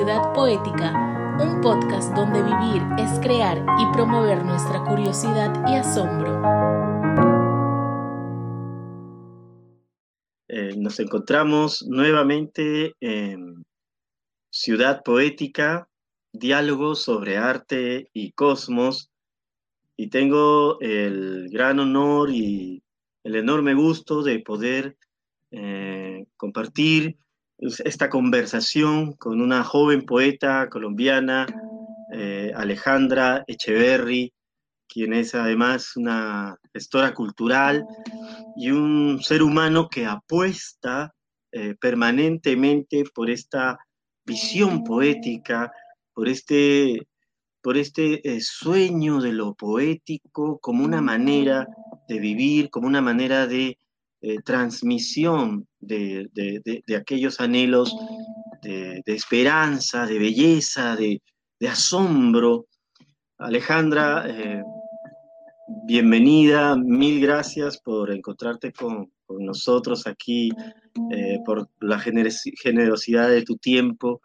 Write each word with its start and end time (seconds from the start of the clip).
Ciudad 0.00 0.32
Poética, 0.32 1.36
un 1.42 1.60
podcast 1.60 2.14
donde 2.14 2.42
vivir 2.42 2.82
es 2.98 3.20
crear 3.20 3.58
y 3.58 3.92
promover 3.92 4.42
nuestra 4.46 4.82
curiosidad 4.82 5.52
y 5.68 5.74
asombro. 5.74 6.40
Eh, 10.48 10.74
nos 10.78 10.98
encontramos 11.00 11.84
nuevamente 11.86 12.94
en 13.00 13.62
Ciudad 14.48 15.02
Poética, 15.04 15.86
diálogos 16.32 17.02
sobre 17.02 17.36
arte 17.36 18.08
y 18.14 18.32
cosmos, 18.32 19.10
y 19.98 20.08
tengo 20.08 20.80
el 20.80 21.50
gran 21.50 21.78
honor 21.78 22.30
y 22.30 22.82
el 23.22 23.36
enorme 23.36 23.74
gusto 23.74 24.22
de 24.22 24.38
poder 24.38 24.96
eh, 25.50 26.24
compartir 26.38 27.18
esta 27.60 28.08
conversación 28.08 29.12
con 29.14 29.40
una 29.40 29.62
joven 29.64 30.06
poeta 30.06 30.68
colombiana, 30.70 31.46
eh, 32.12 32.52
Alejandra 32.56 33.44
Echeverry, 33.46 34.32
quien 34.88 35.12
es 35.12 35.34
además 35.34 35.96
una 35.96 36.56
gestora 36.72 37.14
cultural 37.14 37.86
y 38.56 38.70
un 38.70 39.20
ser 39.22 39.42
humano 39.42 39.88
que 39.88 40.06
apuesta 40.06 41.14
eh, 41.52 41.76
permanentemente 41.80 43.04
por 43.14 43.30
esta 43.30 43.78
visión 44.24 44.82
poética, 44.82 45.70
por 46.14 46.28
este, 46.28 47.06
por 47.62 47.76
este 47.76 48.26
eh, 48.28 48.40
sueño 48.40 49.20
de 49.20 49.32
lo 49.32 49.54
poético 49.54 50.58
como 50.60 50.84
una 50.84 51.00
manera 51.00 51.68
de 52.08 52.18
vivir, 52.18 52.70
como 52.70 52.86
una 52.86 53.00
manera 53.00 53.46
de 53.46 53.78
eh, 54.22 54.42
transmisión 54.44 55.66
de, 55.78 56.28
aquellos 56.94 57.40
anhelos 57.40 57.96
de, 58.62 59.02
esperanza, 59.06 60.06
de 60.06 60.18
belleza, 60.18 60.94
de, 60.94 61.22
asombro. 61.66 62.66
Alejandra, 63.38 64.24
eh, 64.28 64.62
bienvenida, 65.86 66.76
mil 66.76 67.20
gracias 67.22 67.78
por 67.80 68.10
encontrarte 68.10 68.72
con, 68.72 69.10
nosotros 69.28 70.06
aquí, 70.06 70.50
eh, 71.12 71.38
por 71.46 71.70
la 71.80 71.98
generosidad 72.00 73.28
de 73.30 73.42
tu 73.42 73.56
tiempo 73.56 74.20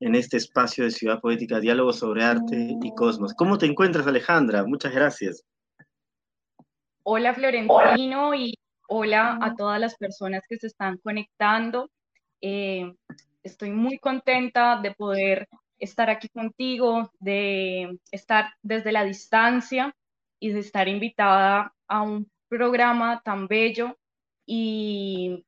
en 0.00 0.14
este 0.14 0.36
espacio 0.36 0.84
de 0.84 0.90
Ciudad 0.90 1.20
Poética, 1.20 1.60
Diálogo 1.60 1.92
sobre 1.92 2.24
Arte 2.24 2.76
y 2.82 2.94
Cosmos. 2.94 3.34
¿Cómo 3.34 3.56
te 3.56 3.66
encuentras, 3.66 4.06
Alejandra? 4.06 4.64
Muchas 4.66 4.92
gracias. 4.92 5.44
Hola, 7.04 7.34
Florentino, 7.34 8.34
y 8.34 8.52
Hola 8.90 9.38
a 9.42 9.54
todas 9.54 9.78
las 9.78 9.96
personas 9.96 10.44
que 10.48 10.56
se 10.56 10.66
están 10.66 10.96
conectando. 11.04 11.90
Eh, 12.40 12.90
estoy 13.42 13.70
muy 13.70 13.98
contenta 13.98 14.80
de 14.80 14.94
poder 14.94 15.46
estar 15.78 16.08
aquí 16.08 16.30
contigo, 16.30 17.10
de 17.20 17.98
estar 18.12 18.54
desde 18.62 18.92
la 18.92 19.04
distancia 19.04 19.94
y 20.40 20.52
de 20.52 20.60
estar 20.60 20.88
invitada 20.88 21.74
a 21.86 22.00
un 22.00 22.30
programa 22.48 23.20
tan 23.22 23.46
bello 23.46 23.98
y 24.46 25.44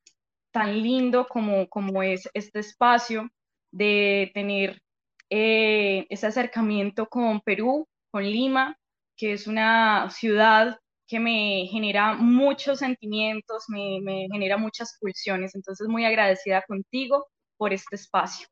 tan 0.50 0.82
lindo 0.82 1.26
como, 1.26 1.66
como 1.70 2.02
es 2.02 2.28
este 2.34 2.58
espacio, 2.58 3.30
de 3.72 4.30
tener 4.34 4.82
eh, 5.30 6.06
ese 6.10 6.26
acercamiento 6.26 7.06
con 7.06 7.40
Perú, 7.40 7.88
con 8.10 8.22
Lima, 8.22 8.76
que 9.16 9.32
es 9.32 9.46
una 9.46 10.10
ciudad 10.10 10.78
que 11.10 11.18
me 11.18 11.66
genera 11.68 12.14
muchos 12.14 12.78
sentimientos, 12.78 13.64
me, 13.66 14.28
genera 14.30 14.56
muchas 14.56 14.96
pulsiones. 15.00 15.56
Entonces, 15.56 15.88
muy 15.88 16.04
agradecida 16.04 16.62
contigo 16.68 17.26
por 17.56 17.72
este 17.72 17.96
espacio. 17.96 18.46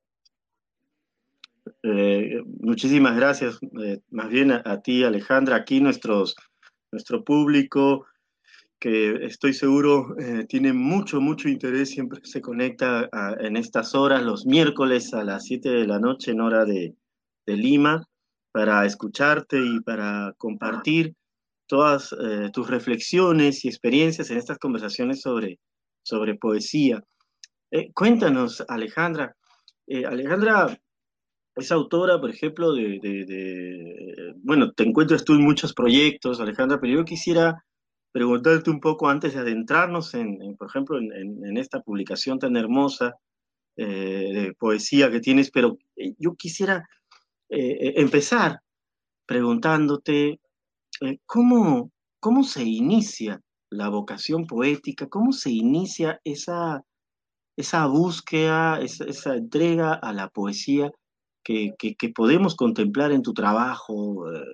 Eh, 1.85 2.43
muchísimas 2.61 3.15
gracias, 3.15 3.61
eh, 3.81 4.01
más 4.11 4.29
bien 4.29 4.51
a, 4.51 4.81
ti, 4.83 5.05
Alejandra, 5.05 5.55
aquí 5.55 5.81
nuestros, 5.81 6.35
nuestro 6.91 7.23
público, 7.23 8.07
que 8.81 9.25
estoy 9.25 9.53
seguro 9.53 10.17
eh, 10.19 10.45
tiene 10.49 10.73
mucho, 10.73 11.21
mucho 11.21 11.49
interés, 11.49 11.91
siempre 11.91 12.21
se 12.25 12.41
conecta 12.41 13.09
en 13.39 13.57
estas 13.57 13.95
horas, 13.95 14.23
los 14.23 14.47
miércoles 14.47 15.15
a 15.15 15.23
las 15.23 15.45
7 15.45 15.69
de 15.69 15.87
la 15.87 16.01
noche 16.01 16.33
en 16.33 16.41
hora 16.41 16.65
de 16.65 16.97
Lima, 17.47 18.05
para 18.51 18.85
escucharte 18.85 19.59
y 19.59 19.81
para 19.81 20.35
compartir 20.39 21.15
todas 21.69 22.13
eh, 22.13 22.51
tus 22.53 22.69
reflexiones 22.69 23.65
y 23.65 23.69
experiencias 23.69 24.31
en 24.31 24.39
estas 24.39 24.59
conversaciones 24.59 25.21
sobre, 25.21 25.61
sobre 26.03 26.35
poesía. 26.35 27.05
Eh, 27.71 27.93
cuéntanos, 27.93 28.65
Alejandra. 28.69 29.37
Eh, 29.87 30.05
Alejandra 30.05 30.77
es 31.55 31.71
autora, 31.71 32.21
por 32.21 32.31
ejemplo, 32.31 32.73
de, 32.73 34.35
Bueno, 34.43 34.73
te 34.73 34.85
encuentras 34.85 35.25
tú 35.25 35.35
en 35.35 35.45
muchos 35.45 35.75
proyectos, 35.75 36.41
Alejandra, 36.41 36.81
pero 36.81 36.95
yo 36.95 37.05
quisiera 37.05 37.65
preguntarte 38.13 38.71
un 38.71 38.81
poco 38.81 39.09
antes 39.09 39.35
de 39.35 39.41
adentrarnos 39.41 40.15
en, 40.15 40.57
por 40.57 40.69
ejemplo, 40.69 40.99
en, 40.99 41.57
esta 41.59 41.81
publicación 41.81 42.39
tan 42.39 42.57
hermosa 42.57 43.15
de 43.77 44.55
poesía 44.59 45.11
que 45.11 45.21
tienes, 45.21 45.51
pero 45.51 45.79
yo 46.19 46.35
quisiera 46.35 46.89
empezar 47.49 48.61
preguntándote 49.27 50.41
eh, 51.01 51.19
¿cómo, 51.27 51.91
¿cómo 52.21 52.45
se 52.45 52.65
inicia 52.65 53.41
la 53.71 53.89
vocación 53.89 54.47
poética? 54.47 55.09
¿Cómo 55.09 55.33
se 55.33 55.51
inicia 55.51 56.21
esa, 56.25 56.83
esa 57.57 57.87
búsqueda, 57.87 58.81
esa, 58.81 59.35
entrega 59.35 59.95
a 59.95 60.13
la 60.13 60.29
poesía 60.29 60.91
que, 61.45 61.75
podemos 62.15 62.55
contemplar 62.57 63.13
en 63.13 63.23
tu 63.23 63.33
trabajo, 63.33 64.31
eh, 64.33 64.45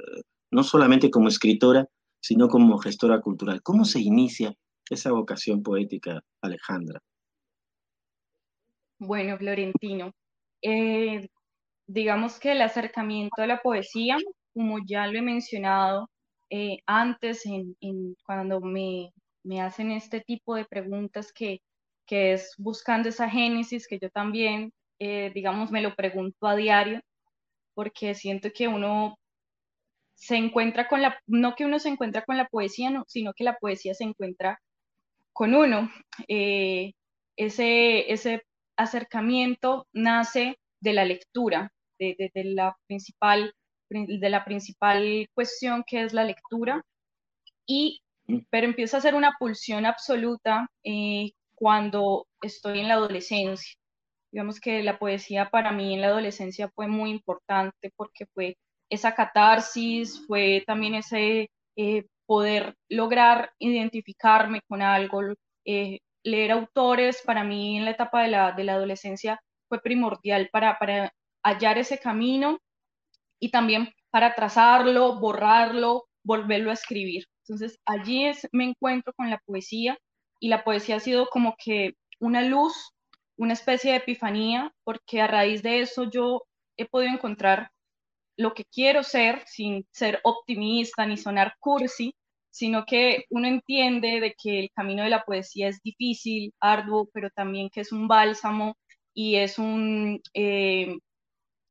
no 0.51 0.63
solamente 0.63 1.11
como 1.11 1.29
escritora, 1.29 1.87
sino 2.21 2.49
como 2.49 2.79
gestora 2.79 3.21
cultural? 3.21 3.63
¿Cómo 3.63 3.85
se 3.85 4.01
inicia 4.01 4.55
esa 4.89 5.13
vocación 5.13 5.63
poética, 5.63 6.23
Alejandra? 6.43 7.01
Bueno, 8.99 9.37
Florentino, 9.37 10.13
eh, 10.63 11.29
digamos 11.87 12.39
que 12.39 12.53
el 12.53 12.63
acercamiento 12.63 13.43
a 13.43 13.47
la 13.47 13.61
poesía, 13.61 14.17
como 14.55 14.79
ya 14.87 15.07
lo 15.07 15.19
he 15.19 15.23
mencionado, 15.23 16.09
eh, 16.51 16.79
antes, 16.87 17.45
en, 17.47 17.77
cuando 18.27 18.61
me, 18.61 19.13
hacen 19.61 19.91
este 19.91 20.21
tipo 20.21 20.55
de 20.57 20.65
preguntas 20.65 21.33
que, 21.33 21.61
es 22.09 22.55
buscando 22.59 23.09
esa 23.09 23.29
génesis, 23.29 23.89
que 23.89 23.99
yo 23.99 24.11
también, 24.11 24.73
eh, 25.01 25.33
digamos, 25.35 25.71
me 25.71 25.83
lo 25.83 25.95
pregunto 25.97 26.47
a 26.47 26.57
diario, 26.57 27.01
porque 27.75 28.15
siento 28.15 28.51
que 28.55 28.69
uno 28.69 29.17
se 30.15 30.37
encuentra 30.37 30.89
con 30.89 31.03
la, 31.03 31.19
no 31.27 31.55
que 31.57 31.65
uno 31.65 31.79
se 31.81 31.89
encuentra 31.89 32.25
con 32.25 32.37
la 32.37 32.47
poesía, 32.49 32.91
no, 32.91 33.05
sino 33.09 33.33
que 33.35 33.45
la 33.45 33.59
poesía 33.59 33.95
se 33.95 34.05
encuentra 34.05 34.61
con 35.33 35.55
uno. 35.55 35.91
Eh, 36.29 36.93
ese, 37.37 38.13
ese 38.13 38.43
acercamiento 38.77 39.87
nace 39.93 40.59
de 40.81 40.93
la 40.95 41.05
lectura, 41.05 41.73
de 41.99 42.31
la 42.35 42.77
principal 42.87 43.55
de 43.89 44.31
la 44.31 44.45
principal 44.45 45.29
cuestión 45.35 45.85
que 45.87 46.03
es 46.03 46.13
la 46.13 46.25
lectura, 46.25 46.83
y, 47.67 48.03
mm. 48.27 48.39
pero 48.51 48.67
empieza 48.67 48.99
a 48.99 49.01
ser 49.01 49.15
una 49.15 49.37
pulsión 49.39 49.87
absoluta 49.87 50.69
eh, 50.85 51.33
cuando 51.55 52.27
estoy 52.43 52.81
en 52.81 52.89
la 52.89 52.95
adolescencia. 52.95 53.75
Digamos 54.33 54.61
que 54.61 54.83
la 54.83 54.99
poesía 54.99 55.49
para 55.51 55.73
mí 55.73 55.95
en 55.95 56.01
la 56.01 56.09
adolescencia 56.09 56.69
fue 56.75 56.89
muy 56.89 57.11
importante 57.11 57.93
porque 57.97 58.27
fue 58.35 58.57
esa 58.91 59.15
catarsis, 59.15 60.27
fue 60.27 60.65
también 60.67 60.97
ese 60.97 61.51
eh, 61.77 62.05
poder 62.27 62.75
lograr 62.89 63.53
identificarme 63.59 64.61
con 64.69 64.83
algo, 64.83 65.23
eh, 65.65 66.01
leer 66.25 66.53
autores 66.53 67.23
para 67.25 67.45
mí 67.45 67.79
en 67.79 67.85
la 67.85 67.93
etapa 67.93 68.23
de 68.23 68.29
la, 68.29 68.53
de 68.53 68.65
la 68.65 68.75
adolescencia 68.75 69.41
fue 69.69 69.81
primordial 69.81 70.49
para, 70.53 70.79
para 70.79 71.13
hallar 71.43 71.79
ese 71.79 71.99
camino 71.99 72.59
y 73.41 73.51
también 73.51 73.93
para 74.11 74.35
trazarlo, 74.35 75.19
borrarlo, 75.19 76.05
volverlo 76.25 76.71
a 76.71 76.75
escribir. 76.75 77.25
Entonces 77.43 77.79
allí 77.85 78.27
es, 78.27 78.49
me 78.53 78.65
encuentro 78.65 79.13
con 79.15 79.31
la 79.31 79.39
poesía 79.45 79.99
y 80.41 80.49
la 80.49 80.65
poesía 80.65 80.97
ha 80.97 81.01
sido 81.01 81.27
como 81.29 81.57
que 81.63 81.95
una 82.21 82.43
luz, 82.43 82.93
una 83.37 83.53
especie 83.53 83.93
de 83.93 83.99
epifanía, 83.99 84.73
porque 84.85 85.21
a 85.21 85.27
raíz 85.27 85.63
de 85.63 85.81
eso 85.81 86.11
yo 86.11 86.43
he 86.77 86.87
podido 86.87 87.13
encontrar 87.13 87.71
lo 88.37 88.55
que 88.55 88.65
quiero 88.65 89.03
ser 89.03 89.43
sin 89.47 89.87
ser 89.93 90.21
optimista 90.25 91.07
ni 91.07 91.17
sonar 91.17 91.55
cursi, 91.61 92.15
sino 92.51 92.85
que 92.87 93.25
uno 93.31 93.49
entiende 93.49 94.21
de 94.21 94.35
que 94.41 94.61
el 94.61 94.71
camino 94.75 95.03
de 95.03 95.11
la 95.11 95.25
poesía 95.25 95.69
es 95.69 95.81
difícil, 95.83 96.53
arduo, 96.61 97.09
pero 97.13 97.31
también 97.31 97.69
que 97.71 97.81
es 97.81 97.93
un 97.93 98.09
bálsamo 98.09 98.77
y 99.13 99.37
es 99.37 99.59
un, 99.59 100.21
eh, 100.35 100.97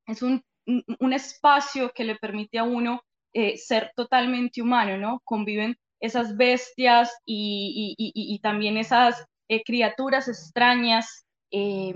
es 0.07 0.21
un 0.21 0.43
un 0.65 1.13
espacio 1.13 1.91
que 1.93 2.03
le 2.03 2.15
permite 2.15 2.57
a 2.57 2.63
uno 2.63 3.01
eh, 3.33 3.57
ser 3.57 3.91
totalmente 3.95 4.61
humano, 4.61 4.97
¿no? 4.97 5.19
Conviven 5.23 5.75
esas 5.99 6.37
bestias 6.37 7.11
y, 7.25 8.39
también 8.43 8.77
esas 8.77 9.25
eh, 9.47 9.63
criaturas 9.63 10.27
extrañas 10.27 11.25
eh, 11.51 11.93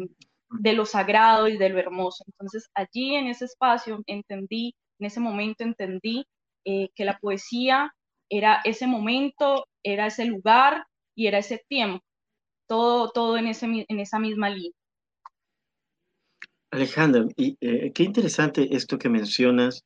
de 0.49 0.73
lo 0.73 0.85
sagrado 0.85 1.47
y 1.47 1.57
de 1.57 1.69
lo 1.69 1.77
hermoso. 1.79 2.23
Entonces 2.27 2.69
allí 2.73 3.15
en 3.15 3.27
ese 3.27 3.45
espacio 3.45 4.01
entendí, 4.07 4.73
en 4.99 5.07
ese 5.07 5.19
momento 5.19 5.63
entendí 5.63 6.25
que 6.65 7.05
la 7.05 7.17
poesía 7.19 7.93
era 8.29 8.59
ese 8.65 8.87
momento, 8.87 9.67
era 9.83 10.07
ese 10.07 10.25
lugar 10.25 10.85
y 11.15 11.27
era 11.27 11.37
ese 11.37 11.63
tiempo, 11.69 12.03
todo, 12.67 13.11
todo 13.11 13.37
en, 13.37 13.47
ese, 13.47 13.67
en 13.87 13.99
esa 13.99 14.19
misma 14.19 14.49
línea. 14.49 14.76
Alejandra, 16.71 17.25
y, 17.35 17.57
eh, 17.61 17.91
qué 17.93 18.03
interesante 18.03 18.75
esto 18.75 18.97
que 18.97 19.09
mencionas 19.09 19.83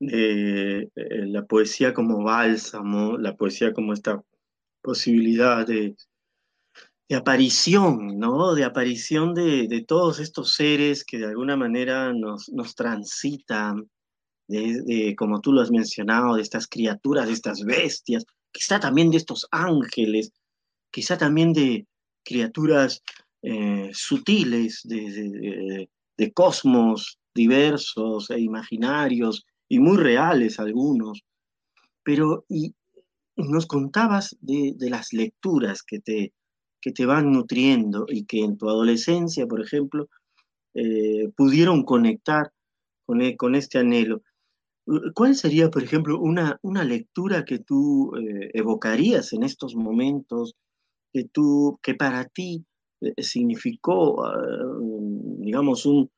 de 0.00 0.90
eh, 0.94 1.26
la 1.26 1.44
poesía 1.44 1.94
como 1.94 2.22
bálsamo, 2.22 3.18
la 3.18 3.34
poesía 3.34 3.72
como 3.72 3.92
esta 3.92 4.22
posibilidad 4.82 5.66
de, 5.66 5.96
de 7.08 7.16
aparición, 7.16 8.18
¿no? 8.18 8.54
De 8.54 8.64
aparición 8.64 9.34
de, 9.34 9.68
de, 9.68 9.84
todos 9.84 10.18
estos 10.18 10.54
seres 10.54 11.04
que 11.04 11.18
de 11.18 11.26
alguna 11.26 11.56
manera 11.56 12.12
nos, 12.12 12.48
nos 12.50 12.74
transitan, 12.74 13.88
de, 14.48 15.14
como 15.16 15.40
tú 15.40 15.52
lo 15.52 15.60
has 15.60 15.70
mencionado, 15.70 16.36
de 16.36 16.42
estas 16.42 16.66
criaturas, 16.66 17.26
de 17.26 17.32
estas 17.32 17.64
bestias, 17.64 18.24
quizá 18.52 18.80
también 18.80 19.10
de 19.10 19.18
estos 19.18 19.46
ángeles, 19.50 20.32
quizá 20.90 21.18
también 21.18 21.52
de 21.52 21.86
criaturas 22.24 23.02
eh, 23.42 23.90
sutiles, 23.92 24.80
de, 24.84 25.88
de, 26.16 26.32
cosmos 26.32 27.18
diversos 27.34 28.30
e 28.30 28.40
imaginarios 28.40 29.44
y 29.68 29.78
muy 29.78 29.96
reales 29.98 30.58
algunos. 30.58 31.22
Pero 32.02 32.44
y, 32.48 32.74
nos 33.36 33.66
contabas 33.66 34.36
de, 34.40 34.74
las 34.78 35.12
lecturas 35.12 35.82
que 35.82 36.00
te, 36.00 36.32
que 36.80 36.92
te 36.92 37.06
van 37.06 37.32
nutriendo 37.32 38.06
y 38.08 38.24
que 38.24 38.40
en 38.40 38.56
tu 38.56 38.68
adolescencia, 38.68 39.46
por 39.46 39.60
ejemplo, 39.60 40.08
eh, 40.74 41.30
pudieron 41.36 41.84
conectar 41.84 42.50
con, 43.04 43.22
e, 43.22 43.36
con 43.36 43.54
este 43.54 43.78
anhelo. 43.78 44.22
¿Cuál 45.14 45.34
sería, 45.34 45.68
por 45.68 45.82
ejemplo, 45.82 46.20
una, 46.20 46.60
una 46.62 46.84
lectura 46.84 47.44
que 47.44 47.58
tú 47.58 48.12
eh, 48.16 48.50
evocarías 48.54 49.32
en 49.32 49.42
estos 49.42 49.74
momentos, 49.74 50.54
que, 51.12 51.24
tú, 51.24 51.78
que 51.82 51.94
para 51.94 52.26
ti 52.26 52.64
eh, 53.00 53.12
significó, 53.22 54.24
ah, 54.24 54.34
digamos, 55.56 55.86
un, 55.86 56.10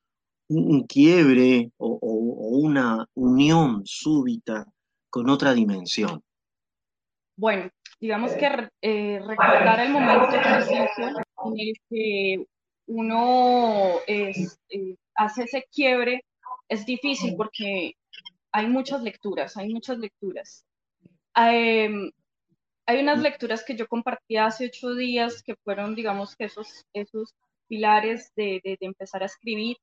un 0.49 0.85
quiebre 0.89 1.71
o, 1.77 1.99
una 2.03 3.07
unión 3.15 3.83
súbita 3.85 4.67
con 5.11 5.31
otra 5.31 5.55
dimensión? 5.55 6.21
Bueno, 7.37 7.71
digamos 8.01 8.33
que 8.33 8.69
eh, 8.83 9.21
recordar 9.25 9.79
el 9.79 9.93
momento 9.93 10.27
preciso 10.43 11.07
en 11.45 11.55
el 11.57 11.73
que 11.89 12.45
uno 12.87 13.99
hace 15.15 15.43
ese 15.45 15.65
quiebre 15.73 16.25
es 16.69 16.85
difícil 16.85 17.37
porque 17.37 17.93
hay 18.51 18.67
muchas 18.67 19.03
lecturas, 19.03 19.57
hay 19.57 19.73
muchas 19.73 19.99
lecturas. 19.99 20.65
Em, 21.37 22.11
hay 22.87 23.01
unas 23.01 23.21
lecturas 23.21 23.63
que 23.65 23.77
yo 23.77 23.87
compartí 23.87 24.37
hace 24.37 24.67
ocho 24.67 24.97
días 24.97 25.45
que 25.45 25.55
fueron, 25.63 25.95
digamos, 25.95 26.35
que 26.35 26.47
esos, 26.47 26.87
esos 26.93 27.37
pilares 27.69 28.33
de, 28.37 28.61
de, 28.65 28.77
empezar 28.81 29.23
a 29.23 29.27
escribir, 29.27 29.77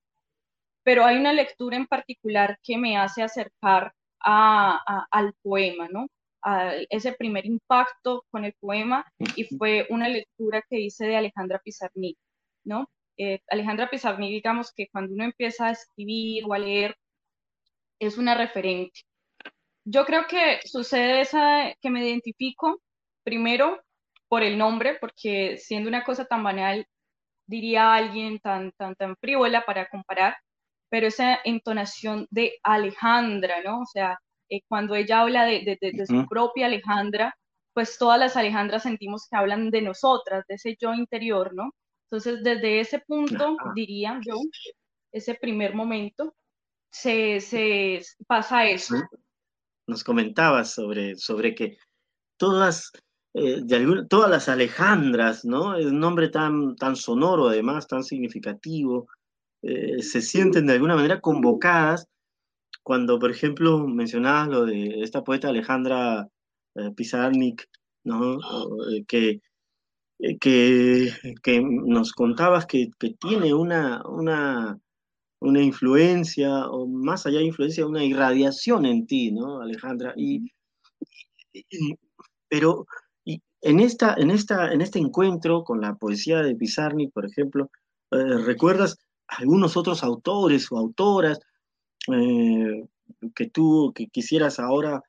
pero 0.83 1.05
hay 1.05 1.17
una 1.17 1.33
lectura 1.33 1.77
en 1.77 1.87
particular 1.87 2.59
que 2.63 2.77
me 2.77 2.97
hace 2.97 3.23
acercar 3.23 3.93
a, 4.25 5.05
al 5.11 5.33
poema, 5.41 5.87
¿no? 5.89 6.07
A 6.43 6.73
ese 6.89 7.13
primer 7.13 7.45
impacto 7.45 8.25
con 8.31 8.45
el 8.45 8.53
poema 8.59 9.05
y 9.35 9.45
fue 9.57 9.87
una 9.89 10.09
lectura 10.09 10.63
que 10.69 10.79
hice 10.79 11.07
de 11.07 11.17
Alejandra 11.17 11.59
Pizarnik, 11.63 12.17
¿no? 12.63 12.89
Eh, 13.17 13.39
Alejandra 13.49 13.89
Pizarnik, 13.89 14.29
digamos 14.31 14.71
que 14.75 14.87
cuando 14.91 15.13
uno 15.13 15.23
empieza 15.23 15.67
a 15.67 15.71
escribir 15.71 16.43
o 16.45 16.53
a 16.53 16.59
leer, 16.59 16.95
es 17.99 18.17
una 18.17 18.35
referente. 18.35 19.01
Yo 19.85 20.05
creo 20.05 20.25
que 20.27 20.59
sucede 20.65 21.21
esa 21.21 21.73
que 21.81 21.89
me 21.89 22.05
identifico 22.05 22.81
primero 23.23 23.81
por 24.27 24.43
el 24.43 24.57
nombre, 24.57 24.97
porque 24.99 25.57
siendo 25.57 25.89
una 25.89 26.03
cosa 26.03 26.25
tan 26.25 26.43
banal, 26.43 26.87
diría 27.47 27.93
alguien 27.93 28.39
tan, 28.39 28.71
tan, 28.73 28.95
tan 28.95 29.15
frívola 29.17 29.65
para 29.65 29.87
comparar, 29.87 30.35
pero 30.89 31.07
esa 31.07 31.39
entonación 31.43 32.27
de 32.29 32.53
Alejandra, 32.63 33.61
¿no? 33.63 33.81
O 33.81 33.85
sea, 33.85 34.19
eh, 34.49 34.61
cuando 34.67 34.95
ella 34.95 35.21
habla 35.21 35.45
de, 35.45 35.77
de, 35.79 36.05
su 36.05 36.25
propia 36.27 36.67
Alejandra, 36.67 37.35
pues 37.73 37.97
todas 37.97 38.19
las 38.19 38.37
Alejandras 38.37 38.83
sentimos 38.83 39.27
que 39.29 39.35
hablan 39.35 39.69
de 39.71 39.81
nosotras, 39.81 40.45
de 40.47 40.55
ese 40.55 40.77
yo 40.79 40.93
interior, 40.93 41.53
¿no? 41.53 41.71
Entonces, 42.09 42.43
desde 42.43 42.79
ese 42.79 42.99
punto, 42.99 43.57
diría 43.75 44.19
yo, 44.25 44.35
ese 45.11 45.35
primer 45.35 45.73
momento, 45.73 46.35
se, 46.91 47.41
se 47.41 48.01
pasa 48.27 48.65
eso. 48.65 48.95
Nos 49.87 50.03
comentabas 50.03 50.71
sobre, 50.71 51.15
sobre 51.15 51.55
que 51.55 51.77
todas, 52.37 52.91
eh, 53.35 53.61
de 53.63 54.05
todas 54.09 54.29
las 54.29 54.49
Alejandras, 54.49 55.45
¿no? 55.45 55.75
Es 55.75 55.85
un 55.87 55.99
nombre 55.99 56.29
tan, 56.29 56.75
tan 56.77 56.95
sonoro, 56.95 57.49
además, 57.49 57.87
tan 57.87 58.03
significativo, 58.03 59.07
eh, 59.61 60.01
se 60.01 60.21
sienten 60.21 60.67
de 60.67 60.73
alguna 60.73 60.95
manera 60.95 61.21
convocadas 61.21 62.07
cuando, 62.83 63.19
por 63.19 63.31
ejemplo, 63.31 63.87
mencionabas 63.87 64.49
lo 64.49 64.65
de 64.65 65.01
esta 65.01 65.23
poeta 65.23 65.49
Alejandra 65.49 66.29
eh, 66.75 66.91
Pizarnik, 66.95 67.67
¿no? 68.05 68.39
que, 69.07 69.41
que, 70.39 71.11
que, 71.43 71.61
nos 71.61 72.13
contabas 72.13 72.65
que, 72.67 72.89
que 72.99 73.15
tiene 73.19 73.53
una, 73.53 74.01
una 74.07 74.79
una 75.39 75.61
influencia, 75.61 76.67
o 76.69 76.87
más 76.87 77.25
allá 77.25 77.39
de 77.39 77.45
influencia, 77.45 77.85
una 77.85 78.03
irradiación 78.03 78.85
en 78.85 79.05
ti, 79.05 79.31
¿no, 79.31 79.61
Alejandra? 79.61 80.13
Y, 80.17 80.51
pero 82.49 82.85
en, 83.65 83.79
esta, 83.79 84.15
en, 84.17 84.29
esta, 84.29 84.71
en 84.71 84.81
este 84.81 84.99
encuentro 84.99 85.63
con 85.63 85.81
la 85.81 85.95
poesía 85.95 86.41
de 86.41 86.55
Pizarnik, 86.55 87.11
por 87.11 87.25
ejemplo, 87.25 87.71
eh, 88.11 88.37
¿recuerdas 88.45 88.97
algunos 89.27 89.75
otros 89.75 90.03
autores 90.03 90.71
o 90.71 90.77
autoras 90.77 91.39
eh, 92.11 92.85
que 93.33 93.49
tú 93.49 93.91
que 93.95 94.07
quisieras 94.07 94.59
ahora 94.59 95.01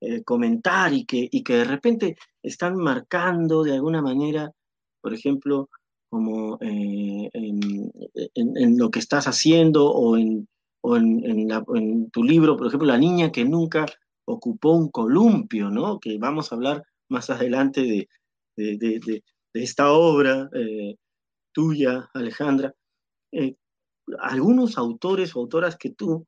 eh, 0.00 0.22
comentar 0.22 0.92
y 0.92 1.04
que, 1.04 1.28
y 1.30 1.42
que 1.42 1.54
de 1.54 1.64
repente 1.64 2.16
están 2.42 2.76
marcando 2.76 3.64
de 3.64 3.72
alguna 3.72 4.00
manera, 4.00 4.52
por 5.00 5.12
ejemplo, 5.12 5.68
como 6.08 6.58
eh, 6.60 7.30
en, 7.32 8.78
lo 8.78 8.90
que 8.90 9.00
estás 9.00 9.26
haciendo 9.26 9.90
o, 9.90 10.16
en, 10.16 10.46
en, 10.84 12.10
tu 12.10 12.22
libro, 12.22 12.56
por 12.56 12.68
ejemplo, 12.68 12.86
La 12.86 12.98
niña 12.98 13.32
que 13.32 13.44
nunca 13.44 13.86
ocupó 14.24 14.72
un 14.72 14.90
columpio, 14.90 15.70
¿no? 15.70 15.98
Que 15.98 16.18
vamos 16.18 16.52
a 16.52 16.54
hablar 16.54 16.84
más 17.08 17.30
adelante 17.30 18.08
de, 18.56 18.76
de, 18.76 19.22
esta 19.52 19.92
obra 19.92 20.48
eh, 20.54 20.96
tuya, 21.52 22.10
Alejandra. 22.12 22.74
Eh, 23.32 23.54
algunos 24.18 24.76
autores 24.76 25.34
o 25.34 25.40
autoras 25.40 25.76
que 25.76 25.90
tú 25.90 26.26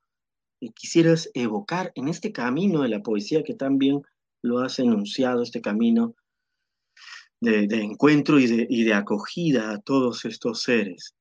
quisieras 0.74 1.30
evocar 1.34 1.92
en 1.94 2.08
este 2.08 2.32
camino 2.32 2.82
de 2.82 2.88
la 2.88 3.02
poesía 3.02 3.42
que 3.42 3.54
también 3.54 4.02
lo 4.42 4.60
has 4.60 4.78
enunciado, 4.78 5.42
este 5.42 5.60
camino 5.60 6.14
de, 7.40 7.64
encuentro 7.82 8.38
y 8.38 8.46
de, 8.46 8.66
y 8.68 8.84
de, 8.84 8.94
acogida 8.94 9.72
a 9.72 9.80
todos 9.80 10.24
estos 10.24 10.62
seres. 10.62 11.14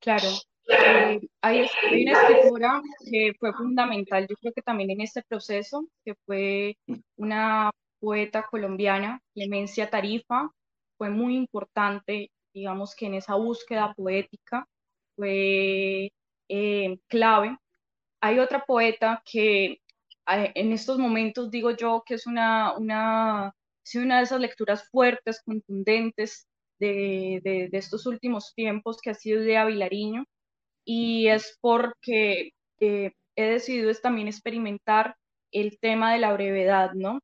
Claro, 0.00 0.28
eh, 0.68 1.20
hay, 1.42 1.58
una 1.58 2.12
escritura 2.12 2.82
que 3.10 3.32
fue 3.38 3.52
fundamental, 3.52 4.26
yo 4.28 4.36
creo 4.36 4.52
que 4.52 4.62
también 4.62 4.90
en 4.90 5.00
este 5.00 5.22
proceso, 5.28 5.86
que 6.04 6.14
fue 6.26 6.76
mm. 6.86 6.94
una 7.16 7.70
poeta 8.00 8.46
colombiana, 8.50 9.20
Clemencia 9.34 9.90
Tarifa, 9.90 10.50
fue 10.98 11.10
muy 11.10 11.36
importante, 11.36 12.30
digamos 12.54 12.94
que 12.96 13.06
en 13.06 13.14
esa 13.14 13.34
búsqueda 13.36 13.94
poética 13.94 14.66
fue 15.16 16.12
eh, 16.48 16.98
clave. 17.08 17.56
Hay 18.20 18.38
otra 18.38 18.64
poeta 18.64 19.22
que 19.30 19.80
eh, 20.28 20.52
en 20.54 20.72
estos 20.72 20.98
momentos 20.98 21.50
digo 21.50 21.70
yo 21.72 22.02
que 22.06 22.14
es 22.14 22.26
una, 22.26 22.76
una 22.76 23.54
sido 23.86 24.04
una 24.04 24.18
de 24.18 24.24
esas 24.24 24.40
lecturas 24.40 24.88
fuertes, 24.90 25.42
contundentes 25.44 26.48
de, 26.80 27.40
de, 27.42 27.78
estos 27.78 28.06
últimos 28.06 28.52
tiempos 28.54 28.98
que 29.00 29.10
ha 29.10 29.14
sido 29.14 29.40
de 29.40 29.56
Avilariño 29.56 30.24
y 30.84 31.28
es 31.28 31.56
porque 31.60 32.50
eh, 32.80 33.12
he 33.36 33.44
decidido 33.44 33.90
es 33.90 34.02
también 34.02 34.28
experimentar 34.28 35.16
el 35.52 35.78
tema 35.78 36.12
de 36.12 36.18
la 36.18 36.32
brevedad, 36.32 36.92
¿no? 36.94 37.20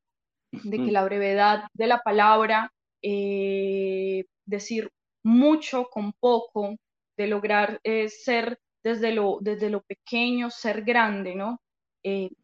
De 0.52 0.76
que 0.76 0.92
la 0.92 1.04
brevedad 1.04 1.64
de 1.72 1.86
la 1.86 2.02
palabra, 2.02 2.70
eh, 3.02 4.24
decir 4.44 4.90
mucho 5.24 5.88
con 5.90 6.12
poco, 6.12 6.76
de 7.16 7.26
lograr 7.26 7.80
eh, 7.84 8.08
ser 8.08 8.58
desde 8.84 9.12
lo, 9.12 9.38
desde 9.40 9.70
lo 9.70 9.82
pequeño, 9.82 10.50
ser 10.50 10.82
grande, 10.82 11.34
¿no? 11.34 11.58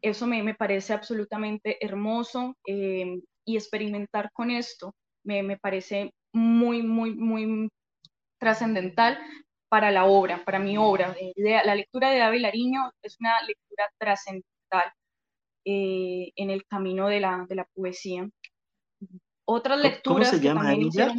eso 0.01 0.25
me, 0.25 0.41
me, 0.41 0.55
parece 0.55 0.93
absolutamente 0.93 1.85
hermoso 1.85 2.55
y 2.65 3.57
experimentar 3.57 4.31
con 4.31 4.51
esto 4.51 4.93
me, 5.23 5.43
me 5.43 5.57
parece 5.57 6.13
muy, 6.33 6.81
muy, 6.83 7.15
muy 7.15 7.69
trascendental. 8.39 9.19
para 9.69 9.91
la 9.91 10.05
obra, 10.05 10.43
para 10.45 10.59
mi 10.59 10.77
obra. 10.77 11.15
La 11.35 11.75
lectura 11.75 12.09
de 12.09 12.19
David 12.19 12.41
Lariño 12.41 12.91
es 13.03 13.17
una 13.19 13.39
lectura 13.43 13.87
trascendental 13.99 14.91
eh, 15.71 16.33
en 16.35 16.49
el 16.49 16.65
camino 16.65 17.07
de 17.07 17.19
la, 17.19 17.45
de 17.47 17.55
la 17.55 17.65
poesía. 17.65 18.27
Otras 19.45 19.79
lecturas 19.79 20.29
¿Cómo 20.29 20.39
se 20.39 20.43
llama 20.43 20.73
ella? 20.73 21.13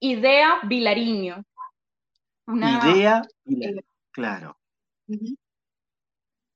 Idea 0.00 0.60
Vilariño. 0.64 1.42
Idea 2.46 3.22
Vilariño, 3.44 3.82
claro. 4.10 4.58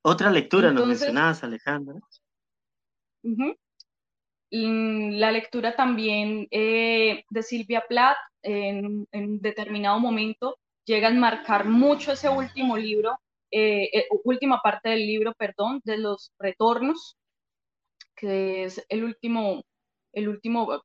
Otra 0.04 0.30
lectura 0.30 0.72
nos 0.72 0.86
mencionabas, 0.86 1.42
Alejandra. 1.42 1.94
La 4.50 5.32
lectura 5.32 5.74
también 5.74 6.48
eh, 6.50 7.24
de 7.30 7.42
Silvia 7.42 7.82
Plath 7.88 8.18
en, 8.42 9.06
en 9.10 9.40
determinado 9.40 9.98
momento 9.98 10.58
llega 10.84 11.08
a 11.08 11.12
marcar 11.12 11.64
mucho 11.66 12.12
ese 12.12 12.28
último 12.28 12.76
libro, 12.76 13.18
eh, 13.52 13.90
eh, 13.92 14.06
última 14.24 14.60
parte 14.62 14.90
del 14.90 15.06
libro, 15.06 15.34
perdón, 15.34 15.80
de 15.84 15.98
los 15.98 16.32
retornos, 16.38 17.16
que 18.16 18.64
es 18.64 18.84
el 18.88 19.04
último, 19.04 19.62
el 20.12 20.28
último 20.28 20.82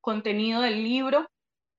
contenido 0.00 0.62
del 0.62 0.82
libro, 0.82 1.26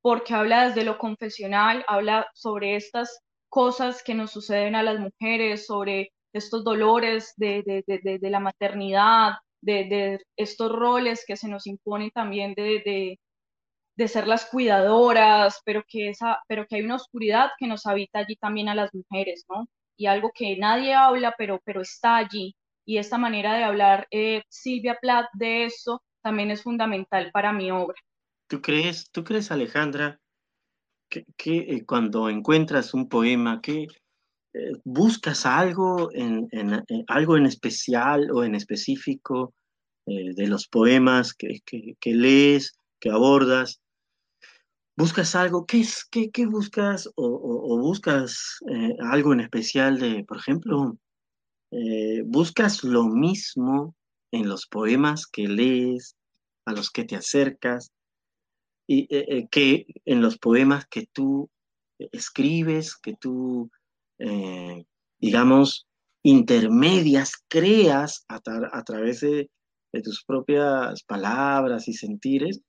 porque 0.01 0.33
habla 0.33 0.67
desde 0.67 0.83
lo 0.83 0.97
confesional, 0.97 1.83
habla 1.87 2.27
sobre 2.33 2.75
estas 2.75 3.21
cosas 3.49 4.03
que 4.03 4.13
nos 4.13 4.31
suceden 4.31 4.75
a 4.75 4.83
las 4.83 4.99
mujeres, 4.99 5.65
sobre 5.65 6.11
estos 6.33 6.63
dolores 6.63 7.33
de, 7.37 7.63
de, 7.85 8.29
la 8.29 8.39
maternidad, 8.39 9.33
de, 9.61 10.19
estos 10.37 10.71
roles 10.71 11.23
que 11.27 11.35
se 11.37 11.47
nos 11.47 11.67
imponen 11.67 12.11
también 12.11 12.53
de, 12.53 13.19
ser 14.07 14.27
las 14.27 14.45
cuidadoras, 14.45 15.61
pero 15.65 15.83
que, 15.87 16.09
esa, 16.09 16.39
pero 16.47 16.65
que 16.65 16.77
hay 16.77 16.81
una 16.83 16.95
oscuridad 16.95 17.49
que 17.57 17.67
nos 17.67 17.85
habita 17.85 18.19
allí 18.19 18.35
también 18.35 18.69
a 18.69 18.75
las 18.75 18.93
mujeres, 18.93 19.45
¿no? 19.49 19.67
Y 19.97 20.05
algo 20.05 20.31
que 20.33 20.57
nadie 20.57 20.93
habla, 20.93 21.35
pero, 21.37 21.59
pero 21.65 21.81
está 21.81 22.17
allí. 22.17 22.55
Y 22.85 22.97
esta 22.97 23.17
manera 23.17 23.55
de 23.55 23.63
hablar 23.63 24.07
eh, 24.11 24.43
Silvia 24.49 24.97
Plath 25.01 25.27
de 25.33 25.65
eso 25.65 26.01
también 26.21 26.51
es 26.51 26.63
fundamental 26.63 27.29
para 27.31 27.51
mi 27.51 27.71
obra. 27.71 27.97
¿Tú 28.47 28.61
crees, 28.61 29.11
tú 29.11 29.23
crees 29.23 29.51
Alejandra, 29.51 30.19
que, 31.09 31.25
eh, 31.47 31.85
cuando 31.85 32.29
encuentras 32.29 32.93
un 32.93 33.09
poema, 33.09 33.61
que 33.61 33.87
eh, 34.53 34.71
buscas 34.83 35.45
algo 35.45 36.09
en, 36.13 36.47
algo 37.07 37.37
en 37.37 37.45
especial 37.45 38.31
o 38.31 38.43
en 38.43 38.55
específico 38.55 39.53
eh, 40.05 40.33
de 40.35 40.47
los 40.47 40.67
poemas 40.67 41.33
que, 41.33 41.61
lees, 42.05 42.77
que 42.99 43.09
abordas? 43.09 43.79
¿Buscas 44.99 45.33
algo? 45.35 45.65
¿Qué, 45.65 45.79
es, 45.79 46.05
qué, 46.11 46.45
buscas? 46.45 47.09
¿O, 47.15 47.79
buscas 47.79 48.59
algo 49.11 49.33
en 49.33 49.39
especial 49.39 49.97
de, 49.97 50.23
por 50.25 50.37
ejemplo, 50.37 50.97
buscas 52.25 52.83
lo 52.83 53.05
mismo 53.05 53.95
en 54.31 54.47
los 54.47 54.67
poemas 54.67 55.25
que 55.25 55.47
lees, 55.47 56.15
a 56.65 56.73
los 56.73 56.91
que 56.91 57.05
te 57.05 57.15
acercas? 57.15 57.91
y, 58.89 59.01
eh, 59.15 59.25
eh, 59.27 59.47
que 59.51 59.85
en 60.05 60.19
los 60.19 60.39
poemas 60.39 60.87
que 60.87 61.05
tú 61.13 61.47
escribes, 61.99 62.95
que 62.97 63.13
tú, 63.13 63.69
eh, 64.17 64.83
digamos, 65.19 65.85
intermedias, 66.23 67.33
creas 67.47 68.25
a, 68.27 68.39
través 68.83 69.19
de, 69.19 69.47
tus 70.03 70.23
propias 70.25 71.03
palabras 71.03 71.87
y 71.87 71.93
sentires, 71.93 72.61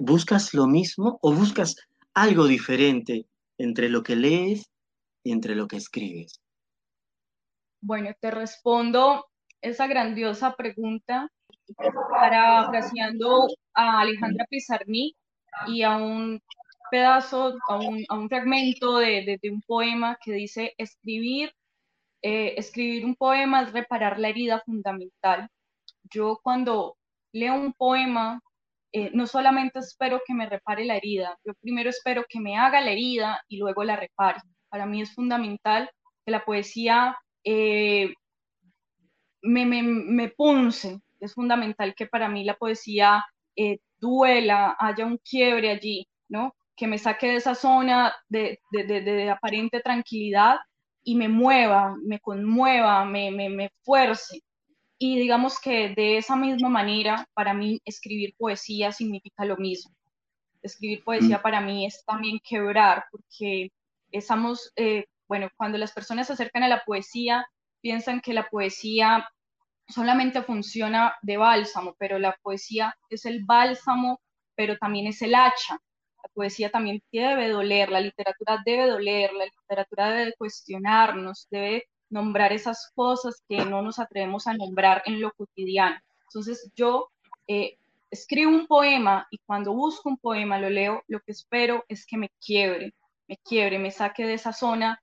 ¿buscas 0.00 0.54
lo 0.54 0.66
mismo 0.66 1.18
o 1.22 1.32
buscas 1.32 1.76
algo 2.14 2.46
diferente 2.46 3.26
entre 3.58 3.88
lo 3.88 4.02
que 4.02 4.16
lees 4.16 4.70
y 5.24 5.32
entre 5.32 5.54
lo 5.54 5.68
que 5.68 5.76
escribes? 5.76 6.40
Bueno, 7.80 8.10
te 8.20 8.30
respondo 8.30 9.26
esa 9.60 9.86
grandiosa 9.86 10.54
pregunta 10.56 11.30
parafraseando 12.10 13.46
a 13.74 14.00
Alejandra 14.00 14.46
Pizarnik, 14.48 15.16
y 15.66 15.82
a 15.82 15.96
un 15.96 16.40
pedazo, 16.90 17.54
a 17.68 17.76
un, 17.76 18.04
a 18.08 18.14
un 18.14 18.28
fragmento 18.28 18.98
de, 18.98 19.38
de, 19.40 19.50
un 19.50 19.60
poema 19.62 20.18
que 20.22 20.32
dice, 20.32 20.74
escribir, 20.78 21.52
eh, 22.22 22.54
escribir 22.56 23.04
un 23.04 23.16
poema 23.16 23.62
es 23.62 23.72
reparar 23.72 24.18
la 24.18 24.28
herida 24.28 24.62
fundamental. 24.64 25.48
Yo 26.04 26.38
cuando 26.42 26.96
leo 27.32 27.54
un 27.54 27.72
poema, 27.72 28.40
eh, 28.92 29.10
no 29.14 29.26
solamente 29.26 29.78
espero 29.80 30.20
que 30.26 30.34
me 30.34 30.48
repare 30.48 30.84
la 30.84 30.96
herida, 30.96 31.38
yo 31.44 31.52
primero 31.60 31.90
espero 31.90 32.24
que 32.28 32.40
me 32.40 32.56
haga 32.56 32.80
la 32.80 32.92
herida 32.92 33.42
y 33.48 33.58
luego 33.58 33.84
la 33.84 33.96
repare. 33.96 34.40
Para 34.68 34.86
mí 34.86 35.02
es 35.02 35.14
fundamental 35.14 35.90
que 36.24 36.32
la 36.32 36.44
poesía 36.44 37.16
eh, 37.44 38.12
me, 39.42 39.66
me, 39.66 39.82
me 39.82 40.28
punce, 40.28 41.00
es 41.20 41.34
fundamental 41.34 41.94
que 41.94 42.06
para 42.06 42.28
mí 42.28 42.44
la 42.44 42.54
poesía 42.54 43.24
duela, 44.00 44.76
haya 44.78 45.04
un 45.04 45.18
quiebre 45.18 45.70
allí, 45.70 46.06
¿no? 46.28 46.54
Que 46.76 46.86
me 46.86 46.98
saque 46.98 47.28
de 47.28 47.36
esa 47.36 47.54
zona 47.54 48.14
de, 48.28 48.60
aparente 49.30 49.80
tranquilidad 49.80 50.56
y 51.02 51.16
me 51.16 51.28
mueva, 51.28 51.96
me 52.04 52.20
conmueva, 52.20 53.04
me, 53.04 53.30
me, 53.30 53.48
me 53.48 53.70
fuerce. 53.82 54.40
Y 54.98 55.18
digamos 55.18 55.60
que 55.60 55.90
de 55.90 56.18
esa 56.18 56.34
misma 56.34 56.68
manera, 56.68 57.26
para 57.34 57.54
mí 57.54 57.80
escribir 57.84 58.34
poesía 58.36 58.90
significa 58.90 59.44
lo 59.44 59.56
mismo. 59.56 59.94
Escribir 60.60 61.04
poesía 61.04 61.38
mm. 61.38 61.42
para 61.42 61.60
mí 61.60 61.86
es 61.86 62.04
también 62.04 62.40
quebrar, 62.42 63.04
porque 63.12 63.70
estamos, 64.10 64.72
eh, 64.76 65.06
bueno, 65.28 65.48
cuando 65.56 65.78
las 65.78 65.92
personas 65.92 66.26
se 66.26 66.32
acercan 66.32 66.64
a 66.64 66.68
la 66.68 66.82
poesía, 66.84 67.46
piensan 67.80 68.20
que 68.20 68.34
la 68.34 68.48
poesía 68.48 69.28
solamente 69.88 70.42
funciona 70.42 71.16
de 71.22 71.36
bálsamo, 71.36 71.94
pero 71.98 72.18
la 72.18 72.36
poesía 72.42 72.94
es 73.08 73.24
el 73.24 73.44
bálsamo, 73.44 74.20
pero 74.54 74.76
también 74.78 75.06
es 75.06 75.22
el 75.22 75.34
hacha. 75.34 75.78
La 76.22 76.30
poesía 76.34 76.70
también 76.70 77.00
debe 77.12 77.48
doler, 77.48 77.90
la 77.90 78.00
literatura 78.00 78.58
debe 78.64 78.88
doler, 78.88 79.32
la 79.32 79.44
literatura 79.44 80.10
debe 80.10 80.34
cuestionarnos, 80.36 81.46
debe 81.50 81.86
nombrar 82.10 82.52
esas 82.52 82.90
cosas 82.94 83.42
que 83.48 83.64
no 83.64 83.82
nos 83.82 83.98
atrevemos 83.98 84.46
a 84.46 84.54
nombrar 84.54 85.02
en 85.06 85.20
lo 85.20 85.32
cotidiano. 85.32 85.96
Entonces 86.24 86.70
yo 86.74 87.10
eh, 87.46 87.78
escribo 88.10 88.50
un 88.50 88.66
poema 88.66 89.26
y 89.30 89.38
cuando 89.38 89.72
busco 89.72 90.08
un 90.08 90.18
poema, 90.18 90.58
lo 90.58 90.70
leo, 90.70 91.02
lo 91.08 91.20
que 91.20 91.32
espero 91.32 91.84
es 91.88 92.06
que 92.06 92.16
me 92.16 92.30
quiebre, 92.44 92.94
me 93.26 93.36
quiebre, 93.38 93.78
me 93.78 93.90
saque 93.90 94.26
de 94.26 94.34
esa 94.34 94.52
zona 94.52 95.02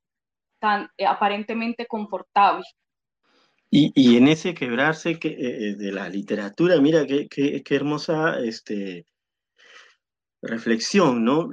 tan 0.59 0.89
eh, 0.97 1.05
aparentemente 1.05 1.85
confortable. 1.85 2.65
Y, 3.77 4.15
en 4.15 4.29
ese 4.29 4.53
quebrarse 4.53 5.19
que, 5.19 5.29
eh, 5.29 5.35
eh, 5.69 5.75
de 5.75 5.91
la 5.91 6.07
literatura, 6.07 6.79
mira 6.79 7.05
qué, 7.05 7.27
qué, 7.27 7.75
hermosa 7.75 8.39
este, 8.39 9.05
reflexión, 10.41 11.25
¿no? 11.25 11.49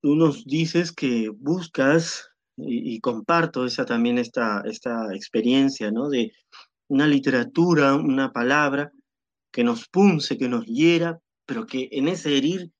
Tú 0.00 0.14
nos 0.14 0.44
dices 0.44 0.92
que 0.92 1.28
buscas, 1.30 2.30
y, 2.56 3.00
comparto 3.00 3.66
esa 3.66 3.84
también 3.84 4.18
esta, 4.18 4.62
esta 4.64 5.14
experiencia, 5.14 5.90
¿no? 5.90 6.08
De 6.08 6.32
una 6.88 7.06
literatura, 7.06 7.94
una 7.94 8.32
palabra 8.32 8.92
que 9.52 9.64
nos 9.64 9.88
punce, 9.88 10.38
que 10.38 10.48
nos 10.48 10.64
hiera, 10.66 11.18
pero 11.46 11.66
que 11.66 11.88
en 11.92 12.08
ese 12.08 12.36
herir 12.36 12.70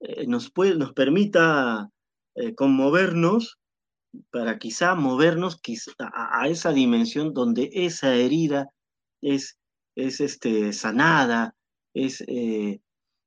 eh, 0.00 0.26
nos, 0.26 0.50
puede, 0.50 0.76
nos 0.76 0.92
permita 0.92 1.88
conmovernos 2.56 3.58
para 4.30 4.58
quizá 4.58 4.94
movernos 4.94 5.60
a, 5.98 6.48
esa 6.48 6.72
dimensión 6.72 7.32
donde 7.32 7.70
esa 7.72 8.14
herida 8.14 8.70
es, 9.20 9.58
es 9.94 10.20
este, 10.20 10.72
sanada, 10.72 11.54
es, 11.94 12.22
eh, 12.26 12.80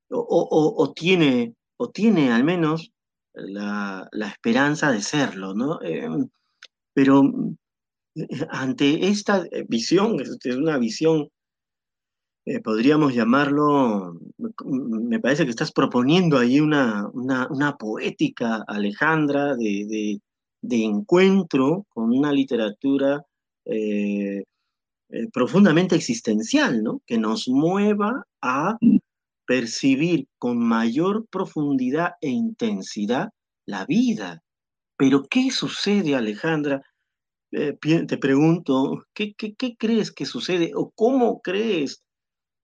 o, 0.09 0.93
tiene, 0.95 1.55
o 1.77 1.89
tiene 1.89 2.31
al 2.31 2.43
menos 2.43 2.91
la, 3.35 4.09
esperanza 4.27 4.91
de 4.91 5.01
serlo, 5.01 5.53
¿no? 5.53 5.81
Em, 5.81 6.27
pero 6.93 7.23
eh, 8.15 8.27
ante 8.49 9.07
esta 9.07 9.45
visión, 9.67 10.19
es 10.21 10.55
una 10.55 10.77
visión, 10.77 11.29
eh, 12.45 12.61
podríamos 12.61 13.13
llamarlo, 13.13 14.19
me 14.65 15.19
parece 15.19 15.45
que 15.45 15.51
estás 15.51 15.71
proponiendo 15.71 16.37
ahí 16.37 16.59
una, 16.59 17.07
una, 17.13 17.77
poética, 17.77 18.63
Alejandra, 18.67 19.55
de, 19.55 20.19
de 20.67 20.83
encuentro 20.83 21.85
con 21.89 22.11
una 22.11 22.31
literatura 22.31 23.23
eh, 23.65 24.43
eh, 25.09 25.27
profundamente 25.31 25.95
existencial, 25.95 26.83
¿no? 26.83 27.01
que 27.05 27.17
nos 27.17 27.47
mueva 27.47 28.25
a 28.41 28.77
percibir 29.45 30.27
con 30.37 30.59
mayor 30.59 31.27
profundidad 31.29 32.13
e 32.21 32.29
intensidad 32.29 33.29
la 33.65 33.85
vida. 33.85 34.41
Pero 34.97 35.23
¿qué 35.23 35.51
sucede, 35.51 36.15
Alejandra? 36.15 36.81
Eh, 37.51 37.77
te 38.07 38.17
pregunto, 38.17 39.05
¿qué, 39.13 39.33
¿qué, 39.33 39.75
crees 39.77 40.11
que 40.11 40.25
sucede 40.25 40.71
o 40.75 40.91
cómo 40.91 41.41
crees 41.41 42.03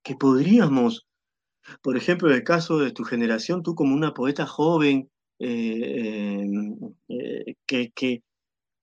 que 0.03 0.15
podríamos, 0.15 1.05
por 1.81 1.97
ejemplo, 1.97 2.29
en 2.29 2.35
el 2.35 2.43
caso 2.43 2.77
de 2.79 2.91
tu 2.91 3.03
generación, 3.03 3.63
tú 3.63 3.75
como 3.75 3.95
una 3.95 4.13
poeta 4.13 4.45
joven, 4.45 5.09
eh, 5.39 6.43
eh, 7.09 7.55
que, 7.65 7.91
que, 7.95 8.23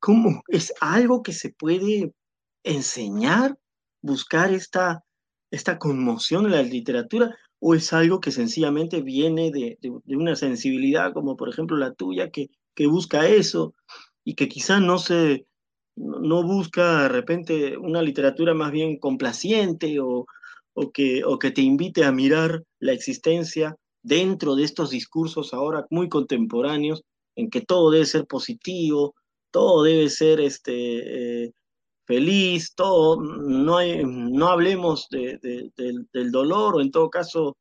¿cómo? 0.00 0.42
¿Es 0.48 0.72
algo 0.80 1.22
que 1.22 1.32
se 1.32 1.50
puede 1.50 2.12
enseñar, 2.64 3.58
buscar 4.02 4.52
esta, 4.52 5.04
esta 5.50 5.78
conmoción 5.78 6.46
en 6.46 6.52
la 6.52 6.62
literatura? 6.62 7.36
¿O 7.60 7.74
es 7.74 7.92
algo 7.92 8.20
que 8.20 8.30
sencillamente 8.30 9.02
viene 9.02 9.50
de, 9.50 9.78
de, 9.80 10.16
una 10.16 10.36
sensibilidad 10.36 11.12
como 11.12 11.36
por 11.36 11.48
ejemplo 11.48 11.76
la 11.76 11.94
tuya, 11.94 12.30
que, 12.30 12.50
que 12.74 12.86
busca 12.86 13.28
eso 13.28 13.74
y 14.24 14.34
que 14.34 14.48
quizás 14.48 14.80
no 14.80 14.98
se, 14.98 15.46
no 15.96 16.42
busca 16.42 17.02
de 17.02 17.08
repente 17.08 17.76
una 17.76 18.02
literatura 18.02 18.54
más 18.54 18.70
bien 18.70 18.98
complaciente 18.98 19.98
o, 20.00 20.26
o, 20.74 20.92
que, 20.92 21.24
o 21.24 21.38
que 21.38 21.50
te 21.50 21.62
invite 21.62 22.04
a 22.04 22.12
mirar 22.12 22.62
la 22.78 22.92
existencia 22.92 23.76
dentro 24.02 24.54
de 24.54 24.64
estos 24.64 24.90
discursos 24.90 25.52
ahora 25.52 25.86
muy 25.90 26.08
contemporáneos 26.08 27.02
en 27.36 27.50
que 27.50 27.60
todo 27.60 27.90
debe 27.90 28.06
ser 28.06 28.26
positivo, 28.26 29.14
todo 29.50 29.82
debe 29.82 30.08
ser 30.08 30.40
este, 30.40 31.44
eh, 31.44 31.52
feliz, 32.08 32.74
todo, 32.74 33.20
no, 33.22 33.78
no 33.84 34.48
hablemos 34.48 35.08
de, 35.10 35.38
del 36.12 36.30
dolor 36.32 36.76
o 36.76 36.80
en 36.80 36.90
todo 36.90 37.10
caso 37.10 37.58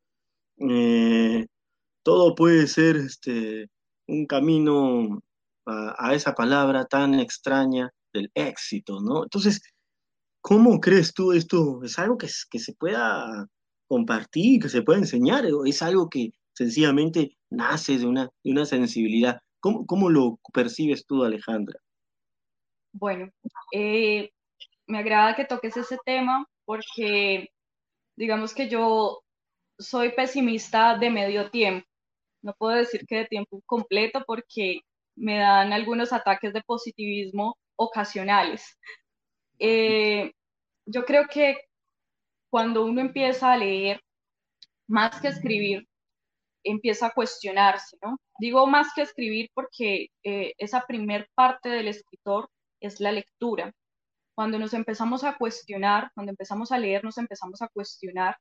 eh, 0.58 1.46
todo 2.01 2.34
puede 2.34 2.66
ser 2.68 2.96
este, 2.96 3.70
un 4.08 4.25
camino 4.25 5.22
a, 5.66 5.96
a, 6.00 6.13
esa 6.16 6.34
palabra 6.34 6.86
tan 6.86 7.16
extraña 7.20 7.92
del 8.13 8.32
éxito, 8.34 9.01
¿no? 9.01 9.24
Entonces, 9.24 9.62
¿cómo 10.39 10.80
crees 10.80 11.13
tú 11.13 11.34
esto? 11.34 11.84
¿Es 11.84 12.00
algo 12.00 12.18
que, 12.18 12.30
que 12.50 12.60
se 12.60 12.74
pueda 12.74 13.46
compartir, 13.89 14.62
que 14.62 14.70
se 14.70 14.82
pueda 14.82 15.00
enseñar? 15.00 15.46
¿O 15.48 15.66
es 15.66 15.82
algo 15.82 16.10
que 16.10 16.32
sencillamente 16.54 17.38
nace 17.50 17.98
de 17.98 18.06
una, 18.06 18.30
de 18.46 18.51
una 18.51 18.66
sensibilidad? 18.66 19.42
¿Cómo, 19.60 19.86
¿Cómo 19.86 20.10
lo 20.10 20.39
percibes 20.54 21.06
tú, 21.06 21.25
Alejandra? 21.25 21.77
Bueno, 22.94 23.30
eh, 23.74 24.32
me 24.88 25.00
agrada 25.00 25.36
que 25.36 25.46
toques 25.46 25.77
ese 25.77 25.98
tema 26.06 26.46
porque 26.65 27.50
digamos 28.15 28.53
que 28.53 28.70
yo 28.70 29.22
soy 29.79 30.12
pesimista 30.13 30.98
de 30.98 31.10
medio 31.10 31.50
tiempo. 31.51 31.88
No 32.41 32.53
puedo 32.58 32.75
decir 32.77 33.06
que 33.08 33.17
de 33.17 33.25
tiempo 33.25 33.62
completo 33.65 34.24
porque 34.25 34.82
me 35.15 35.38
dan 35.39 35.74
algunos 35.74 36.13
ataques 36.13 36.53
de 36.53 36.62
positivismo 36.63 37.58
ocasionales. 37.75 38.77
Eh, 39.60 40.32
yo 40.86 41.06
creo 41.06 41.27
que 41.27 41.58
cuando 42.50 42.86
uno 42.86 43.01
empieza 43.01 43.53
a 43.53 43.58
leer, 43.58 44.01
más 44.88 45.20
que 45.22 45.29
escribir, 45.29 45.88
empieza 46.63 47.08
a 47.08 47.13
cuestionarse, 47.13 47.98
¿no? 48.01 48.17
Digo 48.39 48.67
más 48.67 48.88
que 48.96 49.01
escribir 49.01 49.50
porque 49.53 50.08
eh, 50.24 50.53
esa 50.58 50.86
primer 50.88 51.27
parte 51.36 51.70
del 51.70 51.88
escritor 51.89 52.50
es 52.79 53.00
la 53.00 53.12
lectura. 53.12 53.74
Cuando 54.38 54.60
nos 54.60 54.75
empezamos 54.75 55.24
a 55.24 55.36
cuestionar, 55.36 56.12
cuando 56.13 56.29
empezamos 56.29 56.72
a 56.72 56.77
leer, 56.77 57.03
nos 57.03 57.17
empezamos 57.17 57.60
a 57.63 57.70
cuestionar. 57.70 58.38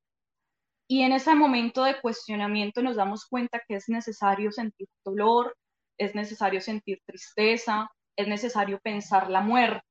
Y 0.87 1.01
en 1.01 1.13
ese 1.13 1.35
momento 1.35 1.85
de 1.85 1.99
cuestionamiento 2.03 2.83
nos 2.83 2.97
damos 2.97 3.25
cuenta 3.25 3.63
que 3.67 3.77
es 3.77 3.89
necesario 3.89 4.53
sentir 4.53 4.89
dolor, 5.07 5.57
es 5.97 6.15
necesario 6.15 6.61
sentir 6.61 7.01
tristeza, 7.07 7.91
es 8.15 8.29
necesario 8.29 8.79
pensar 8.81 9.31
la 9.31 9.41
muerte, 9.41 9.89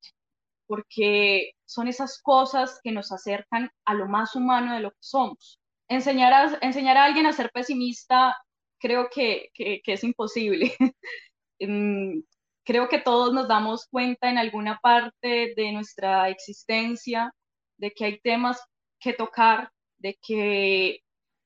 porque 0.68 1.50
son 1.64 1.88
esas 1.88 2.22
cosas 2.22 2.78
que 2.84 2.92
nos 2.92 3.10
acercan 3.10 3.68
a 3.84 3.94
lo 3.94 4.06
más 4.06 4.36
humano 4.36 4.74
de 4.74 4.80
lo 4.82 4.92
que 4.92 5.00
somos. 5.00 5.60
Enseñar 5.88 6.32
a, 6.32 6.58
enseñar 6.60 6.98
a 6.98 7.04
alguien 7.04 7.26
a 7.26 7.32
ser 7.32 7.50
pesimista 7.50 8.36
creo 8.78 9.08
que, 9.12 9.50
que, 9.54 9.80
que 9.82 9.92
es 9.94 10.04
imposible. 10.04 10.72
Creo 12.66 12.88
que 12.88 12.98
todos 12.98 13.32
nos 13.32 13.46
damos 13.46 13.86
cuenta 13.86 14.28
en 14.28 14.38
alguna 14.38 14.80
parte 14.82 15.54
de 15.56 15.70
nuestra 15.70 16.28
existencia 16.30 17.32
de 17.78 17.92
que 17.92 18.04
hay 18.04 18.20
temas 18.20 18.60
que 18.98 19.12
tocar, 19.12 19.70
de 19.98 20.18
que 20.20 20.98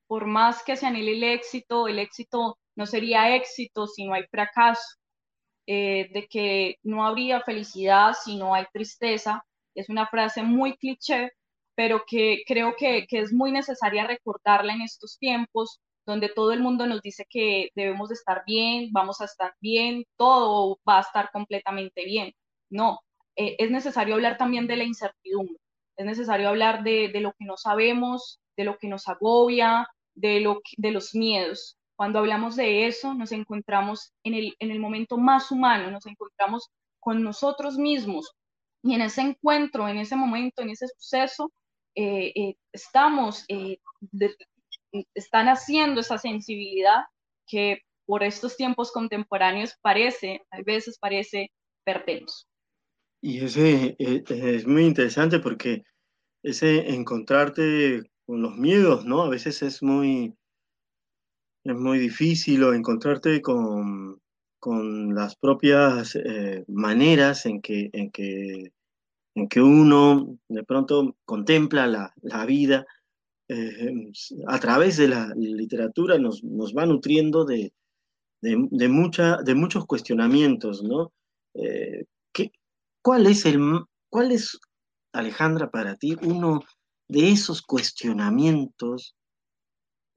por 0.07 0.27
más 0.27 0.63
que 0.65 0.77
se 0.77 0.87
anhele 0.87 1.13
el 1.13 1.25
éxito, 1.25 1.89
el 1.89 1.99
éxito 1.99 2.59
no 2.75 2.87
sería 2.87 3.37
éxito 3.37 3.87
si 3.87 4.07
no 4.07 4.15
hay 4.15 4.25
fracaso, 4.31 4.97
eh, 5.67 6.09
de 6.15 6.27
que 6.27 6.77
no 6.83 7.07
habría 7.07 7.43
felicidad 7.43 8.15
si 8.15 8.37
no 8.37 8.55
hay 8.55 8.65
tristeza. 8.73 9.45
Es 9.75 9.91
una 9.91 10.07
frase 10.07 10.43
muy 10.43 10.77
cliché, 10.79 11.33
pero 11.75 12.03
que 12.07 12.45
creo 12.47 12.75
que, 12.77 13.07
que 13.07 13.19
es 13.21 13.31
muy 13.31 13.53
necesaria 13.53 14.07
recordarla 14.07 14.73
en 14.73 14.83
estos 14.83 15.19
tiempos 15.19 15.81
donde 16.11 16.29
todo 16.29 16.53
el 16.53 16.61
mundo 16.61 16.87
nos 16.87 17.03
dice 17.03 17.25
que 17.29 17.71
debemos 17.75 18.09
de 18.09 18.15
estar 18.15 18.43
bien, 18.47 18.91
vamos 18.93 19.21
a 19.21 19.25
estar 19.25 19.55
bien, 19.61 20.05
todo 20.17 20.79
va 20.89 20.99
a 20.99 21.03
estar 21.03 21.31
completamente 21.33 22.05
bien. 22.05 22.33
No, 22.69 23.01
eh, 23.37 23.57
es 23.59 23.71
necesario 23.71 24.15
hablar 24.15 24.37
también 24.37 24.67
de 24.67 24.77
la 24.77 24.85
incertidumbre, 24.85 25.57
es 25.97 26.07
necesario 26.07 26.49
hablar 26.49 26.83
de, 26.83 27.09
de, 27.09 27.21
lo 27.21 27.33
que 27.33 27.45
no 27.45 27.57
sabemos, 27.57 28.41
de 28.57 28.65
lo 28.65 28.79
que 28.79 28.89
nos 28.89 29.09
agobia, 29.09 29.89
de, 30.15 30.41
lo, 30.41 30.61
de 30.77 30.91
los 30.91 31.15
miedos. 31.15 31.77
Cuando 31.97 32.19
hablamos 32.19 32.57
de 32.57 32.87
eso, 32.87 33.15
nos 33.15 33.33
encontramos 33.33 34.13
en 34.25 34.35
el, 34.35 34.57
en 34.59 34.71
el 34.71 34.81
momento 34.81 35.19
más 35.19 35.51
humano, 35.51 35.91
nos 35.91 36.07
encontramos 36.07 36.69
con 36.99 37.23
nosotros 37.23 37.77
mismos. 37.77 38.33
Y 38.83 38.95
en 38.95 39.03
ese 39.03 39.21
encuentro, 39.21 39.89
en 39.89 39.99
ese 39.99 40.17
momento, 40.17 40.63
en 40.63 40.71
ese 40.71 40.89
suceso, 40.89 41.53
eh, 41.95 42.33
eh, 42.35 42.57
estamos, 42.73 43.45
están 45.15 45.49
haciendo 45.49 46.01
esa 46.01 46.19
sensibilidad 46.19 47.05
que 47.47 47.83
por 48.07 48.23
estos 48.23 48.57
tiempos 48.57 48.93
contemporáneos 48.93 49.77
parece, 49.83 50.43
a 50.51 50.63
veces 50.63 50.99
parece, 50.99 51.53
perdemos. 51.85 52.49
Y 53.23 53.45
ese 53.45 53.97
es 53.99 54.67
muy 54.67 54.85
interesante 54.85 55.39
porque 55.39 55.85
ese 56.43 56.91
encontrarte 56.91 58.03
con 58.25 58.43
los 58.43 58.57
miedos, 58.57 59.05
¿no? 59.05 59.23
A 59.23 59.29
veces 59.29 59.63
es 59.63 59.83
muy, 59.83 60.35
es 61.65 61.77
muy 61.77 61.99
difícil 61.99 62.65
o 62.65 62.73
encontrarte 62.73 63.43
con, 63.43 64.21
con 64.59 65.15
las 65.15 65.37
propias 65.37 66.17
eh, 66.17 66.65
maneras 66.69 67.47
en 67.47 67.61
que, 67.61 67.91
en, 67.93 68.11
que, 68.11 68.73
en 69.35 69.49
que 69.49 69.61
uno 69.61 70.39
de 70.49 70.65
pronto 70.65 71.17
contempla 71.25 71.87
la, 71.87 72.15
la 72.23 72.47
vida. 72.47 72.87
Eh, 73.53 74.13
a 74.47 74.61
través 74.61 74.97
de 74.97 75.09
la 75.09 75.35
literatura 75.35 76.17
nos, 76.19 76.45
nos 76.45 76.73
va 76.73 76.87
nutriendo 76.87 77.45
de, 77.45 77.73
de, 78.41 78.89
mucha, 78.89 79.39
de 79.39 79.57
muchos 79.57 79.87
cuestionamientos, 79.87 80.85
¿no? 80.85 81.13
Eh, 81.55 82.05
¿qué, 82.33 82.53
¿Cuál 83.03 83.27
es 83.27 83.45
el, 83.47 83.59
cuál 84.09 84.31
es, 84.31 84.57
Alejandra, 85.13 85.69
para 85.69 85.97
ti, 85.97 86.17
uno 86.23 86.63
de 87.09 87.31
esos 87.31 87.61
cuestionamientos 87.61 89.17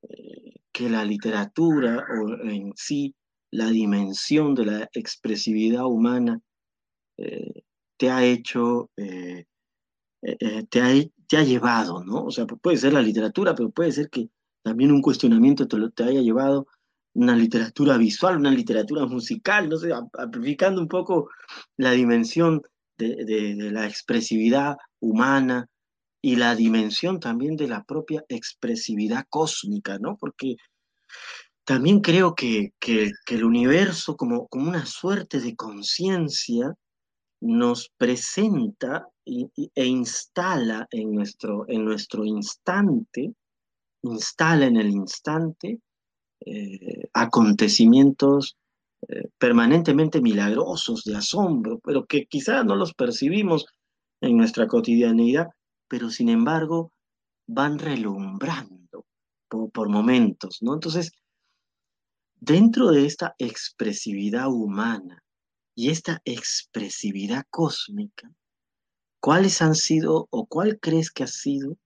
eh, 0.04 0.54
que 0.72 0.88
la 0.92 1.04
literatura 1.04 2.06
o 2.08 2.48
en 2.48 2.72
sí 2.76 3.16
la 3.50 3.66
dimensión 3.72 4.54
de 4.54 4.66
la 4.66 4.90
expresividad 4.94 5.88
humana 5.88 6.40
te 7.98 8.10
ha 8.12 8.26
hecho, 8.26 8.90
te, 8.96 10.82
ha, 10.82 10.92
te, 11.34 11.38
ha, 11.38 11.44
llevado, 11.44 12.04
¿no? 12.04 12.26
O 12.26 12.32
sea, 12.32 12.46
puede 12.46 12.78
ser 12.78 12.94
la 12.94 13.02
literatura, 13.02 13.56
pero 13.56 13.70
puede 13.70 13.92
ser 13.92 14.10
que 14.10 14.30
también 14.64 14.92
un 14.92 15.02
cuestionamiento 15.02 15.68
te, 15.68 15.78
lo, 15.78 15.92
haya 15.98 16.22
llevado 16.22 16.68
una 17.14 17.36
literatura 17.36 17.98
visual, 17.98 18.38
una 18.38 18.52
literatura 18.52 19.06
musical, 19.06 19.70
no 19.70 19.78
sé, 19.78 19.92
amplificando 20.18 20.82
un 20.82 20.88
poco 20.88 21.30
la 21.78 21.92
dimensión 21.92 22.62
de, 22.98 23.56
la 23.72 23.88
expresividad 23.88 24.78
humana 25.00 25.68
y 26.22 26.36
la 26.38 26.56
dimensión 26.56 27.20
también 27.20 27.56
de 27.56 27.68
la 27.68 27.84
propia 27.84 28.24
expresividad 28.30 29.26
cósmica, 29.30 30.00
¿no? 30.00 30.18
Porque 30.18 30.56
también 31.66 32.02
creo 32.02 32.34
que, 32.34 32.74
que, 32.80 33.12
el 33.28 33.44
universo 33.44 34.16
como 34.16 34.48
una 34.52 34.86
suerte 34.86 35.40
de 35.40 35.56
conciencia 35.56 36.74
nos 37.44 37.92
presenta 37.98 39.10
e 39.26 39.86
instala 39.86 40.88
en 40.92 41.12
nuestro, 41.14 41.66
en 41.68 41.84
nuestro 41.84 42.24
instante, 42.24 43.34
instala 44.04 44.66
en 44.66 44.78
el 44.78 44.90
instante 44.90 45.82
eh, 46.46 47.10
acontecimientos 47.14 48.56
eh, 49.10 49.28
permanentemente 49.38 50.22
milagrosos, 50.22 51.04
de 51.04 51.18
asombro, 51.18 51.80
pero 51.84 52.06
que 52.06 52.26
quizás 52.28 52.64
no 52.64 52.78
los 52.78 52.94
percibimos 52.94 53.66
en 54.22 54.38
nuestra 54.38 54.66
cotidianidad, 54.68 55.48
pero 55.90 56.10
sin 56.10 56.30
embargo 56.30 56.94
van 57.46 57.78
relumbrando 57.78 59.06
por, 59.50 59.70
por 59.70 59.90
momentos, 59.90 60.60
¿no? 60.62 60.76
Entonces, 60.76 61.12
dentro 62.40 62.92
de 62.92 63.06
esta 63.06 63.36
expresividad 63.38 64.48
humana 64.48 65.22
y 65.76 65.90
esta 65.90 66.22
expresividad 66.26 67.46
cósmica, 67.50 68.32
¿cuáles 69.20 69.62
han 69.62 69.76
sido 69.76 70.28
o 70.30 70.46
cuál 70.46 70.80
crees 70.80 71.12
que 71.12 71.24
ha 71.24 71.28
sido 71.28 71.78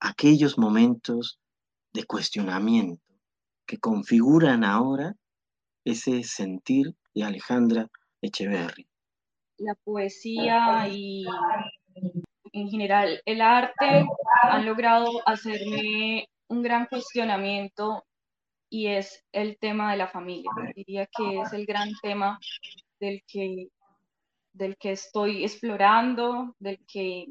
aquellos 0.00 0.58
momentos 0.58 1.40
de 1.92 2.04
cuestionamiento 2.04 3.02
que 3.66 3.78
configuran 3.78 4.64
ahora 4.64 5.14
ese 5.84 6.22
sentir 6.24 6.94
de 7.14 7.24
Alejandra 7.24 7.88
Echeverry? 8.20 8.86
La 9.58 9.74
poesía 9.74 10.86
y 10.88 11.24
en 12.52 12.68
general 12.68 13.22
el 13.24 13.40
arte 13.40 14.04
han 14.42 14.66
logrado 14.66 15.06
hacerme 15.26 16.28
un 16.48 16.62
gran 16.62 16.86
cuestionamiento 16.86 18.04
y 18.68 18.88
es 18.88 19.24
el 19.32 19.56
tema 19.58 19.92
de 19.92 19.96
la 19.96 20.08
familia. 20.08 20.50
Diría 20.74 21.06
que 21.06 21.40
es 21.40 21.52
el 21.52 21.64
gran 21.64 21.90
tema 22.02 22.38
del 23.00 23.22
que, 23.26 23.68
del 24.52 24.76
que 24.76 24.92
estoy 24.92 25.44
explorando, 25.44 26.54
del 26.58 26.78
que, 26.86 27.26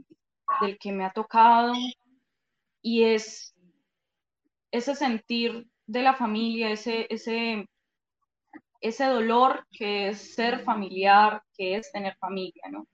del 0.62 0.78
que 0.78 0.92
me 0.92 1.06
ha 1.06 1.12
tocado 1.12 1.74
y 2.82 3.04
es 3.04 3.56
ese 4.72 4.96
sentir 4.96 5.68
de 5.88 6.02
la 6.02 6.16
familia, 6.16 6.72
ese, 6.72 7.08
ese, 7.10 7.68
ese 8.82 9.06
dolor 9.06 9.66
que 9.72 10.10
es 10.10 10.36
ser 10.36 10.64
familiar, 10.64 11.42
que 11.56 11.76
es 11.76 11.92
tener 11.92 12.16
familia, 12.18 12.64
¿no? 12.70 12.88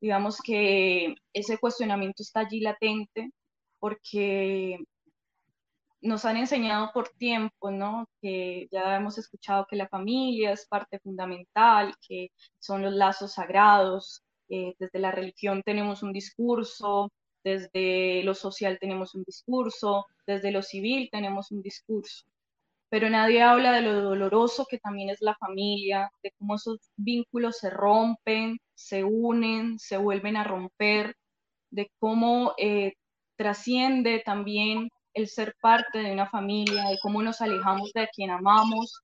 Digamos 0.00 0.40
que 0.40 1.14
ese 1.32 1.58
cuestionamiento 1.58 2.22
está 2.22 2.40
allí 2.40 2.60
latente 2.60 3.30
porque 3.78 4.78
nos 6.02 6.24
han 6.24 6.36
enseñado 6.36 6.90
por 6.92 7.10
tiempo, 7.10 7.70
¿no? 7.70 8.08
Que 8.20 8.68
ya 8.70 8.96
hemos 8.96 9.18
escuchado 9.18 9.66
que 9.68 9.76
la 9.76 9.88
familia 9.88 10.52
es 10.52 10.66
parte 10.66 10.98
fundamental, 10.98 11.94
que 12.06 12.30
son 12.58 12.82
los 12.82 12.92
lazos 12.92 13.34
sagrados. 13.34 14.22
Eh, 14.48 14.74
desde 14.78 14.98
la 14.98 15.12
religión 15.12 15.62
tenemos 15.64 16.02
un 16.02 16.12
discurso, 16.12 17.10
desde 17.44 18.22
lo 18.24 18.34
social 18.34 18.78
tenemos 18.80 19.14
un 19.14 19.24
discurso, 19.24 20.06
desde 20.26 20.50
lo 20.50 20.62
civil 20.62 21.08
tenemos 21.10 21.50
un 21.52 21.62
discurso. 21.62 22.24
Pero 22.90 23.08
nadie 23.08 23.42
habla 23.42 23.72
de 23.72 23.82
lo 23.82 24.02
doloroso 24.02 24.66
que 24.68 24.78
también 24.78 25.08
es 25.10 25.22
la 25.22 25.36
familia, 25.36 26.10
de 26.22 26.32
cómo 26.38 26.56
esos 26.56 26.78
vínculos 26.96 27.58
se 27.58 27.70
rompen, 27.70 28.58
se 28.74 29.04
unen, 29.04 29.78
se 29.78 29.96
vuelven 29.96 30.36
a 30.36 30.44
romper, 30.44 31.16
de 31.70 31.90
cómo 31.98 32.54
eh, 32.58 32.94
trasciende 33.36 34.22
también 34.24 34.90
el 35.14 35.28
ser 35.28 35.54
parte 35.60 35.98
de 35.98 36.12
una 36.12 36.28
familia, 36.28 36.84
de 36.88 36.98
cómo 37.02 37.22
nos 37.22 37.40
alejamos 37.40 37.92
de 37.92 38.08
quien 38.14 38.30
amamos 38.30 39.02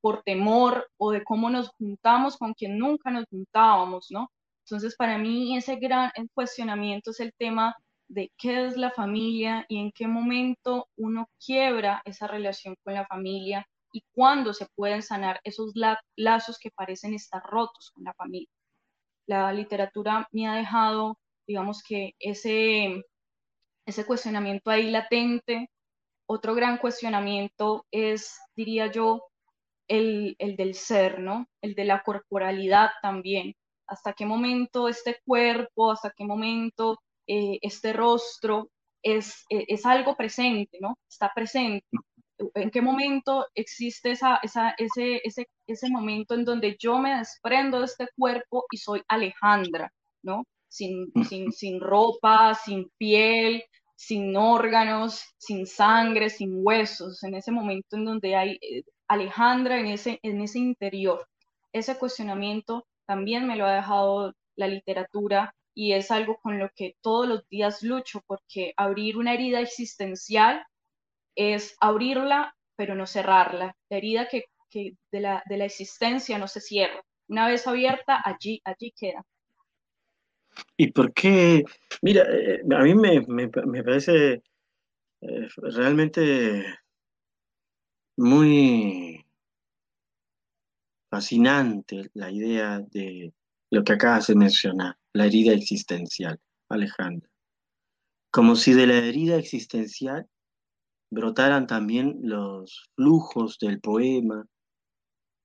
por 0.00 0.22
temor 0.22 0.86
o 0.98 1.12
de 1.12 1.24
cómo 1.24 1.50
nos 1.50 1.70
juntamos 1.70 2.36
con 2.36 2.54
quien 2.54 2.78
nunca 2.78 3.10
nos 3.10 3.24
juntábamos, 3.30 4.08
¿no? 4.10 4.30
Entonces, 4.64 4.96
para 4.96 5.18
mí 5.18 5.56
ese 5.56 5.76
gran 5.76 6.10
cuestionamiento 6.34 7.10
es 7.10 7.20
el 7.20 7.32
tema 7.38 7.74
de 8.08 8.30
qué 8.38 8.66
es 8.66 8.76
la 8.76 8.90
familia 8.90 9.64
y 9.68 9.78
en 9.78 9.92
qué 9.92 10.06
momento 10.06 10.88
uno 10.96 11.28
quiebra 11.44 12.02
esa 12.04 12.26
relación 12.26 12.76
con 12.82 12.94
la 12.94 13.06
familia 13.06 13.66
y 13.92 14.02
cuándo 14.12 14.52
se 14.52 14.66
pueden 14.74 15.02
sanar 15.02 15.40
esos 15.44 15.72
lazos 16.16 16.58
que 16.58 16.70
parecen 16.70 17.14
estar 17.14 17.42
rotos 17.42 17.90
con 17.94 18.04
la 18.04 18.12
familia. 18.14 18.48
La 19.26 19.52
literatura 19.52 20.28
me 20.32 20.48
ha 20.48 20.54
dejado, 20.54 21.18
digamos 21.46 21.82
que 21.82 22.12
ese, 22.18 23.04
ese 23.86 24.04
cuestionamiento 24.06 24.70
ahí 24.70 24.90
latente. 24.90 25.70
Otro 26.26 26.54
gran 26.54 26.78
cuestionamiento 26.78 27.86
es, 27.90 28.38
diría 28.56 28.90
yo, 28.90 29.22
el, 29.88 30.36
del 30.56 30.74
ser, 30.74 31.20
¿no? 31.20 31.46
El 31.60 31.74
de 31.74 31.84
la 31.84 32.02
corporalidad 32.02 32.90
también. 33.02 33.54
¿Hasta 33.86 34.14
qué 34.14 34.26
momento 34.26 34.88
este 34.88 35.20
cuerpo, 35.24 35.92
hasta 35.92 36.12
qué 36.16 36.24
momento 36.24 37.00
eh, 37.26 37.58
este 37.62 37.92
rostro 37.92 38.70
es, 39.02 39.44
e, 39.50 39.64
es, 39.68 39.84
algo 39.84 40.16
presente, 40.16 40.78
¿no? 40.80 40.98
Está 41.08 41.30
presente. 41.34 41.86
¿En 42.54 42.70
qué 42.70 42.80
momento 42.80 43.46
existe 43.54 44.12
esa, 44.12 44.40
ese, 44.42 45.20
ese, 45.24 45.48
ese 45.66 45.90
momento 45.90 46.34
en 46.34 46.44
donde 46.44 46.76
yo 46.78 46.98
me 46.98 47.16
desprendo 47.18 47.80
de 47.80 47.86
este 47.86 48.08
cuerpo 48.16 48.64
y 48.70 48.78
soy 48.78 49.02
Alejandra, 49.08 49.92
¿no? 50.22 50.44
Sin, 50.74 51.12
sin, 51.28 51.52
sin 51.52 51.80
ropa, 51.80 52.54
sin 52.54 52.90
piel, 52.98 53.62
sin 53.96 54.36
órganos, 54.36 55.22
sin 55.38 55.66
sangre, 55.66 56.30
sin 56.30 56.50
huesos, 56.64 57.22
en 57.22 57.34
ese 57.36 57.52
momento 57.52 57.96
en 57.96 58.04
donde 58.04 58.34
hay 58.34 58.58
eh, 58.60 58.82
Alejandra 59.08 59.78
en 59.78 59.86
ese, 59.86 60.18
en 60.22 60.40
ese 60.40 60.58
interior. 60.58 61.28
Ese 61.72 61.96
cuestionamiento 61.96 62.86
también 63.06 63.46
me 63.46 63.56
lo 63.56 63.66
ha 63.66 63.74
dejado 63.74 64.32
la 64.56 64.66
literatura 64.66 65.54
y 65.74 65.92
es 65.92 66.10
algo 66.10 66.38
con 66.42 66.58
lo 66.58 66.70
que 66.74 66.96
todos 67.02 67.28
los 67.28 67.48
días 67.48 67.82
lucho, 67.84 68.20
porque 68.26 68.72
abrir 68.76 69.16
una 69.16 69.34
herida 69.34 69.60
existencial 69.60 70.64
es 71.36 71.76
abrirla, 71.80 72.54
pero 72.76 72.94
no 72.96 73.06
cerrarla. 73.06 73.76
La 73.90 73.96
herida 73.98 74.28
que, 74.28 74.44
que 74.70 74.94
de, 75.12 75.20
la, 75.20 75.42
de 75.48 75.56
la 75.58 75.66
existencia 75.66 76.38
no 76.38 76.48
se 76.48 76.60
cierra. 76.60 77.00
Una 77.28 77.46
vez 77.48 77.66
abierta, 77.68 78.20
allí, 78.24 78.60
allí 78.64 78.92
queda. 78.96 79.24
¿Y 80.76 80.92
por 80.92 81.12
qué? 81.12 81.64
Mira, 82.02 82.24
eh, 82.30 82.62
a 82.76 82.82
mí 82.82 82.94
me, 82.94 83.48
parece 83.48 84.42
eh, 85.20 85.48
realmente 85.56 86.64
muy 88.16 89.24
fascinante 91.10 92.10
la 92.14 92.30
idea 92.30 92.80
de 92.80 93.32
lo 93.70 93.84
que 93.84 93.92
acabas 93.92 94.26
de 94.28 94.36
mencionar, 94.36 94.96
la 95.12 95.26
herida 95.26 95.52
existencial, 95.52 96.40
Alejandra. 96.68 97.28
Como 98.30 98.56
si 98.56 98.72
de 98.72 98.86
la 98.86 98.98
herida 98.98 99.36
existencial 99.36 100.28
brotaran 101.10 101.66
también 101.66 102.18
los 102.22 102.90
flujos 102.96 103.58
del 103.58 103.80
poema, 103.80 104.46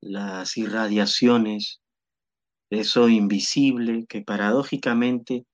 las 0.02 0.58
irradiaciones 0.58 1.82
eso 2.70 3.10
invisible 3.10 4.06
que 4.08 4.22
paradójicamente 4.22 5.46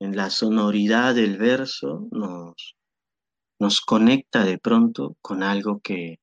en 0.00 0.16
la 0.16 0.30
sonoridad 0.30 1.14
del 1.14 1.38
verso 1.38 2.08
nos, 2.10 2.76
nos 3.58 3.80
conecta 3.80 4.44
de 4.44 4.58
pronto 4.58 5.16
con 5.20 5.42
algo 5.42 5.80
que 5.80 6.18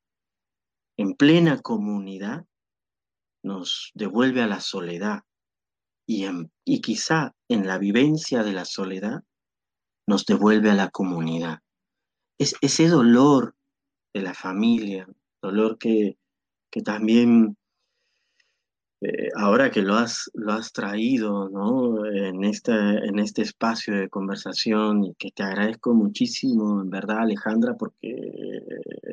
en 0.98 1.14
plena 1.16 1.62
comunidad 1.62 2.46
nos 3.44 3.92
devuelve 3.94 4.42
a 4.42 4.48
la 4.48 4.62
soledad 4.62 5.24
y, 6.08 6.26
y 6.66 6.82
quizá 6.82 7.34
en 7.50 7.68
la 7.68 7.78
vivencia 7.78 8.44
de 8.44 8.54
la 8.54 8.66
soledad 8.66 9.24
nos 10.08 10.26
devuelve 10.26 10.70
a 10.70 10.76
la 10.76 10.90
comunidad. 10.90 11.60
Es 12.40 12.56
ese 12.62 12.88
dolor 12.88 13.56
de 14.14 14.22
la 14.22 14.34
familia, 14.34 15.08
dolor 15.42 15.78
que, 15.78 16.18
que 16.72 16.82
también 16.82 17.58
eh, 19.04 19.30
ahora 19.36 19.70
que 19.70 19.82
lo 19.82 19.96
has, 19.96 20.30
lo 20.34 20.54
has 20.54 20.72
traído 20.72 21.50
en, 22.06 22.44
este, 22.44 22.72
en 22.72 23.20
este 23.20 23.42
espacio 23.42 23.96
de 23.96 24.10
conversación 24.10 25.04
y 25.04 25.14
que 25.16 25.32
te 25.32 25.44
agradezco 25.44 25.94
muchísimo, 25.94 26.82
en 26.82 26.90
verdad, 26.90 27.20
Alejandra, 27.20 27.76
porque 27.76 28.16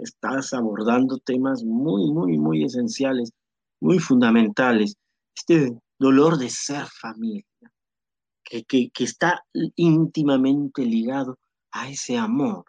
estás 0.03 0.53
abordando 0.53 1.19
temas 1.19 1.65
muy, 1.65 2.11
muy, 2.13 2.39
muy 2.39 2.65
esenciales, 2.65 3.33
muy 3.81 3.99
fundamentales. 3.99 4.95
Este 5.35 5.77
dolor 5.99 6.39
de 6.39 6.49
ser 6.51 6.87
familia, 6.87 7.45
que, 8.45 8.65
que, 8.65 9.05
está 9.05 9.45
íntimamente 9.77 10.85
ligado 10.85 11.39
a 11.73 11.89
ese 11.89 12.17
amor 12.17 12.65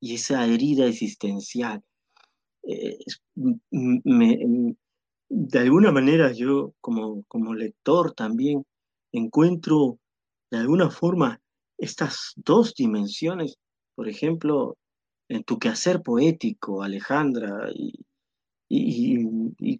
y 0.00 0.14
esa 0.14 0.46
herida 0.46 0.86
existencial. 0.86 1.82
Eh, 2.62 2.98
me, 3.70 4.76
de 5.28 5.58
alguna 5.58 5.92
manera 5.92 6.32
yo 6.32 6.72
como, 6.80 7.24
como 7.28 7.54
lector 7.54 8.12
también 8.14 8.64
encuentro 9.12 9.98
de 10.50 10.58
alguna 10.58 10.90
forma 10.90 11.40
estas 11.78 12.32
dos 12.36 12.74
dimensiones, 12.74 13.58
por 13.94 14.08
ejemplo, 14.08 14.76
en 15.28 15.42
tu 15.44 15.58
quehacer 15.58 16.02
poético, 16.02 16.82
Alejandra, 16.82 17.70
y, 17.74 18.04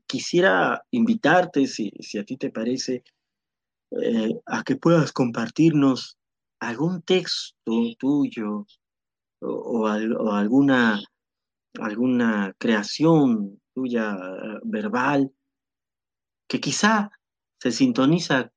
quisiera 0.07 0.83
invitarte, 0.93 1.67
si, 1.67 1.91
a 2.19 2.25
ti 2.25 2.37
te 2.37 2.51
parece, 2.51 3.03
eh, 3.91 4.41
a 4.47 4.63
que 4.63 4.77
puedas 4.77 5.13
compartirnos 5.13 6.17
algún 6.61 7.03
texto 7.03 7.73
tuyo 7.99 8.67
o, 9.41 9.87
alguna, 9.87 11.01
alguna 11.81 12.55
creación 12.59 13.61
tuya 13.77 14.17
verbal 14.65 15.31
que 16.49 16.61
quizá 16.61 17.11
se 17.61 17.71
sintoniza 17.73 18.51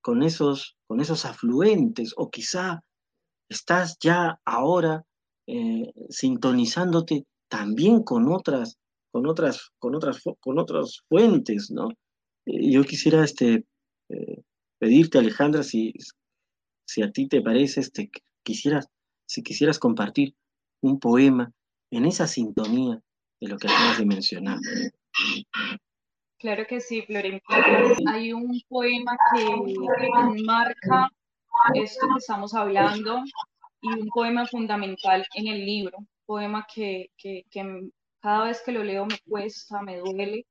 con 0.00 0.22
esos, 0.22 0.76
con 0.86 1.00
esos 1.00 1.24
afluentes 1.24 2.14
o 2.16 2.30
quizá 2.30 2.84
estás 3.48 3.98
ya 4.00 4.40
ahora 4.44 5.04
eh, 5.46 5.92
sintonizándote 6.08 7.26
también 7.48 8.04
con 8.04 8.30
otras, 8.32 8.78
con 9.10 9.26
otras, 9.26 9.72
con 9.80 9.96
otras, 9.96 10.22
con 10.38 10.58
otras 10.58 11.00
fuentes, 11.08 11.70
¿no? 11.70 11.88
Eh, 12.46 12.70
yo 12.70 12.84
quisiera 12.84 13.24
este, 13.24 13.66
eh, 14.08 14.42
pedirte, 14.78 15.18
Alejandra, 15.18 15.64
si, 15.64 15.92
si 16.86 17.02
a 17.02 17.10
ti 17.10 17.26
te 17.26 17.42
parece, 17.42 17.80
este, 17.80 18.10
quisieras, 18.44 18.86
si 19.26 19.42
quisieras 19.42 19.80
compartir 19.80 20.34
un 20.80 21.00
poema 21.00 21.52
en 21.90 22.04
esa 22.04 22.28
sintonía 22.28 23.02
de 23.40 23.48
lo 23.48 23.58
que 23.58 23.68
acabas 23.68 23.98
de 23.98 24.06
mencionar. 24.06 24.58
Claro 26.38 26.66
que 26.66 26.80
sí, 26.80 27.02
Florentina. 27.02 27.64
Hay 28.12 28.32
un 28.32 28.60
poema 28.68 29.16
que 29.34 30.42
marca 30.44 31.10
esto 31.74 32.06
que 32.08 32.18
estamos 32.18 32.54
hablando 32.54 33.22
y 33.82 33.88
un 33.88 34.08
poema 34.08 34.46
fundamental 34.46 35.26
en 35.34 35.48
el 35.48 35.64
libro, 35.64 35.98
poema 36.26 36.66
que, 36.72 37.10
que, 37.16 37.44
cada 38.20 38.44
vez 38.44 38.62
que 38.64 38.72
lo 38.72 38.84
leo 38.84 39.06
me 39.06 39.18
cuesta, 39.28 39.82
me 39.82 39.98
duele, 39.98 40.46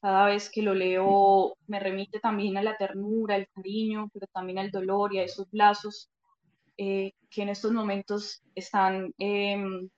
cada 0.00 0.26
vez 0.26 0.50
que 0.50 0.62
lo 0.62 0.74
leo 0.74 1.56
me 1.66 1.80
remite 1.80 2.20
también 2.20 2.56
a 2.56 2.62
la 2.62 2.76
ternura, 2.76 3.36
al 3.36 3.48
cariño, 3.48 4.08
pero 4.12 4.26
también 4.32 4.58
al 4.58 4.70
dolor 4.70 5.14
y 5.14 5.18
a 5.18 5.24
esos 5.24 5.46
lazos 5.52 6.10
eh, 6.76 7.12
que 7.30 7.42
en 7.42 7.48
estos 7.48 7.72
momentos 7.72 8.42
están 8.54 9.14
em, 9.18 9.88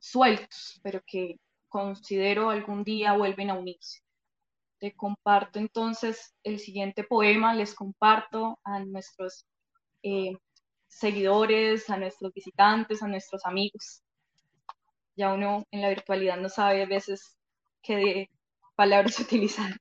sueltos, 0.00 0.80
pero 0.82 1.02
que 1.06 1.38
considero 1.74 2.50
algún 2.50 2.84
día 2.84 3.14
vuelven 3.14 3.50
a 3.50 3.54
unirse. 3.54 3.98
Te 4.78 4.94
comparto 4.94 5.58
entonces 5.58 6.32
el 6.44 6.60
siguiente 6.60 7.02
poema, 7.02 7.52
les 7.52 7.74
comparto 7.74 8.60
a 8.62 8.78
nuestros 8.78 9.44
eh, 10.04 10.36
seguidores, 10.86 11.90
a 11.90 11.96
nuestros 11.96 12.32
visitantes, 12.32 13.02
a 13.02 13.08
nuestros 13.08 13.44
amigos. 13.44 14.04
Ya 15.16 15.34
uno 15.34 15.64
en 15.72 15.82
la 15.82 15.88
virtualidad 15.88 16.36
no 16.36 16.48
sabe 16.48 16.84
a 16.84 16.86
veces 16.86 17.36
qué 17.82 18.30
palabras 18.76 19.18
utilizar. 19.18 19.72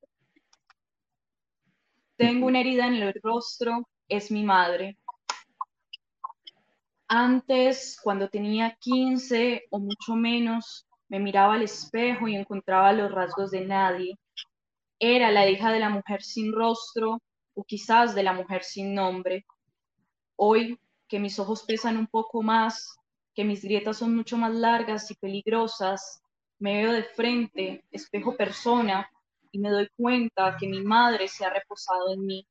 Tengo 2.16 2.48
una 2.48 2.62
herida 2.62 2.88
en 2.88 2.96
el 2.96 3.14
rostro, 3.22 3.88
es 4.08 4.32
mi 4.32 4.44
madre. 4.44 4.98
Antes, 7.08 8.00
cuando 8.02 8.30
tenía 8.30 8.76
15 8.80 9.66
o 9.70 9.78
mucho 9.78 10.16
menos, 10.16 10.88
me 11.14 11.20
miraba 11.20 11.54
al 11.54 11.62
espejo 11.62 12.28
y 12.28 12.36
encontraba 12.36 12.92
los 12.92 13.12
rasgos 13.12 13.52
de 13.52 13.64
nadie. 13.64 14.18
Era 14.98 15.30
la 15.30 15.48
hija 15.48 15.72
de 15.72 15.80
la 15.80 15.90
mujer 15.90 16.24
sin 16.24 16.52
rostro 16.52 17.22
o 17.54 17.64
quizás 17.64 18.16
de 18.16 18.24
la 18.24 18.34
mujer 18.34 18.64
sin 18.64 18.96
nombre. 18.96 19.46
Hoy, 20.36 20.80
que 21.08 21.20
mis 21.20 21.38
ojos 21.38 21.66
pesan 21.68 21.98
un 21.98 22.08
poco 22.08 22.42
más, 22.42 22.98
que 23.36 23.44
mis 23.44 23.62
grietas 23.64 23.98
son 23.98 24.16
mucho 24.16 24.38
más 24.38 24.56
largas 24.56 25.12
y 25.12 25.14
peligrosas, 25.14 26.24
me 26.58 26.82
veo 26.82 26.92
de 26.92 27.04
frente, 27.04 27.86
espejo 27.92 28.36
persona, 28.36 29.08
y 29.52 29.60
me 29.60 29.70
doy 29.70 29.90
cuenta 29.96 30.58
que 30.60 30.68
mi 30.68 30.82
madre 30.82 31.28
se 31.28 31.46
ha 31.46 31.52
reposado 31.52 32.12
en 32.12 32.26
mí. 32.26 32.48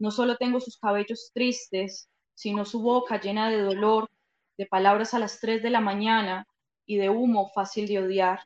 No 0.00 0.10
solo 0.10 0.36
tengo 0.36 0.58
sus 0.58 0.78
cabellos 0.78 1.30
tristes, 1.32 2.08
sino 2.34 2.64
su 2.64 2.82
boca 2.82 3.20
llena 3.20 3.48
de 3.50 3.62
dolor, 3.62 4.10
de 4.56 4.66
palabras 4.66 5.14
a 5.14 5.20
las 5.20 5.38
tres 5.38 5.62
de 5.62 5.70
la 5.70 5.80
mañana 5.80 6.44
y 6.88 6.96
de 6.96 7.10
humo 7.10 7.50
fácil 7.54 7.86
de 7.86 7.98
odiar. 7.98 8.40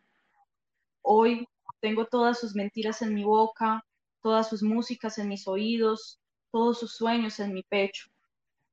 Hoy 1.00 1.48
tengo 1.80 2.06
todas 2.06 2.40
sus 2.40 2.54
mentiras 2.54 3.00
en 3.00 3.14
mi 3.14 3.22
boca, 3.24 3.86
todas 4.20 4.48
sus 4.48 4.62
músicas 4.62 5.16
en 5.18 5.28
mis 5.28 5.46
oídos, 5.46 6.20
todos 6.50 6.80
sus 6.80 6.96
sueños 6.96 7.38
en 7.38 7.54
mi 7.54 7.62
pecho. 7.62 8.10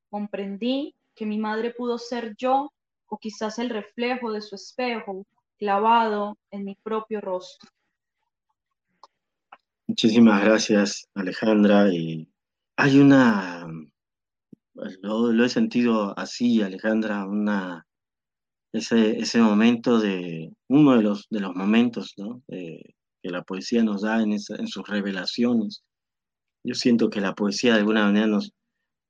Comprendí 0.10 0.96
que 1.16 1.28
mi 1.28 1.38
madre 1.38 1.72
pudo 1.72 2.00
ser 2.00 2.36
yo 2.36 2.74
o 3.08 3.18
quizás 3.20 3.60
el 3.60 3.70
reflejo 3.70 4.32
de 4.32 4.42
su 4.42 4.56
espejo 4.56 5.26
clavado 5.60 6.38
en 6.50 6.66
mi 6.66 6.76
propio 6.76 7.22
rostro. 7.22 7.70
Muchísimas 9.86 10.44
gracias, 10.44 11.08
Alejandra. 11.14 11.94
Y 11.94 12.28
hay 12.76 13.00
una 13.00 13.68
lo, 14.74 15.46
he 15.46 15.50
sentido 15.50 16.18
así, 16.18 16.62
Alejandra, 16.62 17.26
una, 17.26 17.86
ese, 18.74 19.20
ese 19.20 19.40
momento 19.42 20.00
de, 20.00 20.52
uno 20.68 20.96
de 20.96 21.04
los, 21.04 21.28
de 21.30 21.40
los 21.40 21.56
momentos 21.56 22.14
que 22.48 23.30
la 23.30 23.44
poesía 23.44 23.84
nos 23.84 24.02
da 24.02 24.22
en, 24.22 24.34
en, 24.34 24.68
sus 24.68 24.88
revelaciones. 24.88 25.84
Yo 26.64 26.76
siento 26.76 27.10
que 27.10 27.22
la 27.22 27.34
poesía 27.34 27.74
de 27.74 27.80
alguna 27.80 28.06
manera 28.06 28.28
nos, 28.28 28.54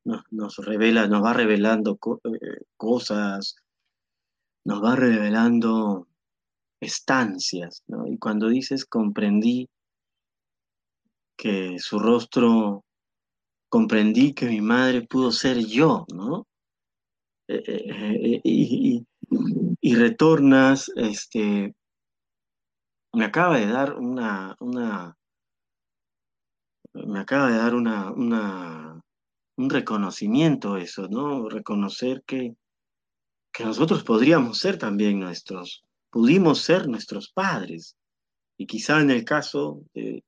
nos, 0.04 0.58
revela, 0.58 1.08
nos 1.08 1.24
va 1.24 1.34
revelando 1.34 2.00
eh, 2.24 2.62
cosas, 2.78 3.56
nos 4.66 4.84
va 4.84 4.96
revelando 4.96 6.08
estancias, 6.82 7.84
Y 8.08 8.18
cuando 8.18 8.48
dices 8.48 8.86
comprendí 8.86 9.68
que 11.38 11.78
su 11.80 12.00
rostro 12.00 12.86
comprendí 13.70 14.34
que 14.34 14.48
mi 14.48 14.62
madre 14.62 15.04
pudo 15.04 15.32
ser 15.32 15.60
yo, 15.66 16.06
¿no? 16.14 16.48
Eh, 17.48 17.64
eh, 17.66 17.84
eh, 18.36 18.42
y, 18.44 19.06
retornas, 19.82 20.92
este, 20.96 21.76
me 23.14 23.26
acaba 23.26 23.58
de 23.58 23.68
dar 23.68 23.98
una, 23.98 24.56
una 24.60 25.16
me 26.94 27.20
acaba 27.20 27.50
de 27.52 27.58
dar 27.58 27.76
una, 27.76 28.12
una, 28.12 29.02
un 29.58 29.70
reconocimiento 29.70 30.78
eso, 30.78 31.08
¿no? 31.08 31.50
Reconocer 31.50 32.24
que, 32.26 32.56
que 33.54 33.66
nosotros 33.66 34.04
podríamos 34.04 34.58
ser 34.58 34.78
también 34.78 35.20
nuestros, 35.20 35.84
pudimos 36.10 36.62
ser 36.62 36.88
nuestros 36.88 37.32
padres. 37.32 37.96
Y 38.58 38.66
quizá 38.66 39.00
en 39.02 39.12
el 39.12 39.24
caso 39.24 39.84
de 39.94 40.24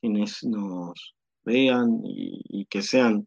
quienes 0.00 0.42
nos 0.44 1.14
vean 1.44 2.00
y, 2.04 2.64
que 2.66 2.82
sean 2.82 3.26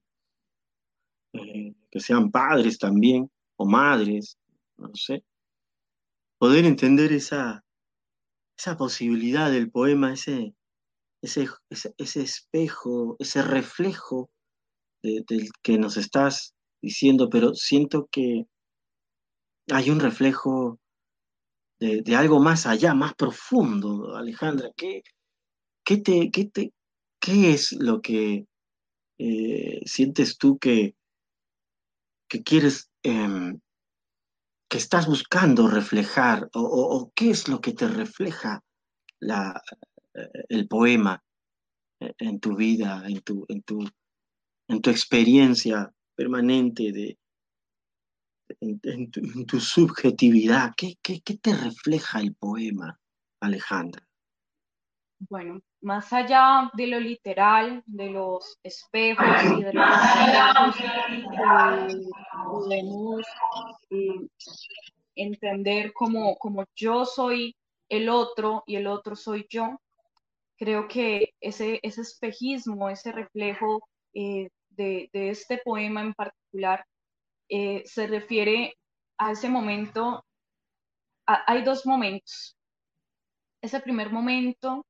eh, 1.33 1.73
que 1.91 1.99
sean 1.99 2.31
padres 2.31 2.79
también 2.79 3.29
o 3.57 3.65
madres, 3.65 4.37
no 4.77 4.89
sé, 4.95 5.23
poder 6.37 6.65
entender 6.65 7.11
esa, 7.11 7.63
esa 8.57 8.77
posibilidad 8.77 9.51
del 9.51 9.71
poema, 9.71 10.13
ese, 10.13 10.53
ese, 11.21 11.47
ese, 11.69 12.21
espejo, 12.21 13.15
ese 13.19 13.41
reflejo 13.41 14.29
del 15.01 15.49
que 15.61 15.77
nos 15.77 15.97
estás 15.97 16.53
diciendo, 16.81 17.29
pero 17.29 17.53
siento 17.53 18.07
que 18.11 18.45
hay 19.71 19.89
un 19.89 19.99
reflejo 19.99 20.79
de, 21.79 22.01
de 22.01 22.15
algo 22.15 22.39
más 22.39 22.65
allá, 22.65 22.93
más 22.93 23.13
profundo, 23.15 24.15
Alejandra. 24.15 24.69
¿Qué, 24.75 25.01
qué, 25.83 25.97
te, 25.97 26.31
qué, 26.31 26.45
te, 26.45 26.73
¿Qué 27.19 27.53
es 27.53 27.71
lo 27.73 28.01
que 28.01 28.45
eh, 29.17 29.81
sientes 29.85 30.37
tú 30.37 30.57
que, 30.57 30.95
que 32.27 32.43
quieres, 32.43 32.89
em, 33.03 33.59
que 34.69 34.77
estás 34.77 35.07
buscando 35.07 35.67
reflejar? 35.67 36.49
O, 36.53 37.11
qué 37.15 37.31
es 37.31 37.47
lo 37.47 37.61
que 37.61 37.73
te 37.73 37.87
refleja 37.87 38.63
la, 39.19 39.61
eh, 40.13 40.45
el 40.49 40.67
poema 40.67 41.23
eh, 41.99 42.13
en 42.17 42.39
tu 42.39 42.55
vida, 42.55 43.03
en 43.07 43.21
tu, 43.21 43.45
en 43.49 43.61
tu, 43.63 43.87
en 44.67 44.81
tu 44.81 44.89
experiencia 44.89 45.91
permanente 46.15 46.91
de, 46.91 47.17
en, 48.59 49.11
tu, 49.45 49.59
subjetividad? 49.59 50.73
¿Qué, 50.75 50.97
qué, 51.01 51.21
qué 51.21 51.37
te 51.37 51.55
refleja 51.55 52.19
el 52.19 52.35
poema, 52.35 52.99
Alejandra? 53.41 54.04
Bueno, 55.29 55.59
más 55.81 56.11
allá 56.13 56.69
de 56.73 56.87
lo 56.87 56.99
literal, 56.99 57.81
de 57.85 58.09
los 58.09 58.57
espejos 58.61 59.25
y 59.57 59.63
de 59.63 59.73
los 59.73 59.85
eh, 60.79 62.05
podemos 62.45 63.25
eh, 63.89 64.27
entender 65.15 65.93
como, 65.93 66.35
como 66.37 66.65
yo 66.75 67.05
soy 67.05 67.55
el 67.89 68.09
otro 68.09 68.63
y 68.67 68.75
el 68.75 68.87
otro 68.87 69.15
soy 69.15 69.47
yo. 69.49 69.79
Creo 70.57 70.87
que 70.87 71.33
ese, 71.39 71.79
ese 71.81 72.01
espejismo, 72.01 72.89
ese 72.89 73.11
reflejo 73.11 73.87
eh, 74.13 74.49
de, 74.69 75.09
de, 75.11 75.29
este 75.29 75.59
poema 75.63 76.01
en 76.01 76.13
particular, 76.13 76.85
se 77.49 78.07
refiere 78.07 78.75
a 79.17 79.31
ese 79.31 79.49
momento. 79.49 80.23
hay 81.25 81.63
dos 81.63 81.85
momentos. 81.85 82.55
Ese 83.61 83.79
primer 83.79 84.11
momento 84.11 84.85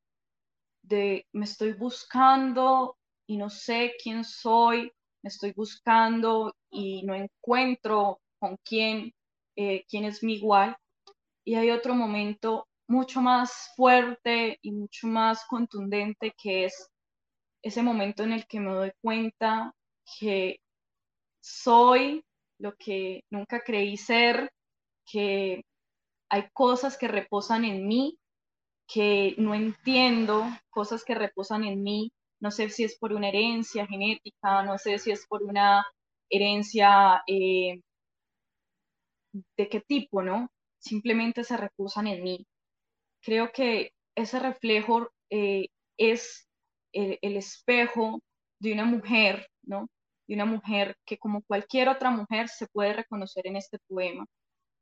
de 0.87 1.25
me 1.33 1.45
estoy 1.45 1.73
buscando 1.73 2.97
y 3.27 3.37
no 3.37 3.49
sé 3.49 3.93
quién 4.01 4.23
soy, 4.23 4.91
me 5.23 5.29
estoy 5.29 5.53
buscando 5.55 6.55
y 6.69 7.03
no 7.03 7.15
encuentro 7.15 8.19
con 8.39 8.57
quién, 8.63 9.13
eh, 9.55 9.83
quién 9.89 10.05
es 10.05 10.23
mi 10.23 10.35
igual. 10.35 10.75
Y 11.43 11.55
hay 11.55 11.71
otro 11.71 11.95
momento 11.95 12.67
mucho 12.87 13.21
más 13.21 13.71
fuerte 13.75 14.59
y 14.61 14.71
mucho 14.71 15.07
más 15.07 15.45
contundente 15.45 16.33
que 16.37 16.65
es 16.65 16.87
ese 17.63 17.81
momento 17.81 18.23
en 18.23 18.33
el 18.33 18.45
que 18.45 18.59
me 18.59 18.71
doy 18.71 18.91
cuenta 19.01 19.73
que 20.19 20.59
soy 21.41 22.23
lo 22.59 22.75
que 22.75 23.23
nunca 23.31 23.61
creí 23.61 23.97
ser, 23.97 24.51
que 25.05 25.63
hay 26.29 26.49
cosas 26.53 26.97
que 26.97 27.07
reposan 27.07 27.65
en 27.65 27.87
mí 27.87 28.17
que 28.87 29.35
no 29.37 29.53
entiendo, 29.55 30.45
cosas 30.69 31.03
que 31.03 31.15
reposan 31.15 31.63
en 31.63 31.83
mí, 31.83 32.11
no 32.39 32.51
sé 32.51 32.69
si 32.69 32.83
es 32.83 32.97
por 32.97 33.13
una 33.13 33.29
herencia 33.29 33.87
genética, 33.87 34.63
no 34.63 34.77
sé 34.77 34.99
si 34.99 35.11
es 35.11 35.25
por 35.27 35.43
una 35.43 35.85
herencia 36.29 37.23
eh, 37.27 37.81
de 39.57 39.69
qué 39.69 39.81
tipo, 39.81 40.21
¿no? 40.21 40.49
Simplemente 40.79 41.43
se 41.43 41.57
reposan 41.57 42.07
en 42.07 42.23
mí. 42.23 42.45
Creo 43.21 43.51
que 43.51 43.91
ese 44.15 44.39
reflejo 44.39 45.09
eh, 45.29 45.67
es 45.97 46.47
el, 46.93 47.37
espejo 47.37 48.21
de 48.59 48.73
una 48.73 48.85
mujer, 48.85 49.47
¿no? 49.63 49.87
De 50.27 50.35
una 50.35 50.45
mujer 50.45 50.95
que 51.05 51.17
como 51.17 51.43
cualquier 51.43 51.89
otra 51.89 52.11
mujer 52.11 52.49
se 52.49 52.67
puede 52.67 52.93
reconocer 52.93 53.47
en 53.47 53.57
este 53.57 53.79
poema. 53.87 54.25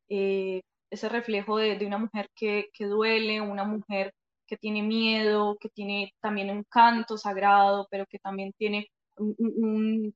Eh, 0.09 0.61
ese 0.93 1.09
reflejo 1.09 1.57
de, 1.57 1.85
una 1.85 1.97
mujer 1.97 2.29
que, 2.35 2.69
duele, 2.79 3.41
una 3.41 3.63
mujer 3.63 4.13
que 4.47 4.57
tiene 4.57 4.83
miedo, 4.83 5.57
que 5.59 5.69
tiene 5.69 6.13
también 6.21 6.49
un 6.51 6.63
canto 6.69 7.17
sagrado, 7.17 7.87
pero 7.89 8.05
que 8.07 8.19
también 8.19 8.53
tiene 8.57 8.87
un, 9.17 10.13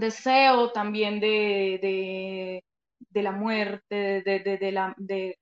deseo 0.00 0.70
también 0.72 1.20
de, 1.20 2.62
la 3.12 3.32
muerte, 3.32 4.22
de, 4.22 4.40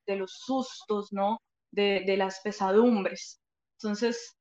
de, 0.06 0.16
los 0.16 0.32
sustos, 0.32 1.12
¿no? 1.12 1.38
de, 1.70 2.16
las 2.16 2.40
pesadumbres. 2.40 3.40
Entonces, 3.78 4.36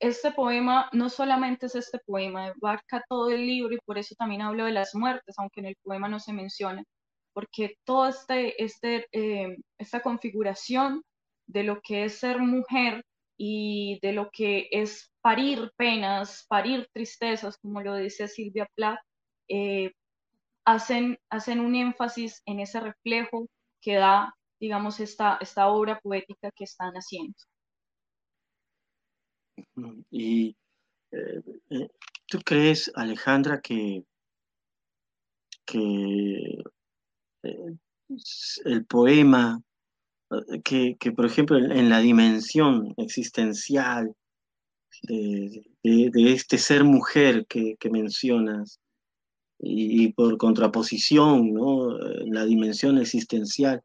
este 0.00 0.32
poema 0.32 0.88
no 0.92 1.08
solamente 1.08 1.66
es 1.66 1.76
este 1.76 2.00
poema, 2.04 2.52
abarca 2.60 3.04
todo 3.08 3.30
el 3.30 3.46
libro 3.46 3.74
y 3.74 3.78
por 3.84 3.98
eso 3.98 4.16
también 4.16 4.42
hablo 4.42 4.64
de 4.64 4.72
las 4.72 4.94
muertes, 4.94 5.36
aunque 5.38 5.60
en 5.60 5.66
el 5.66 5.76
poema 5.82 6.08
no 6.08 6.18
se 6.18 6.32
menciona, 6.32 6.82
porque 7.32 7.76
toda 7.84 8.10
este, 8.10 8.62
este, 8.62 9.06
eh, 9.12 9.56
esta 9.78 10.00
configuración 10.00 11.02
de 11.46 11.64
lo 11.64 11.80
que 11.80 12.04
es 12.04 12.18
ser 12.18 12.38
mujer 12.38 13.04
y 13.36 13.98
de 14.02 14.12
lo 14.12 14.30
que 14.30 14.68
es 14.70 15.10
parir 15.20 15.72
penas, 15.76 16.46
parir 16.48 16.88
tristezas, 16.92 17.58
como 17.58 17.80
lo 17.80 17.96
dice 17.96 18.28
Silvia 18.28 18.66
Plath, 18.74 19.00
eh, 19.48 19.92
hacen, 20.64 21.18
hacen 21.30 21.60
un 21.60 21.74
énfasis 21.74 22.42
en 22.46 22.60
ese 22.60 22.80
reflejo 22.80 23.48
que 23.80 23.94
da 23.94 24.32
digamos, 24.62 25.00
esta, 25.00 25.38
esta 25.40 25.66
obra 25.66 25.98
poética 26.00 26.52
que 26.52 26.62
están 26.62 26.92
haciendo. 26.92 27.34
Y 30.08 30.56
eh, 31.10 31.88
tú 32.28 32.38
crees, 32.44 32.88
Alejandra, 32.94 33.60
que, 33.60 34.04
que 35.66 36.62
el 37.42 38.84
poema, 38.86 39.62
que, 40.64 40.96
por 41.14 41.26
ejemplo 41.26 41.58
en 41.58 41.88
la 41.88 42.00
dimensión 42.00 42.94
existencial 42.96 44.14
de, 45.02 45.62
este 46.32 46.58
ser 46.58 46.84
mujer 46.84 47.46
que, 47.46 47.76
mencionas, 47.90 48.80
y, 49.58 50.12
por 50.12 50.38
contraposición, 50.38 51.52
¿no? 51.52 51.96
la 52.26 52.44
dimensión 52.44 52.98
existencial, 52.98 53.82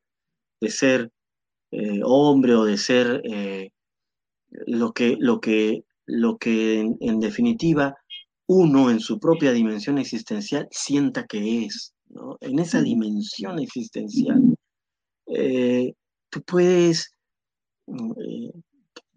de 0.60 0.70
ser 0.70 1.12
eh, 1.72 2.02
hombre 2.04 2.56
o 2.56 2.66
de 2.66 2.78
ser 2.78 3.22
eh, 3.26 3.72
lo 4.50 4.94
que, 4.94 5.18
lo 5.20 5.40
que, 5.40 5.84
lo 6.06 6.38
que 6.38 6.80
en, 6.80 7.20
definitiva 7.20 7.96
uno 8.48 8.90
en 8.90 9.00
su 9.00 9.20
propia 9.20 9.52
dimensión 9.52 9.98
existencial 9.98 10.68
sienta 10.72 11.26
que 11.28 11.66
es. 11.66 11.94
En 12.42 12.60
esa 12.60 12.82
dimensión 12.82 13.60
existencial, 13.60 14.56
eh, 15.28 15.94
tú 16.30 16.42
puedes, 16.44 17.12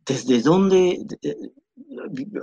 desde 0.05 0.43
dónde, 0.43 1.07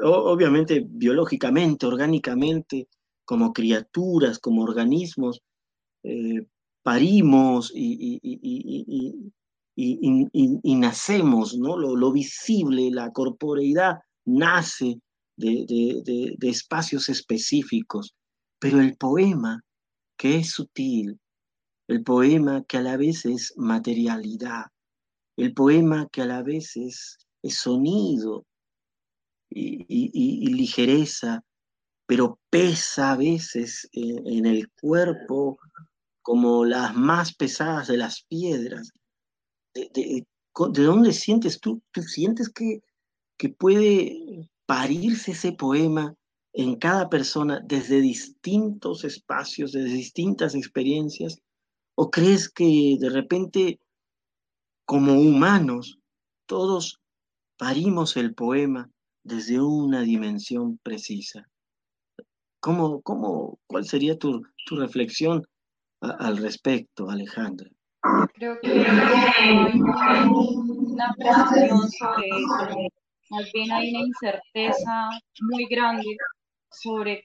obviamente 0.03 0.85
biológicamente, 0.87 1.85
orgánicamente, 1.85 2.87
como 3.25 3.53
criaturas, 3.53 4.39
como 4.39 4.63
organismos, 4.63 5.41
parimos 6.81 7.71
y, 7.75 8.21
y, 9.77 10.75
nacemos, 10.75 11.55
¿no? 11.57 11.77
Lo, 11.77 12.11
visible, 12.11 12.89
la 12.91 13.11
corporeidad 13.11 13.99
nace 14.25 14.99
de, 15.35 16.37
espacios 16.41 17.09
específicos, 17.09 18.15
pero 18.59 18.79
el 18.81 18.95
poema, 18.97 19.61
que 20.17 20.37
es 20.37 20.51
sutil, 20.51 21.19
el 21.87 22.03
poema 22.03 22.63
que 22.67 22.77
a 22.77 22.81
la 22.81 22.97
vez 22.97 23.25
es 23.25 23.53
materialidad, 23.55 24.65
el 25.37 25.53
poema 25.53 26.09
que 26.11 26.23
a 26.23 26.25
la 26.25 26.43
vez 26.43 26.75
es, 26.75 27.17
sonido 27.49 28.45
y, 29.49 30.53
ligereza, 30.53 31.45
pero 32.05 32.39
pesa 32.49 33.13
a 33.13 33.15
veces 33.15 33.87
en 33.93 34.45
el 34.45 34.69
cuerpo 34.71 35.57
como 36.21 36.65
las 36.65 36.93
más 36.93 37.33
pesadas 37.33 37.87
de 37.87 37.95
las 37.95 38.23
piedras. 38.23 38.91
¿De, 39.73 40.25
dónde 40.53 41.13
sientes 41.13 41.61
tú? 41.61 41.81
¿Tú 41.91 42.01
sientes 42.01 42.49
que, 42.49 42.81
que 43.37 43.47
puede 43.47 44.49
parirse 44.65 45.31
ese 45.31 45.53
poema 45.53 46.13
en 46.53 46.75
cada 46.75 47.09
persona 47.09 47.61
desde 47.63 48.01
distintos 48.01 49.03
espacios, 49.03 49.71
desde 49.71 49.93
distintas 49.93 50.55
experiencias? 50.55 51.39
¿O 51.95 52.09
crees 52.09 52.49
que 52.49 52.97
de 52.99 53.09
repente, 53.09 53.79
como 54.85 55.13
humanos, 55.13 55.99
todos 56.45 56.99
parimos 57.57 58.17
el 58.17 58.33
poema 58.33 58.89
desde 59.23 59.59
una 59.59 60.01
dimensión 60.01 60.79
precisa? 60.83 61.47
¿Cómo, 62.59 63.01
cómo, 63.01 63.59
¿Cuál 63.67 63.85
sería 63.85 64.17
tu, 64.17 64.43
reflexión 64.71 65.43
al 66.01 66.37
respecto, 66.37 67.09
Alejandra? 67.09 67.69
Creo 68.33 68.59
que 68.61 68.71
una 68.71 69.07
sobre 71.97 72.29
hay 73.71 73.91
una 73.91 74.01
incerteza 74.01 75.09
muy 75.41 75.65
grande 75.65 76.05
sobre 76.81 77.23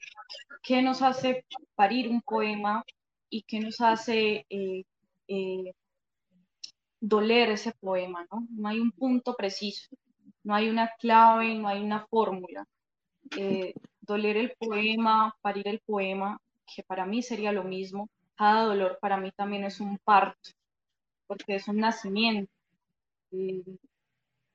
qué 0.61 0.81
nos 0.81 1.01
hace 1.01 1.45
parir 1.75 2.09
un 2.09 2.21
poema 2.21 2.83
y 3.29 3.43
qué 3.43 3.59
nos 3.59 3.81
hace 3.81 4.45
eh, 4.49 4.83
eh, 5.27 5.73
doler 6.99 7.51
ese 7.51 7.73
poema, 7.79 8.25
¿no? 8.31 8.47
No 8.51 8.69
hay 8.69 8.79
un 8.79 8.91
punto 8.91 9.35
preciso, 9.35 9.95
no 10.43 10.55
hay 10.55 10.69
una 10.69 10.91
clave, 10.99 11.55
no 11.55 11.67
hay 11.67 11.81
una 11.81 12.05
fórmula. 12.07 12.65
Eh, 13.37 13.73
doler 14.01 14.37
el 14.37 14.53
poema, 14.57 15.35
parir 15.41 15.67
el 15.67 15.79
poema, 15.79 16.39
que 16.75 16.83
para 16.83 17.05
mí 17.05 17.21
sería 17.21 17.51
lo 17.51 17.63
mismo, 17.63 18.09
cada 18.35 18.65
dolor 18.65 18.97
para 19.01 19.17
mí 19.17 19.31
también 19.31 19.63
es 19.63 19.79
un 19.79 19.97
parto, 19.99 20.51
porque 21.27 21.55
es 21.55 21.67
un 21.67 21.77
nacimiento. 21.77 22.51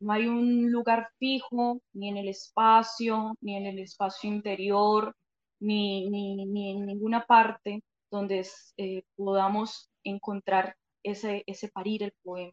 No 0.01 0.13
hay 0.13 0.27
un 0.27 0.71
lugar 0.71 1.11
fijo, 1.19 1.81
ni 1.93 2.09
en 2.09 2.17
el 2.19 2.29
espacio, 2.29 3.37
ni 3.41 3.57
en 3.57 3.67
el 3.67 3.79
espacio 3.81 4.31
interior, 4.31 5.15
ni, 5.61 6.09
ni, 6.09 6.71
en 6.73 6.87
ninguna 6.87 7.25
parte 7.27 7.83
donde 8.11 8.47
eh, 8.77 9.03
podamos 9.17 9.91
encontrar 10.05 10.77
ese, 11.03 11.43
ese 11.47 11.69
parir 11.69 12.03
el 12.05 12.13
poema. 12.23 12.53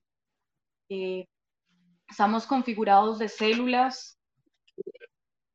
Eh, 0.90 1.26
estamos 2.10 2.46
configurados 2.46 3.20
de 3.20 3.30
células, 3.30 4.18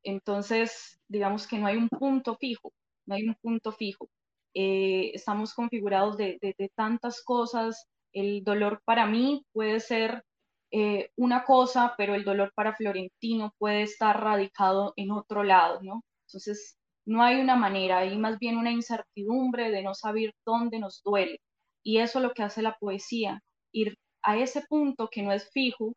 entonces 0.02 1.00
digamos 1.08 1.46
que 1.46 1.58
no 1.58 1.66
hay 1.66 1.76
un 1.76 1.88
punto 1.88 2.36
fijo, 2.36 2.72
no 3.06 3.14
hay 3.14 3.28
un 3.28 3.34
punto 3.36 3.72
fijo. 3.72 4.08
Eh, 4.54 5.12
estamos 5.14 5.54
configurados 5.54 6.16
de, 6.16 6.38
tantas 6.74 7.22
cosas. 7.22 7.86
El 8.12 8.42
dolor 8.42 8.82
para 8.84 9.06
mí 9.06 9.44
puede 9.52 9.80
ser 9.80 10.24
eh, 10.72 11.10
una 11.16 11.44
cosa, 11.44 11.94
pero 11.98 12.14
el 12.14 12.24
dolor 12.24 12.52
para 12.54 12.74
Florentino 12.74 13.52
puede 13.58 13.82
estar 13.82 14.20
radicado 14.22 14.92
en 14.96 15.10
otro 15.10 15.42
lado, 15.44 15.80
¿no? 15.82 16.04
Entonces, 16.26 16.78
no 17.06 17.22
hay 17.22 17.40
una 17.40 17.56
manera, 17.56 17.98
hay 17.98 18.16
más 18.18 18.38
bien 18.38 18.56
una 18.56 18.70
incertidumbre 18.70 19.70
de 19.70 19.82
no 19.82 19.94
saber 19.94 20.34
dónde 20.46 20.78
nos 20.78 21.02
duele. 21.02 21.40
Y 21.82 21.98
eso 21.98 22.18
es 22.18 22.24
lo 22.24 22.32
que 22.34 22.42
hace 22.42 22.62
la 22.62 22.76
poesía, 22.78 23.42
ir 23.72 23.96
a 24.22 24.36
ese 24.38 24.62
punto 24.68 25.08
que 25.10 25.22
no 25.22 25.32
es 25.32 25.50
fijo 25.50 25.94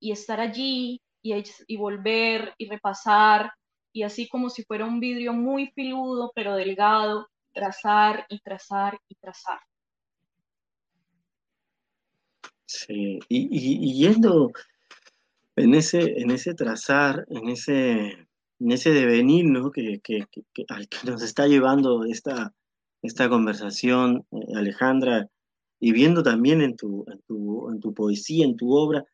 y 0.00 0.12
estar 0.12 0.40
allí 0.40 1.00
y, 1.22 1.34
y 1.66 1.76
volver 1.76 2.54
y 2.58 2.68
repasar 2.68 3.52
y 3.92 4.02
así 4.02 4.28
como 4.28 4.50
si 4.50 4.64
fuera 4.64 4.84
un 4.86 5.00
vidrio 5.00 5.32
muy 5.32 5.68
filudo 5.68 6.32
pero 6.34 6.56
delgado, 6.56 7.28
trazar 7.52 8.26
y 8.28 8.40
trazar 8.40 8.98
y 9.08 9.14
trazar. 9.16 9.60
Sí, 12.76 13.20
y, 13.28 13.94
yendo 13.94 14.50
en 15.54 15.74
ese, 15.74 16.20
en 16.20 16.32
ese 16.32 16.54
trazar, 16.54 17.24
en 17.28 17.48
ese, 17.48 18.26
en 18.58 18.72
ese 18.72 18.90
devenir 18.90 19.44
¿no? 19.44 19.70
que, 19.70 20.00
al 20.68 20.88
que 20.88 21.10
nos 21.10 21.22
está 21.22 21.46
llevando 21.46 22.04
esta, 22.04 22.52
esta 23.00 23.28
conversación, 23.28 24.26
eh, 24.32 24.56
Alejandra, 24.56 25.28
y 25.78 25.92
viendo 25.92 26.24
también 26.24 26.62
en 26.62 26.74
tu, 26.76 27.04
en 27.08 27.20
tu, 27.28 27.70
en 27.70 27.78
tu 27.78 27.94
poesía, 27.94 28.44
en 28.44 28.56
tu 28.56 28.74
obra 28.74 29.04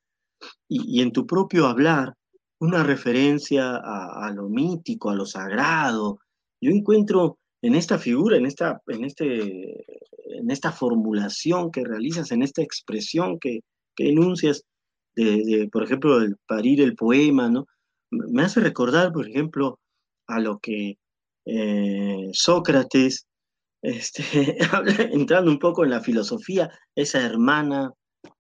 y, 0.67 0.99
y 0.99 1.03
en 1.03 1.13
tu 1.13 1.27
propio 1.27 1.67
hablar, 1.67 2.15
una 2.61 2.83
referencia 2.83 3.77
a, 3.77 4.31
lo 4.33 4.49
mítico, 4.49 5.11
a 5.11 5.15
lo 5.15 5.27
sagrado. 5.27 6.21
Yo 6.61 6.71
encuentro 6.71 7.39
en 7.63 7.75
esta 7.75 7.99
figura, 7.99 8.37
en 8.37 8.47
esta, 8.47 8.81
en 8.87 9.05
este, 9.05 9.85
en 10.35 10.51
esta 10.51 10.73
formulación 10.73 11.71
que 11.71 11.85
realizas, 11.85 12.33
en 12.33 12.43
esta 12.43 12.63
expresión 12.63 13.39
que, 13.39 13.61
enuncias 13.99 14.65
de, 15.15 15.69
por 15.71 15.85
ejemplo, 15.85 16.23
el 16.23 16.37
parir 16.47 16.81
el 16.81 16.95
poema, 16.95 17.51
¿no? 17.51 17.67
Me 18.11 18.43
hace 18.43 18.61
recordar, 18.61 19.13
por 19.13 19.29
ejemplo, 19.29 19.79
a 20.27 20.41
lo 20.41 20.59
que 20.59 20.97
eh, 21.45 22.31
Sócrates, 22.33 23.27
este, 23.83 24.57
entrando 25.13 25.51
un 25.51 25.59
poco 25.59 25.85
en 25.85 25.91
la 25.91 26.01
filosofía, 26.01 26.71
esa 26.95 27.21
hermana 27.21 27.93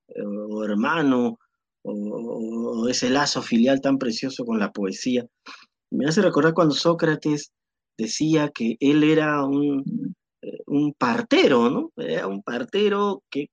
eh, 0.08 0.22
o 0.24 0.64
hermano 0.64 1.38
o, 1.82 2.88
ese 2.88 3.10
lazo 3.10 3.42
filial 3.42 3.80
tan 3.80 3.98
precioso 3.98 4.44
con 4.44 4.58
la 4.58 4.72
poesía. 4.72 5.26
Me 5.90 6.06
hace 6.06 6.22
recordar 6.22 6.54
cuando 6.54 6.74
Sócrates 6.74 7.52
decía 7.98 8.50
que 8.50 8.76
él 8.80 9.04
era 9.04 9.44
un, 9.44 10.14
un 10.66 10.94
partero, 10.94 11.70
¿no? 11.70 11.92
Era 11.96 12.26
un 12.26 12.42
partero 12.42 13.22
que, 13.30 13.48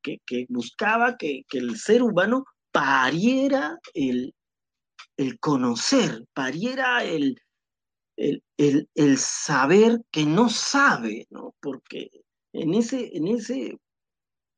buscaba 0.49 1.17
que, 1.17 1.43
el 1.51 1.77
ser 1.77 2.03
humano 2.03 2.45
pariera 2.71 3.77
el, 3.93 4.33
el 5.17 5.39
conocer, 5.39 6.25
pariera 6.33 7.03
el, 7.03 7.41
el, 8.15 9.17
saber 9.17 10.01
que 10.11 10.25
no 10.25 10.49
sabe, 10.49 11.27
¿no? 11.29 11.55
Porque 11.59 12.09
en 12.53 12.73
ese, 12.73 13.15
en 13.15 13.27
ese 13.27 13.77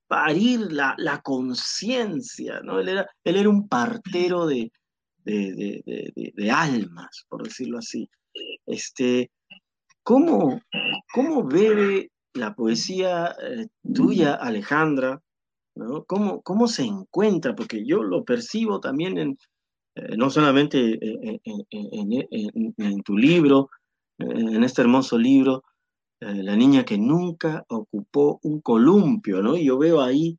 parir 0.08 0.72
la, 0.72 0.96
la 0.98 1.22
conciencia, 1.22 2.62
¿no? 2.62 2.80
Él 2.80 2.90
era, 2.90 3.08
él 3.24 3.36
era 3.36 3.50
un 3.50 3.68
partero 3.68 4.46
de, 4.48 4.72
de, 5.24 6.52
almas, 6.52 7.26
por 7.28 7.44
decirlo 7.44 7.80
así. 7.80 8.10
Este, 8.66 9.32
¿cómo, 10.04 10.62
¿Cómo 11.14 11.44
bebe 11.46 12.10
la 12.40 12.56
poesía 12.56 13.36
eh, 13.44 13.68
tuya, 13.94 14.36
Alejandra? 14.36 15.22
¿no? 15.76 16.06
¿Cómo, 16.06 16.42
¿Cómo 16.42 16.68
se 16.68 16.84
encuentra? 16.84 17.56
Porque 17.56 17.86
yo 17.86 18.04
lo 18.04 18.24
percibo 18.24 18.80
también 18.80 19.18
en, 19.18 19.38
eh, 19.96 20.16
no 20.18 20.30
solamente 20.30 21.00
en, 21.02 23.04
tu 23.04 23.18
libro, 23.18 23.70
en 24.18 24.64
este 24.64 24.82
hermoso 24.82 25.18
libro, 25.18 25.64
eh, 26.22 26.44
La 26.44 26.56
niña 26.56 26.84
que 26.84 26.98
nunca 26.98 27.66
ocupó 27.70 28.40
un 28.44 28.62
columpio, 28.62 29.42
¿no? 29.42 29.56
Y 29.56 29.66
yo 29.66 29.78
veo 29.78 30.02
ahí 30.02 30.38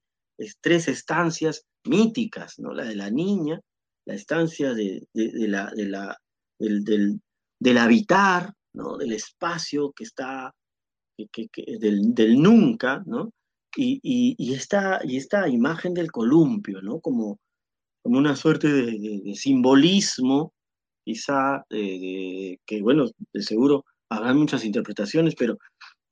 tres 0.60 0.88
estancias 0.88 1.64
míticas, 1.84 2.58
¿no? 2.58 2.74
La 2.74 2.84
de 2.84 2.96
la 2.96 3.10
niña, 3.10 3.60
la 4.06 4.14
estancia 4.14 4.74
de, 4.74 5.06
la, 5.14 5.70
de 5.74 5.86
la, 5.86 6.18
del, 6.58 7.20
del, 7.58 7.78
habitar, 7.78 8.52
¿no? 8.74 8.98
Del 8.98 9.12
espacio 9.12 9.92
que 9.92 10.04
está, 10.04 10.54
del, 11.80 12.42
nunca, 12.42 13.02
¿no? 13.06 13.32
Y, 13.76 14.00
y, 14.02 14.34
y, 14.38 14.54
esta, 14.54 15.00
y 15.04 15.16
esta 15.16 15.48
imagen 15.48 15.94
del 15.94 16.10
columpio, 16.10 16.82
¿no? 16.82 17.00
Como, 17.00 17.38
como 18.02 18.18
una 18.18 18.36
suerte 18.36 18.68
de, 18.68 19.34
simbolismo, 19.34 20.52
quizá, 21.04 21.64
que 21.68 22.82
bueno, 22.82 23.06
de 23.32 23.42
seguro 23.42 23.84
habrá 24.08 24.34
muchas 24.34 24.64
interpretaciones, 24.64 25.34
pero 25.36 25.58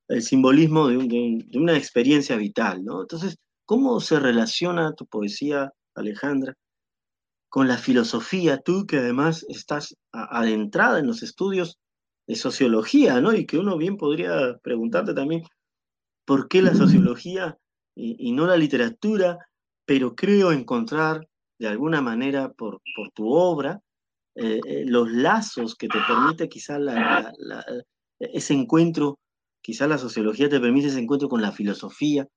el 0.09 0.23
simbolismo 0.23 0.89
de, 0.89 1.47
una 1.55 1.77
experiencia 1.77 2.37
vital, 2.37 2.85
¿no? 2.85 3.03
Entonces, 3.03 3.37
¿cómo 3.65 4.01
se 4.01 4.19
relaciona 4.19 4.95
tu 4.95 5.07
poesía, 5.07 5.73
Alejandra, 5.95 6.55
con 7.49 7.67
la 7.67 7.79
filosofía, 7.79 8.59
tú 8.59 8.87
que 8.87 8.99
además 8.99 9.45
estás 9.49 9.97
adentrada 10.13 10.99
en 10.99 11.07
los 11.07 11.23
estudios 11.23 11.79
de 12.29 12.37
sociología, 12.37 13.21
¿no? 13.21 13.33
Y 13.33 13.47
que 13.47 13.59
uno 13.59 13.77
bien 13.77 13.97
podría 13.97 14.59
preguntarte 14.63 15.15
también, 15.15 15.43
¿por 16.25 16.49
qué 16.49 16.63
la 16.63 16.75
sociología 16.75 17.59
y 17.97 18.31
no 18.31 18.47
la 18.47 18.57
literatura? 18.57 19.39
Pero 19.85 20.15
creo 20.15 20.53
encontrar 20.53 21.27
de 21.59 21.69
alguna 21.69 22.01
manera 22.01 22.53
por, 22.53 22.81
por 22.95 23.11
tu 23.13 23.29
obra, 23.33 23.81
eh, 24.35 24.61
eh, 24.67 24.85
los 24.87 25.11
lazos 25.11 25.75
que 25.75 25.89
te 25.89 25.99
permite 26.07 26.49
quizá 26.49 26.79
ese 28.21 28.55
encuentro, 28.55 29.19
quizá 29.61 29.89
la 29.89 29.99
sociología 29.99 30.49
te 30.49 30.61
permite 30.61 30.89
ese 30.89 31.01
encuentro 31.01 31.29
con 31.29 31.43
la 31.43 31.51
filosofía, 31.51 32.29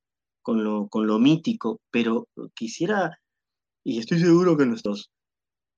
con 0.42 0.64
lo, 0.64 0.88
con 0.88 1.06
lo 1.06 1.20
mítico, 1.20 1.80
pero 1.92 2.28
quisiera, 2.56 3.20
y 3.84 4.00
estoy 4.00 4.20
seguro 4.20 4.58
que 4.58 4.66
nuestros 4.66 5.12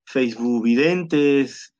Facebook 0.05 0.63
videntes, 0.63 1.72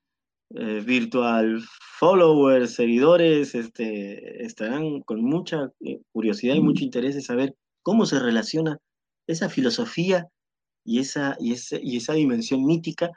eh, 0.54 0.82
virtual 0.86 1.62
followers, 2.00 2.76
seguidores, 2.76 3.56
este, 3.56 4.44
estarán 4.44 5.02
con 5.02 5.24
mucha 5.24 5.72
curiosidad 6.12 6.56
y 6.56 6.62
mucho 6.62 6.84
interés 6.84 7.16
de 7.16 7.22
saber 7.22 7.56
cómo 7.82 8.06
se 8.06 8.20
relaciona 8.20 8.78
esa 9.28 9.50
filosofía 9.50 10.28
y 10.86 11.00
esa, 11.00 11.38
y, 11.40 11.56
y 11.82 11.98
esa 11.98 12.14
dimensión 12.14 12.66
mítica 12.66 13.12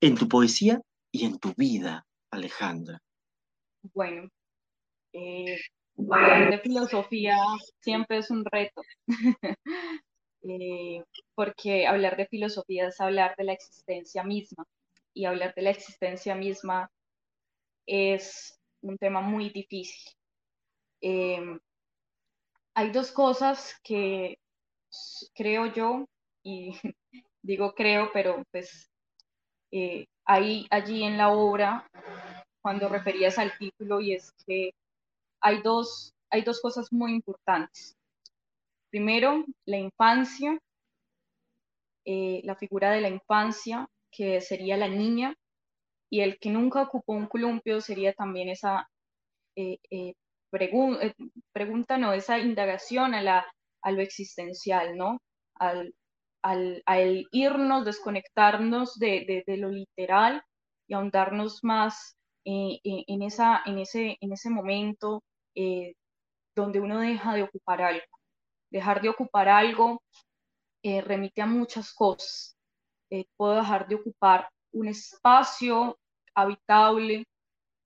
en 0.00 0.16
tu 0.16 0.28
poesía 0.28 0.80
y 1.12 1.24
en 1.24 1.38
tu 1.38 1.52
vida, 1.56 2.06
Alejandra? 2.30 3.00
Bueno, 3.94 4.28
eh, 5.12 5.58
hablar 5.98 6.50
de 6.50 6.58
filosofía 6.58 7.36
siempre 7.80 8.18
es 8.18 8.30
un 8.30 8.44
reto, 8.44 8.82
eh, 10.42 11.02
porque 11.34 11.86
hablar 11.86 12.16
de 12.16 12.26
filosofía 12.26 12.88
es 12.88 13.00
hablar 13.00 13.34
de 13.36 13.44
la 13.44 13.52
existencia 13.52 14.24
misma, 14.24 14.64
y 15.16 15.24
hablar 15.24 15.54
de 15.54 15.62
la 15.62 15.70
existencia 15.70 16.34
misma 16.34 16.90
es 17.86 18.60
un 18.82 18.98
tema 18.98 19.22
muy 19.22 19.48
difícil. 19.48 20.12
Eh, 21.00 21.58
hay 22.74 22.90
dos 22.90 23.10
cosas 23.12 23.80
que 23.82 24.38
creo 25.34 25.72
yo 25.72 26.04
y 26.42 26.72
digo 27.42 27.74
creo, 27.74 28.10
pero 28.12 28.44
pues 28.50 28.90
eh, 29.72 30.04
ahí, 30.26 30.66
allí 30.70 31.02
en 31.02 31.16
la 31.16 31.30
obra, 31.30 31.88
cuando 32.60 32.88
referías 32.90 33.38
al 33.38 33.56
título, 33.56 34.00
y 34.02 34.12
es 34.12 34.32
que 34.46 34.72
hay 35.40 35.62
dos, 35.62 36.12
hay 36.30 36.42
dos 36.42 36.60
cosas 36.60 36.92
muy 36.92 37.12
importantes. 37.12 37.96
Primero, 38.90 39.44
la 39.64 39.78
infancia, 39.78 40.58
eh, 42.04 42.42
la 42.44 42.54
figura 42.54 42.90
de 42.90 43.00
la 43.00 43.08
infancia, 43.08 43.88
que 44.16 44.40
sería 44.40 44.76
la 44.76 44.88
niña, 44.88 45.34
y 46.10 46.20
el 46.20 46.38
que 46.38 46.50
nunca 46.50 46.82
ocupó 46.82 47.12
un 47.14 47.26
columpio 47.26 47.80
sería 47.80 48.12
también 48.14 48.48
esa 48.48 48.88
eh, 49.56 49.78
pregunta, 51.52 51.98
no, 51.98 52.12
esa 52.12 52.38
indagación 52.38 53.14
a, 53.14 53.22
la, 53.22 53.46
a 53.82 53.90
lo 53.90 54.02
existencial, 54.02 54.96
¿no? 54.96 55.18
Al, 55.56 55.94
al, 56.42 57.26
irnos, 57.32 57.84
desconectarnos 57.84 58.98
de, 58.98 59.44
lo 59.46 59.68
literal 59.70 60.42
y 60.88 60.94
ahondarnos 60.94 61.64
más 61.64 62.16
eh, 62.44 62.78
eh, 62.84 63.04
en, 63.08 63.22
esa, 63.22 63.62
en, 63.66 63.78
ese, 63.78 64.16
en 64.20 64.32
ese 64.32 64.50
momento 64.50 65.22
eh, 65.54 65.94
donde 66.54 66.80
uno 66.80 67.00
deja 67.00 67.34
de 67.34 67.42
ocupar 67.42 67.82
algo. 67.82 68.06
Dejar 68.70 69.02
de 69.02 69.08
ocupar 69.08 69.48
algo 69.48 70.02
remite 70.82 71.42
a 71.42 71.46
muchas 71.46 71.92
cosas. 71.92 72.55
Puedo 73.36 73.56
dejar 73.56 73.88
de 73.88 73.96
ocupar 73.96 74.48
un 74.72 74.88
espacio 74.88 75.98
habitable, 76.34 77.24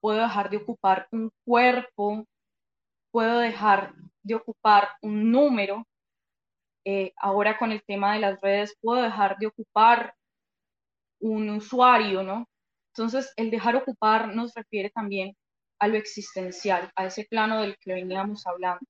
puedo 0.01 0.21
dejar 0.21 0.51
de 0.51 0.57
ocupar 0.59 1.07
un 1.12 1.31
cuerpo, 1.45 2.25
puedo 3.11 3.39
dejar 3.39 3.95
de 4.23 4.35
ocupar 4.35 4.89
un 5.03 5.31
número, 5.31 5.87
eh, 6.85 7.12
ahora 7.16 7.59
con 7.59 7.73
el 7.73 7.83
tema 7.85 8.14
de 8.14 8.21
las 8.21 8.41
redes 8.41 8.75
puedo 8.81 9.03
dejar 9.03 9.37
de 9.39 9.47
ocupar 9.47 10.14
un 11.21 11.51
usuario, 11.51 12.23
¿no? 12.23 12.47
Entonces, 12.95 13.33
el 13.37 13.51
dejar 13.51 13.77
ocupar 13.77 14.35
nos 14.35 14.55
refiere 14.55 14.91
también 14.91 15.37
a 15.79 15.89
lo 15.89 15.97
existencial, 15.97 16.91
a 16.97 17.07
ese 17.07 17.27
plano 17.29 17.61
del 17.61 17.77
que 17.79 17.95
veníamos 17.95 18.47
hablando. 18.47 18.87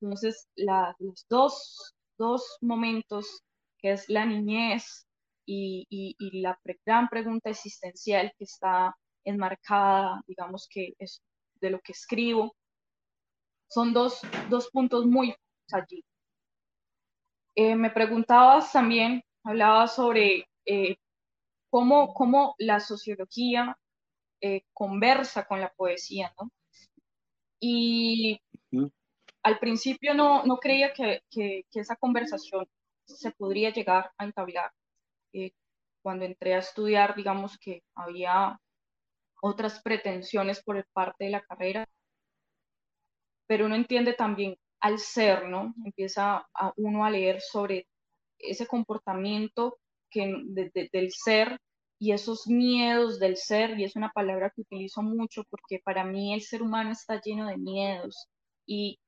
Entonces, 0.00 0.48
los 0.56 1.26
dos, 1.28 1.94
dos 2.18 2.58
momentos, 2.60 3.42
que 3.78 3.92
es 3.92 4.08
la 4.08 4.26
niñez 4.26 5.06
y, 5.46 5.86
y, 6.18 6.40
la 6.40 6.58
gran 6.84 7.08
pregunta 7.08 7.50
existencial 7.50 8.32
que 8.38 8.44
está 8.44 8.96
enmarcada, 9.24 10.22
digamos 10.26 10.66
que 10.70 10.94
es 10.98 11.22
de 11.60 11.70
lo 11.70 11.80
que 11.80 11.92
escribo, 11.92 12.54
son 13.68 13.92
dos, 13.92 14.20
dos 14.50 14.70
puntos 14.70 15.06
muy 15.06 15.34
allí. 15.72 16.04
Eh, 17.56 17.76
me 17.76 17.90
preguntabas 17.90 18.72
también, 18.72 19.22
hablabas 19.44 19.94
sobre 19.94 20.48
eh, 20.66 20.96
cómo, 21.70 22.12
cómo, 22.14 22.54
la 22.58 22.80
sociología 22.80 23.76
eh, 24.40 24.62
conversa 24.72 25.46
con 25.46 25.60
la 25.60 25.70
poesía, 25.70 26.34
¿no? 26.40 26.50
Y 27.60 28.40
al 29.42 29.58
principio 29.58 30.14
no, 30.14 30.44
no 30.44 30.56
creía 30.58 30.92
que, 30.92 31.22
que, 31.30 31.64
esa 31.72 31.96
conversación 31.96 32.66
se 33.06 33.30
podría 33.32 33.70
llegar 33.70 34.10
a 34.18 34.24
entablar. 34.24 34.70
Cuando 36.02 36.24
entré 36.24 36.54
a 36.54 36.58
estudiar, 36.58 37.14
digamos 37.14 37.58
que 37.58 37.82
había 37.94 38.60
otras 39.40 39.80
pretensiones 39.82 40.62
por 40.62 40.86
parte 40.92 41.24
de 41.24 41.30
la 41.30 41.42
carrera, 41.42 41.86
pero 43.46 43.66
uno 43.66 43.74
entiende 43.74 44.14
también 44.14 44.56
al 44.80 44.98
ser, 44.98 45.48
¿no? 45.48 45.74
Empieza 45.84 46.46
a 46.54 46.72
uno 46.76 47.04
a 47.04 47.10
leer 47.10 47.40
sobre 47.40 47.86
ese 48.38 48.66
comportamiento 48.66 49.78
que, 50.10 50.30
del 50.92 51.10
ser 51.12 51.58
y 51.98 52.12
esos 52.12 52.46
miedos 52.46 53.18
del 53.18 53.36
ser, 53.36 53.78
y 53.78 53.84
es 53.84 53.96
una 53.96 54.10
palabra 54.10 54.50
que 54.50 54.62
utilizo 54.62 55.02
mucho 55.02 55.44
porque 55.50 55.80
para 55.82 56.04
mí 56.04 56.34
el 56.34 56.42
ser 56.42 56.62
humano 56.62 56.90
está 56.92 57.20
lleno 57.20 57.46
de 57.46 57.56
miedos 57.56 58.28
y 58.66 58.98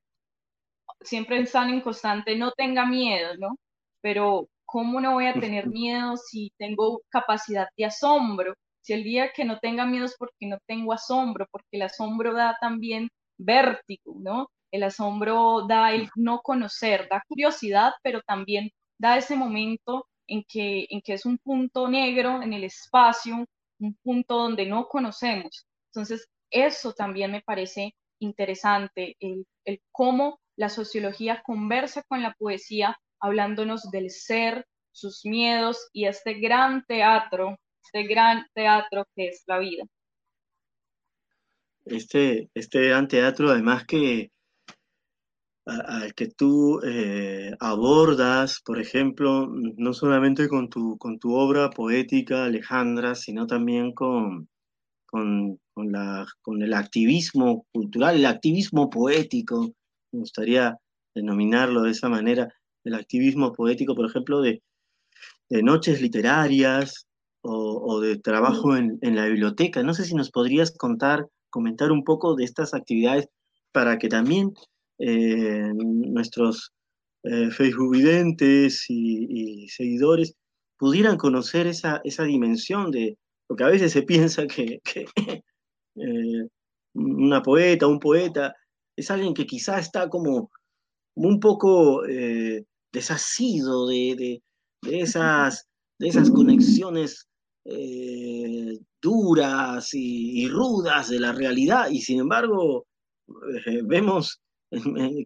siempre 1.00 1.38
están 1.40 1.70
en 1.70 1.80
constante, 1.80 2.36
no 2.36 2.52
tenga 2.52 2.86
miedo, 2.86 3.36
¿no? 3.38 3.58
Pero 4.00 4.48
¿cómo 4.66 5.00
no 5.00 5.12
voy 5.14 5.26
a 5.26 5.34
tener 5.34 5.68
miedo 5.68 6.16
si 6.16 6.52
tengo 6.58 7.02
capacidad 7.10 7.68
de 7.76 7.86
asombro? 7.86 8.54
Si 8.82 8.92
el 8.92 9.04
día 9.04 9.32
que 9.34 9.44
no 9.44 9.58
tenga 9.58 9.86
miedo 9.86 10.04
es 10.06 10.16
porque 10.18 10.46
no 10.46 10.58
tengo 10.66 10.92
asombro, 10.92 11.46
porque 11.50 11.68
el 11.72 11.82
asombro 11.82 12.34
da 12.34 12.56
también 12.60 13.08
vértigo, 13.38 14.14
¿no? 14.20 14.48
El 14.70 14.82
asombro 14.84 15.66
da 15.66 15.92
el 15.92 16.08
no 16.16 16.40
conocer, 16.40 17.08
da 17.10 17.22
curiosidad, 17.28 17.92
pero 18.02 18.20
también 18.22 18.70
da 18.98 19.16
ese 19.18 19.36
momento 19.36 20.06
en 20.26 20.44
que, 20.48 20.86
en 20.90 21.00
que 21.02 21.14
es 21.14 21.26
un 21.26 21.38
punto 21.38 21.88
negro 21.88 22.42
en 22.42 22.52
el 22.52 22.64
espacio, 22.64 23.44
un 23.78 23.94
punto 24.02 24.36
donde 24.36 24.66
no 24.66 24.88
conocemos. 24.88 25.66
Entonces, 25.92 26.28
eso 26.50 26.92
también 26.92 27.32
me 27.32 27.42
parece 27.42 27.94
interesante, 28.20 29.16
el, 29.20 29.46
el 29.64 29.80
cómo 29.92 30.38
la 30.56 30.68
sociología 30.68 31.42
conversa 31.44 32.02
con 32.08 32.22
la 32.22 32.34
poesía, 32.34 32.98
hablándonos 33.20 33.90
del 33.90 34.10
ser, 34.10 34.66
sus 34.92 35.24
miedos 35.24 35.88
y 35.92 36.06
este 36.06 36.34
gran 36.34 36.84
teatro, 36.86 37.58
este 37.84 38.04
gran 38.06 38.46
teatro 38.54 39.06
que 39.14 39.28
es 39.28 39.42
la 39.46 39.58
vida. 39.58 39.84
Este, 41.84 42.50
este 42.54 42.88
gran 42.88 43.06
teatro, 43.06 43.50
además 43.50 43.84
que 43.86 44.30
al 45.66 46.14
que 46.14 46.28
tú 46.28 46.80
eh, 46.84 47.52
abordas, 47.58 48.60
por 48.64 48.80
ejemplo, 48.80 49.48
no 49.48 49.92
solamente 49.92 50.48
con 50.48 50.68
tu, 50.70 50.96
con 50.96 51.18
tu 51.18 51.34
obra 51.34 51.70
poética, 51.70 52.44
Alejandra, 52.44 53.16
sino 53.16 53.46
también 53.48 53.92
con, 53.92 54.48
con, 55.06 55.58
la, 55.74 56.26
con 56.42 56.62
el 56.62 56.72
activismo 56.72 57.66
cultural, 57.72 58.16
el 58.16 58.26
activismo 58.26 58.88
poético, 58.90 59.72
me 60.12 60.20
gustaría 60.20 60.78
denominarlo 61.14 61.82
de 61.82 61.90
esa 61.90 62.08
manera, 62.08 62.52
el 62.86 62.94
activismo 62.94 63.52
poético, 63.52 63.94
por 63.94 64.06
ejemplo, 64.06 64.40
de, 64.40 64.62
noches 65.50 66.00
literarias 66.00 67.06
o, 67.42 68.00
de 68.00 68.18
trabajo 68.18 68.76
en, 68.76 68.98
la 69.00 69.26
biblioteca. 69.26 69.82
No 69.82 69.94
sé 69.94 70.04
si 70.04 70.14
nos 70.14 70.30
podrías 70.30 70.72
contar, 70.76 71.28
comentar 71.50 71.92
un 71.92 72.02
poco 72.02 72.34
de 72.34 72.44
estas 72.44 72.74
actividades 72.74 73.28
para 73.72 73.98
que 73.98 74.08
también 74.08 74.52
eh, 74.98 75.70
nuestros 75.74 76.72
eh, 77.22 77.50
Facebook 77.50 77.92
videntes 77.92 78.86
y, 78.88 79.68
seguidores 79.68 80.34
pudieran 80.78 81.16
conocer 81.16 81.66
esa, 81.66 82.00
esa 82.04 82.24
dimensión 82.24 82.90
de, 82.90 83.16
porque 83.46 83.64
a 83.64 83.68
veces 83.68 83.92
se 83.92 84.02
piensa 84.02 84.46
que, 84.46 84.80
eh, 85.96 86.48
una 86.94 87.42
poeta, 87.42 87.86
un 87.86 88.00
poeta, 88.00 88.54
es 88.96 89.10
alguien 89.10 89.34
que 89.34 89.46
quizá 89.46 89.78
está 89.78 90.08
como 90.08 90.50
un 91.16 91.40
poco 91.40 92.06
eh, 92.06 92.64
desasido 92.92 93.86
de, 93.86 94.42
esas, 94.82 95.68
de 95.98 96.08
esas 96.08 96.30
conexiones 96.30 97.28
duras 99.02 99.90
y, 99.92 100.48
rudas 100.48 101.08
de 101.08 101.20
la 101.20 101.32
realidad, 101.32 101.90
y 101.90 102.00
sin 102.00 102.20
embargo 102.20 102.86
vemos 103.84 104.40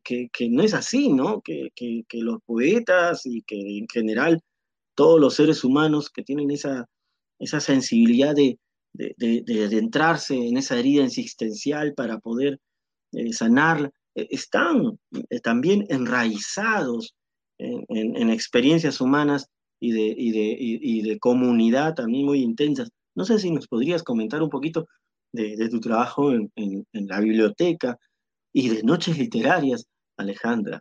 que, 0.05 0.49
no 0.51 0.63
es 0.63 0.75
así, 0.75 1.13
¿no? 1.13 1.43
Que, 1.43 1.71
los 2.13 2.39
poetas 2.47 3.27
y 3.27 3.43
que 3.43 3.79
en 3.79 3.87
general 3.89 4.41
todos 4.95 5.21
los 5.21 5.35
seres 5.35 5.65
humanos 5.65 6.11
que 6.11 6.23
tienen 6.23 6.51
esa, 6.51 6.87
esa 7.39 7.61
sensibilidad 7.61 8.35
de, 8.35 8.59
de, 8.93 9.65
adentrarse 9.65 10.35
en 10.35 10.57
esa 10.57 10.79
herida 10.79 11.05
existencial 11.05 11.95
para 11.95 12.19
poder 12.19 12.59
eh, 13.13 13.33
sanar, 13.33 13.93
eh, 14.15 14.29
están 14.31 14.99
eh, 15.31 15.41
también 15.41 15.87
enraizados 15.89 17.15
en, 17.61 18.31
experiencias 18.31 19.01
humanas 19.01 19.49
y 19.81 19.93
de, 19.93 20.15
y, 20.17 21.03
de, 21.03 21.19
comunidad 21.19 21.95
también 21.95 22.27
muy 22.27 22.43
intensas. 22.43 22.91
No 23.15 23.25
sé 23.25 23.39
si 23.39 23.51
nos 23.51 23.67
podrías 23.67 24.03
comentar 24.03 24.43
un 24.43 24.51
poquito 24.51 24.87
de, 25.33 25.69
tu 25.69 25.81
trabajo 25.81 26.33
en, 26.33 26.51
en 26.55 27.07
la 27.07 27.21
biblioteca, 27.21 27.99
y 28.53 28.69
de 28.69 28.83
noches 28.83 29.19
literarias, 29.19 29.87
Alejandra? 30.17 30.81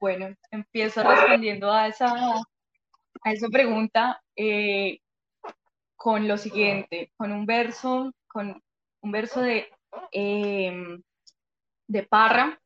Bueno, 0.00 0.34
empiezo 0.50 1.02
respondiendo 1.02 1.70
a 1.70 1.88
esa, 1.88 2.34
a 3.22 3.32
esa 3.32 3.48
pregunta 3.48 4.22
eh, 4.36 4.98
con 5.96 6.26
lo 6.26 6.36
siguiente, 6.38 7.12
con 7.16 7.30
un 7.32 7.46
verso, 7.46 8.12
con 8.26 8.60
un 9.02 9.12
verso 9.12 9.40
de, 9.40 9.68
em, 10.10 11.02
de 11.86 12.02
Parra, 12.04 12.60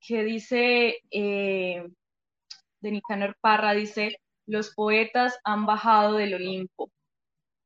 que 0.00 0.24
dice, 0.24 0.98
eh, 1.10 1.86
de 2.80 2.90
Nicanor 2.90 3.36
Parra, 3.40 3.72
dice, 3.72 4.20
los 4.46 4.74
poetas 4.74 5.38
han 5.44 5.66
bajado 5.66 6.14
del 6.14 6.34
Olimpo. 6.34 6.90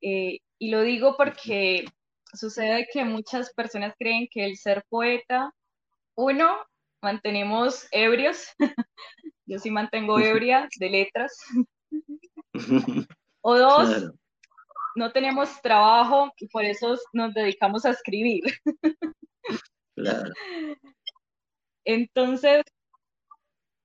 Eh, 0.01 0.39
y 0.59 0.71
lo 0.71 0.83
digo 0.83 1.17
porque 1.17 1.85
sucede 2.33 2.89
que 2.93 3.05
muchas 3.05 3.53
personas 3.55 3.95
creen 3.99 4.29
que 4.31 4.45
el 4.45 4.57
ser 4.57 4.85
poeta, 4.89 5.53
uno, 6.17 6.59
mantenemos 7.03 7.87
ebrios, 7.91 8.47
yo 9.47 9.59
sí 9.59 9.71
mantengo 9.71 10.19
ebria 10.19 10.69
de 10.79 10.91
letras, 10.91 11.37
o 13.43 13.59
dos, 13.59 14.13
no 14.95 15.13
tenemos 15.13 15.61
trabajo 15.63 16.33
y 16.37 16.49
por 16.49 16.65
eso 16.65 16.97
nos 17.13 17.35
dedicamos 17.35 17.85
a 17.85 17.91
escribir. 17.91 18.43
Entonces, 21.85 22.63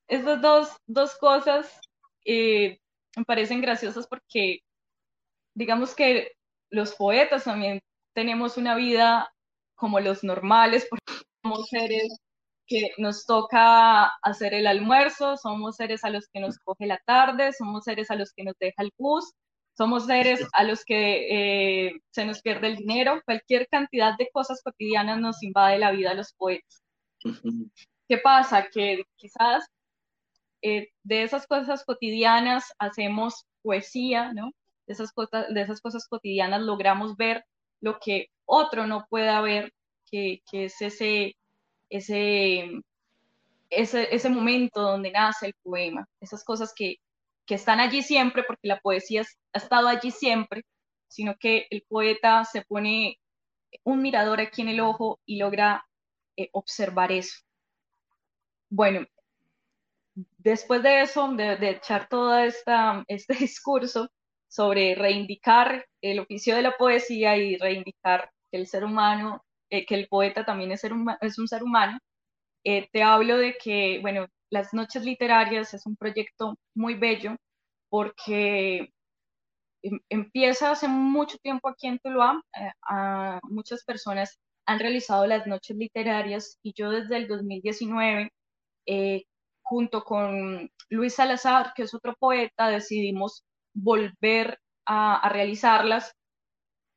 estas 0.07 0.41
dos, 0.87 1.15
cosas 1.19 1.79
eh, 2.25 2.79
me 3.15 3.25
parecen 3.25 3.61
graciosas 3.61 4.07
porque 4.07 4.59
digamos 5.55 5.95
que 5.95 6.33
los 6.69 6.95
poetas 6.95 7.45
también 7.45 7.81
tenemos 8.13 8.57
una 8.57 8.75
vida 8.75 9.29
como 9.75 9.99
los 9.99 10.23
normales, 10.23 10.87
porque 10.89 11.05
somos 11.43 11.67
seres 11.69 12.19
que 12.67 12.91
nos 12.97 13.25
toca 13.25 14.05
hacer 14.23 14.53
el 14.53 14.67
almuerzo, 14.67 15.37
somos 15.37 15.77
seres 15.77 16.03
a 16.03 16.09
los 16.09 16.27
que 16.33 16.39
nos 16.41 16.59
coge 16.59 16.87
la 16.87 16.99
tarde, 17.05 17.53
somos 17.53 17.85
seres 17.85 18.11
a 18.11 18.15
los 18.15 18.33
que 18.33 18.43
nos 18.43 18.55
deja 18.59 18.83
el 18.83 18.91
bus, 18.97 19.33
somos 19.77 20.05
seres 20.07 20.41
a 20.53 20.63
los 20.63 20.83
que 20.83 21.87
eh, 21.87 21.91
se 22.11 22.25
nos 22.25 22.41
pierde 22.41 22.67
el 22.67 22.77
dinero, 22.77 23.21
cualquier 23.25 23.67
cantidad 23.69 24.17
de 24.17 24.29
cosas 24.33 24.61
cotidianas 24.63 25.19
nos 25.19 25.41
invade 25.43 25.79
la 25.79 25.91
vida 25.91 26.11
a 26.11 26.15
los 26.15 26.33
poetas. 26.33 26.83
¿Qué 28.07 28.17
pasa? 28.17 28.67
Que 28.69 29.03
quizás 29.15 29.65
eh, 30.61 30.89
de 31.03 31.23
esas 31.23 31.45
cosas 31.47 31.83
cotidianas 31.85 32.73
hacemos 32.79 33.45
poesía, 33.61 34.33
¿no? 34.33 34.51
De 34.85 34.93
esas, 34.93 35.11
cosas, 35.11 35.53
de 35.53 35.61
esas 35.61 35.81
cosas 35.81 36.07
cotidianas 36.07 36.61
logramos 36.61 37.15
ver 37.17 37.43
lo 37.81 37.99
que 37.99 38.29
otro 38.45 38.87
no 38.87 39.05
pueda 39.09 39.41
ver, 39.41 39.73
que, 40.09 40.41
es 40.51 40.81
ese, 40.81 41.35
ese, 41.89 42.81
ese, 43.69 44.15
ese, 44.15 44.29
momento 44.29 44.81
donde 44.81 45.11
nace 45.11 45.47
el 45.47 45.53
poema, 45.61 46.07
esas 46.21 46.43
cosas 46.43 46.73
que, 46.75 46.97
están 47.49 47.79
allí 47.79 48.01
siempre, 48.01 48.43
porque 48.43 48.67
la 48.67 48.79
poesía 48.79 49.23
ha 49.53 49.57
estado 49.57 49.87
allí 49.87 50.11
siempre, 50.11 50.63
sino 51.07 51.35
que 51.39 51.65
el 51.69 51.81
poeta 51.87 52.43
se 52.43 52.61
pone 52.63 53.19
un 53.83 54.01
mirador 54.01 54.41
aquí 54.41 54.63
en 54.63 54.69
el 54.69 54.81
ojo 54.81 55.19
y 55.25 55.37
logra 55.37 55.85
eh, 56.37 56.49
observar 56.53 57.11
eso. 57.11 57.35
Bueno, 58.69 59.05
después 60.37 60.83
de 60.83 61.01
eso, 61.01 61.31
de, 61.33 61.57
de 61.57 61.69
echar 61.71 62.07
todo 62.09 62.37
esta, 62.37 63.03
este 63.07 63.35
discurso, 63.35 64.09
sobre 64.47 64.95
reivindicar 64.95 65.85
el 66.01 66.19
oficio 66.19 66.55
de 66.55 66.61
la 66.61 66.71
poesía 66.77 67.37
y 67.37 67.57
reivindicar 67.57 68.31
que 68.49 68.57
el 68.57 68.67
ser 68.67 68.83
humano, 68.85 69.43
eh, 69.69 69.85
que 69.85 69.95
el 69.95 70.07
poeta 70.07 70.45
también 70.45 70.71
es, 70.71 70.81
ser 70.81 70.93
es 71.21 71.37
un 71.37 71.47
ser 71.47 71.63
humano, 71.63 71.99
eh, 72.63 72.89
te 72.91 73.03
hablo 73.03 73.37
de 73.37 73.57
que, 73.61 73.99
bueno, 74.01 74.27
Las 74.49 74.73
Noches 74.73 75.03
Literarias 75.03 75.73
es 75.73 75.85
un 75.85 75.95
proyecto 75.97 76.55
muy 76.75 76.95
bello 76.95 77.35
porque 77.89 78.93
em, 79.83 79.99
empieza 80.09 80.71
hace 80.71 80.87
mucho 80.87 81.37
tiempo 81.39 81.69
aquí 81.69 81.87
en 81.87 81.99
Tuluá, 81.99 82.41
eh, 82.59 82.71
muchas 83.43 83.83
personas 83.83 84.39
han 84.67 84.79
realizado 84.79 85.25
las 85.25 85.47
noches 85.47 85.75
literarias 85.77 86.59
y 86.61 86.73
yo 86.75 86.91
desde 86.91 87.17
el 87.17 87.27
2019, 87.27 88.31
junto 89.63 90.03
con 90.03 90.69
Luis 90.89 91.15
Salazar, 91.15 91.73
que 91.75 91.83
es 91.83 91.93
otro 91.93 92.15
poeta, 92.19 92.69
decidimos 92.69 93.43
volver 93.73 94.59
a, 94.85 95.29
realizarlas, 95.29 96.13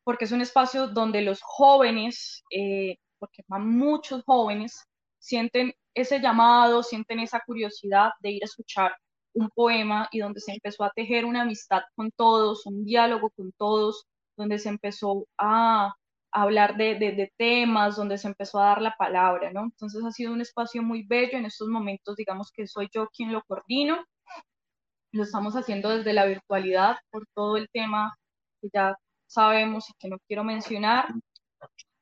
porque 0.04 0.24
es 0.24 0.32
un 0.32 0.40
espacio 0.40 0.88
donde 0.88 1.22
los 1.22 1.40
jóvenes, 1.42 2.42
eh, 2.50 2.96
porque 3.18 3.42
van 3.48 3.68
muchos 3.68 4.22
jóvenes, 4.24 4.84
sienten 5.18 5.72
ese 5.94 6.20
llamado, 6.20 6.82
sienten 6.82 7.20
esa 7.20 7.40
curiosidad 7.46 8.10
de 8.20 8.32
ir 8.32 8.42
a 8.42 8.46
escuchar 8.46 8.92
un 9.34 9.48
poema 9.50 10.08
y 10.10 10.20
donde 10.20 10.40
se 10.40 10.52
empezó 10.52 10.84
a 10.84 10.92
tejer 10.94 11.24
una 11.24 11.42
amistad 11.42 11.82
con 11.94 12.10
todos, 12.12 12.66
un 12.66 12.84
diálogo 12.84 13.30
con 13.30 13.52
todos, 13.52 14.06
donde 14.36 14.58
se 14.58 14.70
empezó 14.70 15.26
a, 15.38 15.94
hablar 16.32 16.76
de, 16.76 16.94
de, 16.96 17.32
temas, 17.36 17.96
donde 17.96 18.18
se 18.18 18.28
empezó 18.28 18.60
a 18.60 18.66
dar 18.66 18.82
la 18.82 18.94
palabra, 18.96 19.52
¿no? 19.52 19.64
Entonces 19.64 20.04
ha 20.04 20.10
sido 20.12 20.32
un 20.32 20.40
espacio 20.40 20.82
muy 20.82 21.04
bello. 21.06 21.38
En 21.38 21.46
estos 21.46 21.68
momentos, 21.68 22.16
digamos 22.16 22.50
que 22.52 22.66
soy 22.66 22.88
yo 22.92 23.08
quien 23.08 23.32
lo 23.32 23.42
coordino. 23.42 24.04
Lo 25.12 25.24
estamos 25.24 25.54
haciendo 25.54 25.88
desde 25.96 26.12
la 26.12 26.26
virtualidad 26.26 26.96
por 27.10 27.26
todo 27.34 27.56
el 27.56 27.68
tema 27.72 28.16
que 28.60 28.68
ya 28.72 28.94
sabemos 29.26 29.88
y 29.90 29.94
que 29.98 30.08
no 30.08 30.18
quiero 30.26 30.44
mencionar. 30.44 31.08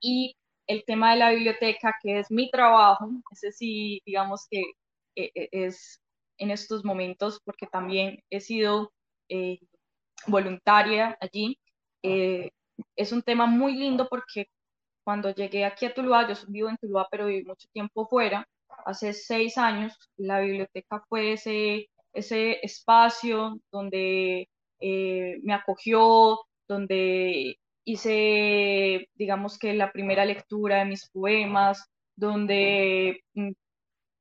Y 0.01 0.37
el 0.67 0.85
tema 0.85 1.13
de 1.13 1.19
la 1.19 1.31
biblioteca, 1.31 1.95
que 2.03 2.21
es 2.21 2.31
mi 2.31 2.51
trabajo, 2.51 3.11
ese 3.33 3.53
sí, 3.53 4.03
digamos 4.05 4.47
que 4.51 4.61
eh, 5.17 5.31
eh, 5.35 5.49
es 5.53 6.01
en 6.39 6.51
estos 6.51 6.85
momentos, 6.85 7.41
porque 7.45 7.67
también 7.67 8.23
he 8.31 8.41
sido 8.41 8.93
eh, 9.29 9.59
voluntaria 10.27 11.17
allí. 11.21 11.59
Es 12.97 13.13
un 13.13 13.23
tema 13.23 13.47
muy 13.47 13.75
lindo 13.75 14.09
porque 14.09 14.47
cuando 15.05 15.35
llegué 15.35 15.65
aquí 15.65 15.87
a 15.87 15.95
Tuluá, 15.95 16.29
yo 16.29 16.35
vivo 16.49 16.69
en 16.69 16.77
Tuluá, 16.79 17.09
pero 17.11 17.27
viví 17.27 17.45
mucho 17.45 17.69
tiempo 17.73 18.07
fuera, 18.07 18.47
hace 18.85 19.13
seis 19.13 19.59
años, 19.59 19.95
la 20.17 20.41
biblioteca 20.41 21.03
fue 21.09 21.33
ese, 21.33 21.89
ese 22.13 22.59
espacio 22.63 23.59
donde 23.73 24.49
me 24.81 25.55
acogió, 25.55 26.39
donde 26.69 27.59
hice, 27.85 29.09
digamos 29.15 29.59
que 29.59 29.75
la 29.75 29.93
primera 29.93 30.25
lectura 30.25 30.79
de 30.79 30.85
mis 30.87 31.09
poemas, 31.11 31.89
donde 32.17 33.23
mm, 33.35 33.53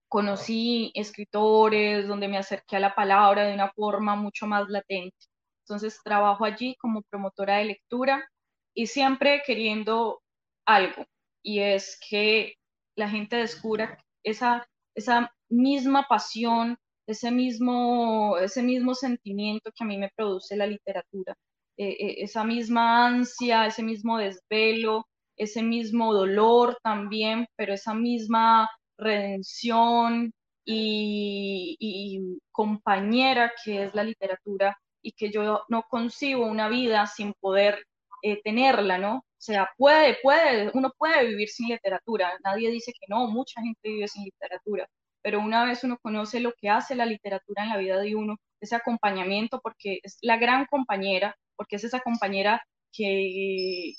conocí 0.07 0.91
escritores, 0.95 2.07
donde 2.07 2.27
me 2.29 2.37
acerqué 2.37 2.77
a 2.77 2.79
la 2.79 2.95
palabra 2.95 3.45
de 3.45 3.53
una 3.53 3.71
forma 3.71 4.15
mucho 4.15 4.47
más 4.47 4.69
latente. 4.69 5.17
Entonces 5.63 5.99
trabajo 6.03 6.45
allí 6.45 6.75
como 6.77 7.01
promotora 7.03 7.57
de 7.57 7.65
lectura 7.65 8.29
y 8.77 8.87
siempre 8.87 9.41
queriendo 9.45 10.21
algo, 10.67 11.05
y 11.43 11.59
es 11.59 11.99
que 12.09 12.55
la 12.95 13.09
gente 13.09 13.37
descubra 13.37 13.97
esa, 14.23 14.67
esa 14.95 15.33
misma 15.49 16.07
pasión, 16.07 16.77
ese 17.07 17.31
mismo, 17.31 18.37
ese 18.37 18.61
mismo 18.61 18.93
sentimiento 18.93 19.71
que 19.71 19.83
a 19.83 19.87
mí 19.87 19.97
me 19.97 20.11
produce 20.15 20.55
la 20.55 20.67
literatura 20.67 21.35
eh, 21.77 21.95
eh, 21.99 22.15
esa 22.23 22.43
misma 22.43 23.07
ansia, 23.07 23.67
ese 23.67 23.83
mismo 23.83 24.17
desvelo, 24.17 25.07
ese 25.37 25.61
mismo 25.63 26.13
dolor 26.13 26.77
también, 26.83 27.47
pero 27.55 27.73
esa 27.73 27.93
misma 27.93 28.69
redención 28.97 30.31
y, 30.65 32.39
compañera 32.51 33.53
que 33.63 33.83
es 33.83 33.93
la 33.95 34.03
literatura 34.03 34.77
y 35.03 35.11
que 35.13 35.31
yo 35.31 35.63
no 35.69 35.83
concibo 35.89 36.45
una 36.47 36.69
vida 36.69 37.05
sin 37.07 37.33
poder 37.39 37.85
eh, 38.21 38.41
tenerla, 38.43 38.97
¿no? 38.97 39.17
O 39.17 39.23
sea, 39.39 39.69
puede, 39.77 40.17
puede, 40.21 40.71
uno 40.73 40.91
puede 40.97 41.27
vivir 41.27 41.49
sin 41.49 41.69
literatura, 41.69 42.33
nadie 42.43 42.71
dice 42.71 42.91
que 42.91 43.05
no, 43.07 43.27
mucha 43.27 43.61
gente 43.61 43.79
vive 43.83 44.07
sin 44.07 44.23
literatura, 44.23 44.87
pero 45.21 45.39
una 45.39 45.65
vez 45.65 45.83
uno 45.83 45.97
conoce 46.01 46.39
lo 46.39 46.53
que 46.59 46.69
hace 46.69 46.95
la 46.95 47.05
literatura 47.05 47.63
en 47.63 47.69
la 47.69 47.77
vida 47.77 47.99
de 47.99 48.15
uno, 48.15 48.37
ese 48.59 48.75
acompañamiento, 48.75 49.59
porque 49.61 49.99
es 50.03 50.17
la 50.21 50.37
gran 50.37 50.65
compañera, 50.65 51.35
porque 51.55 51.75
es 51.75 51.83
esa 51.83 51.99
compañera 51.99 52.63
que, 52.91 53.93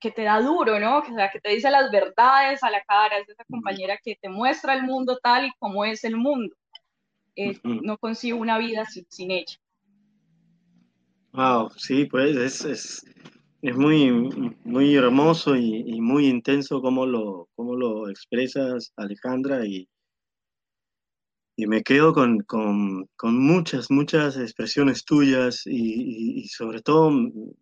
que 0.00 0.10
te 0.10 0.22
da 0.22 0.40
duro, 0.40 0.80
¿no? 0.80 1.02
Que, 1.02 1.12
que 1.32 1.40
te 1.40 1.50
dice 1.50 1.70
las 1.70 1.90
verdades 1.90 2.62
a 2.62 2.70
la 2.70 2.82
cara, 2.82 3.18
es 3.18 3.28
esa 3.28 3.44
compañera 3.44 3.98
que 4.02 4.16
te 4.20 4.28
muestra 4.28 4.74
el 4.74 4.82
mundo 4.82 5.18
tal 5.22 5.46
y 5.46 5.52
como 5.58 5.84
es 5.84 6.04
el 6.04 6.16
mundo. 6.16 6.54
Eh, 7.36 7.58
no 7.62 7.96
consigo 7.98 8.38
una 8.38 8.58
vida 8.58 8.84
sin, 8.84 9.30
ella. 9.30 9.56
Wow, 11.32 11.70
sí, 11.76 12.04
pues 12.04 12.36
es, 12.36 12.64
es, 12.64 13.06
es 13.62 13.76
muy, 13.76 14.10
muy 14.64 14.94
hermoso 14.96 15.54
y, 15.56 16.00
muy 16.00 16.26
intenso 16.26 16.82
como 16.82 17.06
lo, 17.06 17.48
cómo 17.54 17.76
lo 17.76 18.08
expresas, 18.08 18.92
Alejandra, 18.96 19.64
y, 19.64 19.88
y 21.56 21.66
me 21.68 21.82
quedo 21.84 22.12
con, 22.12 22.40
con, 22.40 23.08
con, 23.16 23.38
muchas, 23.38 23.88
muchas 23.88 24.36
expresiones 24.36 25.04
tuyas 25.04 25.62
y, 25.64 26.48
sobre 26.48 26.82
todo 26.82 27.10
mm, 27.12 27.52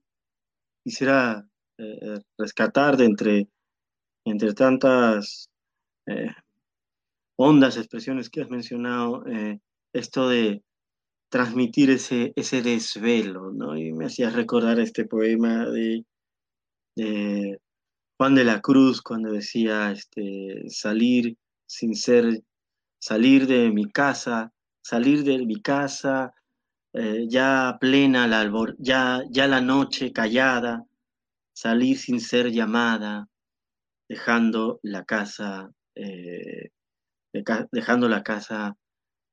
quisiera 0.85 1.47
eh, 1.77 2.19
rescatar 2.39 2.97
de 2.97 3.05
entre, 3.05 3.49
entre 4.25 4.55
tantas 4.55 5.51
eh, 6.07 6.31
hondas 7.37 7.77
expresiones 7.77 8.31
que 8.31 8.41
has 8.41 8.49
mencionado, 8.49 9.27
eh, 9.27 9.61
esto 9.93 10.31
de 10.31 10.63
transmitir 11.31 11.91
ese, 11.91 12.33
ese 12.37 12.63
desvelo, 12.63 13.53
¿no? 13.53 13.77
Y 13.77 13.93
me 13.93 14.07
hacías 14.07 14.35
recordar 14.35 14.79
este 14.81 15.07
poema 15.07 15.67
de, 15.67 16.05
de 16.97 17.59
Juan 18.19 18.35
de 18.35 18.45
la 18.45 18.61
Cruz 18.61 19.01
cuando 19.01 19.33
decía 19.33 19.93
este, 19.93 20.65
salir 20.69 21.37
sin 21.67 21.95
ser 21.95 22.43
salir 23.01 23.47
de 23.47 23.71
mi 23.71 23.91
casa, 23.91 24.53
salir 24.83 25.25
de 25.25 25.39
mi 25.47 25.61
casa 25.63 26.35
eh, 26.93 27.27
ya 27.29 27.79
plena 27.81 28.27
la 28.27 28.41
albor 28.41 28.77
ya, 28.79 29.23
ya 29.31 29.47
la 29.47 29.61
noche 29.61 30.13
callada, 30.13 30.85
salir 31.53 31.97
sin 31.97 32.21
ser 32.21 32.51
llamada, 32.51 33.29
dejando 34.09 34.81
la 34.83 35.05
casa, 35.05 35.71
eh, 35.95 36.71
dejando 37.73 38.09
la 38.09 38.23
casa 38.23 38.77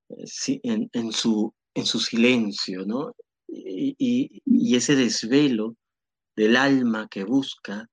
eh, 0.10 0.90
en, 0.94 1.12
su, 1.12 1.54
en 1.78 1.86
su 1.86 2.00
silencio, 2.00 2.86
¿no? 2.86 3.14
Y, 3.48 4.42
ese 4.76 4.96
desvelo 4.96 5.76
del 6.36 6.56
alma 6.56 7.08
que 7.08 7.24
busca, 7.24 7.88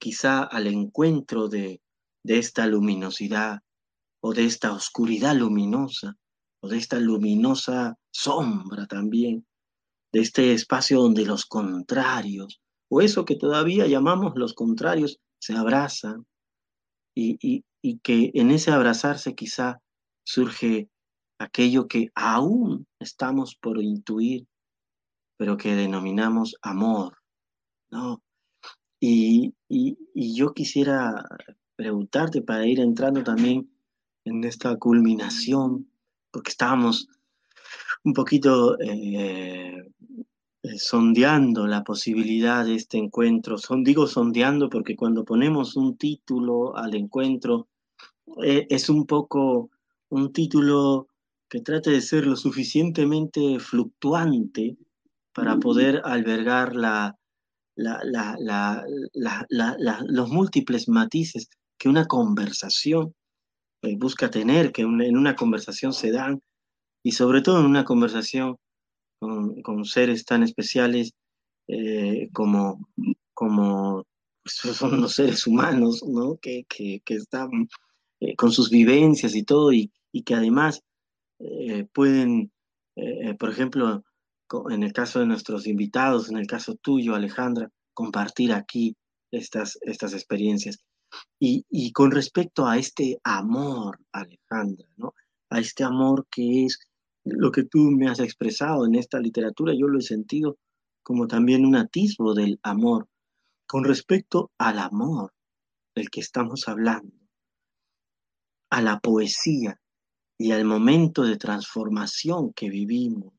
quizá 0.00 0.42
al 0.42 0.66
encuentro 0.66 1.48
de, 1.48 1.80
de 2.24 2.38
esta 2.38 2.66
luminosidad, 2.66 3.60
o 4.20 4.34
de 4.34 4.44
esta 4.46 4.72
oscuridad 4.72 5.34
luminosa, 5.36 6.16
o 6.60 6.68
de 6.68 6.78
esta 6.78 6.98
luminosa 6.98 7.96
sombra 8.10 8.86
también, 8.86 9.46
de 10.12 10.20
este 10.20 10.52
espacio 10.52 11.00
donde 11.00 11.24
los 11.24 11.46
contrarios, 11.46 12.60
o 12.90 13.00
eso 13.00 13.24
que 13.24 13.36
todavía 13.36 13.86
llamamos 13.86 14.32
los 14.36 14.54
contrarios, 14.54 15.18
se 15.38 15.54
abrazan, 15.54 16.26
y, 17.14 17.62
que 18.02 18.32
en 18.34 18.50
ese 18.50 18.72
abrazarse 18.72 19.34
quizá 19.34 19.80
surge 20.24 20.88
aquello 21.38 21.88
que 21.88 22.10
aún 22.14 22.86
estamos 22.98 23.54
por 23.56 23.82
intuir, 23.82 24.46
pero 25.36 25.56
que 25.56 25.74
denominamos 25.74 26.56
amor, 26.62 27.18
¿no? 27.90 28.22
Y, 29.00 29.54
y, 29.68 30.34
yo 30.34 30.54
quisiera 30.54 31.24
preguntarte 31.76 32.40
para 32.40 32.66
ir 32.66 32.80
entrando 32.80 33.22
también 33.22 33.70
en 34.24 34.42
esta 34.44 34.76
culminación, 34.76 35.90
porque 36.30 36.50
estábamos 36.50 37.08
un 38.04 38.14
poquito 38.14 38.78
eh, 38.80 39.92
sondeando 40.78 41.66
la 41.66 41.84
posibilidad 41.84 42.64
de 42.64 42.76
este 42.76 42.98
encuentro. 42.98 43.58
Son, 43.58 43.84
digo 43.84 44.06
sondeando 44.06 44.70
porque 44.70 44.96
cuando 44.96 45.24
ponemos 45.24 45.76
un 45.76 45.96
título 45.96 46.76
al 46.76 46.94
encuentro, 46.94 47.68
eh, 48.42 48.66
es 48.70 48.88
un 48.88 49.06
poco 49.06 49.70
un 50.08 50.32
título 50.32 51.08
que 51.48 51.60
trate 51.60 51.90
de 51.90 52.00
ser 52.00 52.26
lo 52.26 52.36
suficientemente 52.36 53.58
fluctuante 53.60 54.76
para 55.32 55.58
poder 55.58 56.00
albergar 56.04 56.74
la, 56.74 57.16
los 57.76 60.30
múltiples 60.30 60.88
matices 60.88 61.48
que 61.78 61.88
una 61.88 62.06
conversación 62.06 63.14
eh, 63.82 63.96
busca 63.96 64.30
tener, 64.30 64.72
que 64.72 64.82
en 64.82 65.16
una 65.16 65.36
conversación 65.36 65.92
se 65.92 66.10
dan, 66.10 66.40
y 67.02 67.12
sobre 67.12 67.42
todo 67.42 67.60
en 67.60 67.66
una 67.66 67.84
conversación 67.84 68.56
con, 69.20 69.84
seres 69.84 70.24
tan 70.24 70.42
especiales 70.42 71.12
eh, 71.68 72.28
como, 72.32 72.88
como 73.34 74.04
pues, 74.42 74.76
son 74.76 75.00
los 75.00 75.14
seres 75.14 75.46
humanos, 75.46 76.02
¿no? 76.06 76.38
que, 76.38 76.64
que, 76.68 77.02
están 77.06 77.68
eh, 78.20 78.34
con 78.36 78.50
sus 78.50 78.70
vivencias 78.70 79.34
y 79.34 79.42
todo, 79.42 79.72
y, 79.72 79.90
que 80.24 80.34
además 80.34 80.82
pueden, 81.92 82.52
por 83.38 83.50
ejemplo, 83.50 84.04
en 84.70 84.82
el 84.82 84.92
caso 84.92 85.20
de 85.20 85.26
nuestros 85.26 85.66
invitados, 85.66 86.30
en 86.30 86.36
el 86.36 86.46
caso 86.46 86.74
tuyo, 86.76 87.14
Alejandra, 87.14 87.70
compartir 87.94 88.52
aquí 88.52 88.96
estas, 89.30 89.78
estas 89.82 90.12
experiencias. 90.12 90.78
Y, 91.38 91.92
con 91.92 92.10
respecto 92.10 92.66
a 92.66 92.78
este 92.78 93.18
amor, 93.24 93.98
Alejandra, 94.12 94.88
¿no? 94.96 95.14
A 95.50 95.60
este 95.60 95.84
amor 95.84 96.26
que 96.30 96.64
es 96.64 96.78
lo 97.24 97.50
que 97.50 97.64
tú 97.64 97.90
me 97.90 98.08
has 98.08 98.20
expresado 98.20 98.86
en 98.86 98.94
esta 98.94 99.18
literatura, 99.18 99.72
yo 99.74 99.88
lo 99.88 99.98
he 99.98 100.02
sentido 100.02 100.58
como 101.02 101.26
también 101.26 101.64
un 101.64 101.76
atisbo 101.76 102.34
del 102.34 102.58
amor. 102.62 103.08
Con 103.66 103.84
respecto 103.84 104.50
al 104.58 104.78
amor 104.78 105.32
del 105.94 106.10
que 106.10 106.20
estamos 106.20 106.68
hablando, 106.68 107.16
a 108.70 108.82
la 108.82 109.00
poesía, 109.00 109.80
y 110.38 110.52
al 110.52 110.64
momento 110.64 111.22
de 111.22 111.36
transformación 111.36 112.52
que 112.52 112.68
vivimos. 112.68 113.32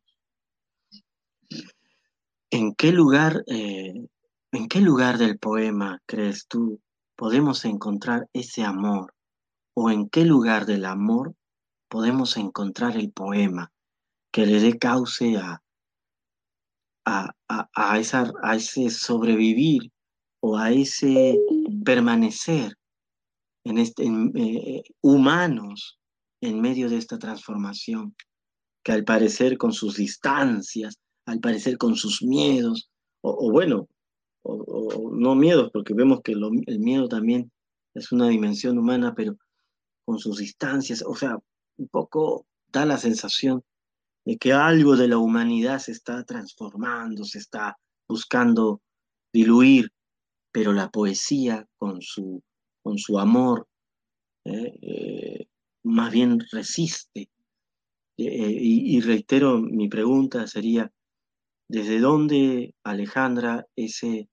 ¿En 2.49 2.73
qué 2.75 2.91
lugar, 2.91 3.43
eh, 3.47 4.07
en 4.51 4.67
qué 4.67 4.81
lugar 4.81 5.17
del 5.17 5.37
poema 5.37 6.01
crees 6.05 6.47
tú 6.47 6.81
podemos 7.15 7.65
encontrar 7.65 8.27
ese 8.33 8.63
amor? 8.63 9.13
¿O 9.75 9.91
en 9.91 10.09
qué 10.09 10.25
lugar 10.25 10.65
del 10.65 10.85
amor 10.85 11.35
podemos 11.89 12.37
encontrar 12.37 12.97
el 12.97 13.11
poema 13.11 13.71
que 14.31 14.45
le 14.45 14.59
dé 14.59 14.77
cauce 14.77 15.37
a, 15.37 15.61
a, 17.05 17.99
esa, 17.99 18.31
a 18.43 18.55
ese 18.55 18.89
sobrevivir 18.89 19.91
o 20.41 20.57
a 20.57 20.71
ese 20.71 21.37
permanecer 21.85 22.75
en 23.63 23.77
este, 23.77 24.05
eh, 24.05 24.83
humanos 25.01 25.96
en 26.41 26.61
medio 26.61 26.89
de 26.89 26.97
esta 26.97 27.17
transformación, 27.17 28.15
que 28.83 28.91
al 28.91 29.03
parecer 29.03 29.57
con 29.57 29.73
sus 29.73 29.97
distancias, 29.97 30.95
al 31.25 31.39
parecer 31.39 31.77
con 31.77 31.95
sus 31.95 32.21
miedos, 32.23 32.89
o, 33.21 33.51
bueno, 33.51 33.87
o, 34.43 35.11
no 35.11 35.35
miedos, 35.35 35.69
porque 35.73 35.93
vemos 35.93 36.21
que 36.23 36.33
el 36.33 36.79
miedo 36.79 37.07
también 37.07 37.51
es 37.93 38.11
una 38.11 38.29
dimensión 38.29 38.77
humana, 38.77 39.13
pero 39.15 39.35
con 40.05 40.19
sus 40.19 40.37
distancias, 40.37 41.03
o 41.05 41.15
sea, 41.15 41.37
un 41.77 41.87
poco 41.89 42.45
da 42.67 42.85
la 42.85 42.97
sensación 42.97 43.63
de 44.25 44.37
que 44.37 44.53
algo 44.53 44.95
de 44.95 45.07
la 45.07 45.17
humanidad 45.17 45.79
se 45.79 45.91
está 45.91 46.23
transformando, 46.23 47.23
se 47.23 47.39
está 47.39 47.77
buscando 48.07 48.81
diluir, 49.33 49.91
pero 50.51 50.73
la 50.73 50.89
poesía 50.89 51.67
con 51.77 52.01
su, 52.01 52.41
con 52.81 52.97
su 52.97 53.19
amor 53.19 53.67
eh, 54.45 54.77
eh, 54.81 55.47
más 55.87 56.11
bien 56.11 56.39
resiste. 56.51 57.29
Eh, 58.17 58.57
y, 58.59 58.99
reitero, 59.01 59.59
mi 59.59 59.87
pregunta 59.87 60.47
sería, 60.47 60.91
¿desde 61.67 61.99
dónde, 61.99 62.73
Alejandra, 62.83 63.65
ese, 63.75 64.29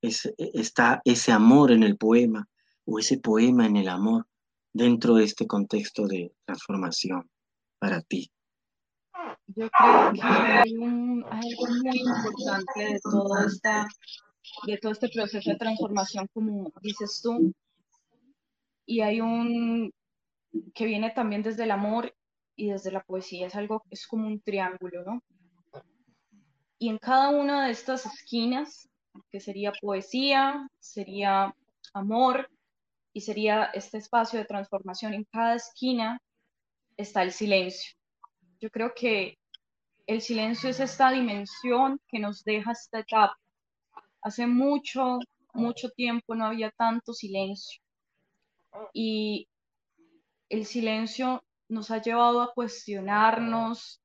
ese, 0.00 0.34
está 0.38 1.02
ese 1.04 1.32
amor 1.32 1.72
en 1.72 1.82
el 1.82 1.96
poema 1.96 2.48
o 2.84 2.98
ese 2.98 3.18
poema 3.18 3.66
en 3.66 3.76
el 3.76 3.88
amor 3.88 4.26
dentro 4.72 5.14
de 5.14 5.24
este 5.24 5.46
contexto 5.46 6.06
de 6.06 6.34
transformación 6.46 7.30
para 7.78 8.00
ti? 8.00 8.30
Yo 9.48 9.68
creo 9.68 10.12
que 10.14 10.22
hay 10.22 10.76
un, 10.78 11.22
algo 11.24 11.66
muy 11.82 11.98
importante 11.98 12.94
de 12.94 13.00
todo, 13.02 13.46
esta, 13.46 13.86
de 14.66 14.78
todo 14.78 14.92
este 14.92 15.10
proceso 15.10 15.50
de 15.50 15.56
transformación, 15.56 16.26
como 16.32 16.72
dices 16.80 17.20
tú, 17.22 17.52
y 18.86 19.00
hay 19.00 19.20
un 19.20 19.92
que 20.74 20.86
viene 20.86 21.10
también 21.10 21.42
desde 21.42 21.64
el 21.64 21.70
amor 21.70 22.14
y 22.56 22.70
desde 22.70 22.92
la 22.92 23.02
poesía, 23.02 23.46
es 23.46 23.54
algo, 23.54 23.84
es 23.90 24.06
como 24.06 24.26
un 24.26 24.40
triángulo, 24.40 25.04
¿no? 25.04 25.22
Y 26.78 26.88
en 26.88 26.98
cada 26.98 27.30
una 27.30 27.66
de 27.66 27.72
estas 27.72 28.06
esquinas, 28.06 28.88
que 29.30 29.40
sería 29.40 29.72
poesía, 29.80 30.68
sería 30.80 31.54
amor 31.94 32.50
y 33.12 33.20
sería 33.20 33.64
este 33.66 33.98
espacio 33.98 34.38
de 34.38 34.46
transformación, 34.46 35.14
en 35.14 35.24
cada 35.24 35.54
esquina 35.54 36.20
está 36.96 37.22
el 37.22 37.32
silencio. 37.32 37.94
Yo 38.60 38.70
creo 38.70 38.92
que 38.94 39.38
el 40.06 40.20
silencio 40.20 40.70
es 40.70 40.80
esta 40.80 41.10
dimensión 41.10 42.00
que 42.08 42.18
nos 42.18 42.42
deja 42.44 42.72
esta 42.72 43.00
etapa. 43.00 43.38
Hace 44.22 44.46
mucho, 44.46 45.18
mucho 45.54 45.90
tiempo 45.90 46.34
no 46.34 46.46
había 46.46 46.70
tanto 46.70 47.12
silencio. 47.12 47.82
Y 48.92 49.48
el 50.52 50.66
silencio 50.66 51.42
nos 51.70 51.90
ha 51.90 52.02
llevado 52.02 52.42
a 52.42 52.52
cuestionarnos, 52.52 54.02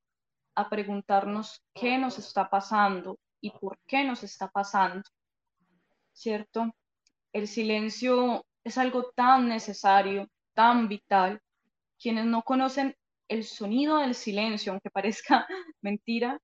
a 0.56 0.70
preguntarnos 0.70 1.62
qué 1.74 1.98
nos 1.98 2.18
está 2.20 2.50
pasando 2.50 3.20
y 3.41 3.52
por 3.52 3.78
qué 3.86 4.06
nos 4.06 4.24
está 4.24 4.48
pasando, 4.48 5.04
¿cierto? 6.14 6.74
El 7.34 7.50
silencio 7.50 8.45
es 8.64 8.78
algo 8.78 9.12
tan 9.14 9.50
necesario, 9.50 10.30
tan 10.54 10.88
vital. 10.88 11.41
Quienes 12.00 12.26
no 12.26 12.41
conocen 12.43 12.95
el 13.28 13.43
sonido 13.43 13.98
del 13.98 14.16
silencio, 14.16 14.72
aunque 14.72 14.89
parezca 14.89 15.45
mentira, 15.82 16.39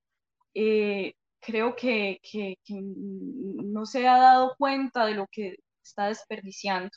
eh, 0.54 1.14
creo 1.39 1.78
que, 1.78 2.20
que 2.22 2.58
no 2.68 3.86
se 3.86 4.06
ha 4.06 4.18
dado 4.18 4.54
cuenta 4.58 5.06
de 5.06 5.14
lo 5.14 5.28
que 5.32 5.56
está 5.82 6.08
desperdiciando 6.08 6.91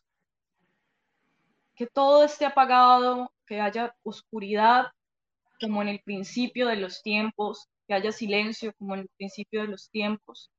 que 1.77 1.87
todo 1.87 2.24
esté 2.24 2.47
apagado, 2.47 3.33
que 3.47 3.61
haya 3.61 3.95
oscuridad 4.03 4.87
como 5.61 5.83
en 5.83 5.89
el 5.89 6.01
principio 6.01 6.66
de 6.68 6.77
los 6.77 7.03
tiempos, 7.03 7.68
que 7.87 7.95
haya 7.95 8.12
silencio 8.12 8.74
como 8.79 8.95
en 8.95 9.01
el 9.01 9.09
principio 9.16 9.62
de 9.62 9.68
los 9.68 9.91
tiempos, 9.91 10.51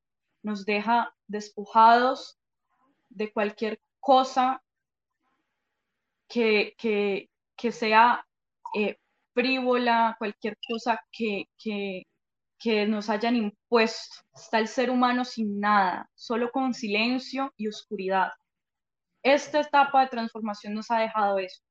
nos 0.43 0.63
deja 0.65 1.13
despojados 1.27 2.37
de 3.09 3.31
cualquier 3.33 3.79
cosa 3.99 4.61
que, 6.29 6.75
que, 6.77 7.71
sea 7.71 8.25
eh, 8.75 8.97
frívola, 9.33 10.15
cualquier 10.19 10.57
cosa 10.67 10.99
que, 11.11 11.45
que, 11.57 12.03
que 12.59 12.85
nos 12.85 13.09
hayan 13.09 13.35
impuesto. 13.35 14.17
Está 14.35 14.59
el 14.59 14.67
ser 14.67 14.89
humano 14.89 15.25
sin 15.25 15.59
nada, 15.59 16.09
solo 16.15 16.51
con 16.51 16.73
silencio 16.73 17.51
y 17.57 17.67
oscuridad 17.67 18.31
esta 19.33 19.61
etapa 19.61 20.01
de 20.01 20.07
transformación 20.07 20.73
nos 20.73 20.91
ha 20.91 20.99
dejado 20.99 21.39
eso. 21.39 21.61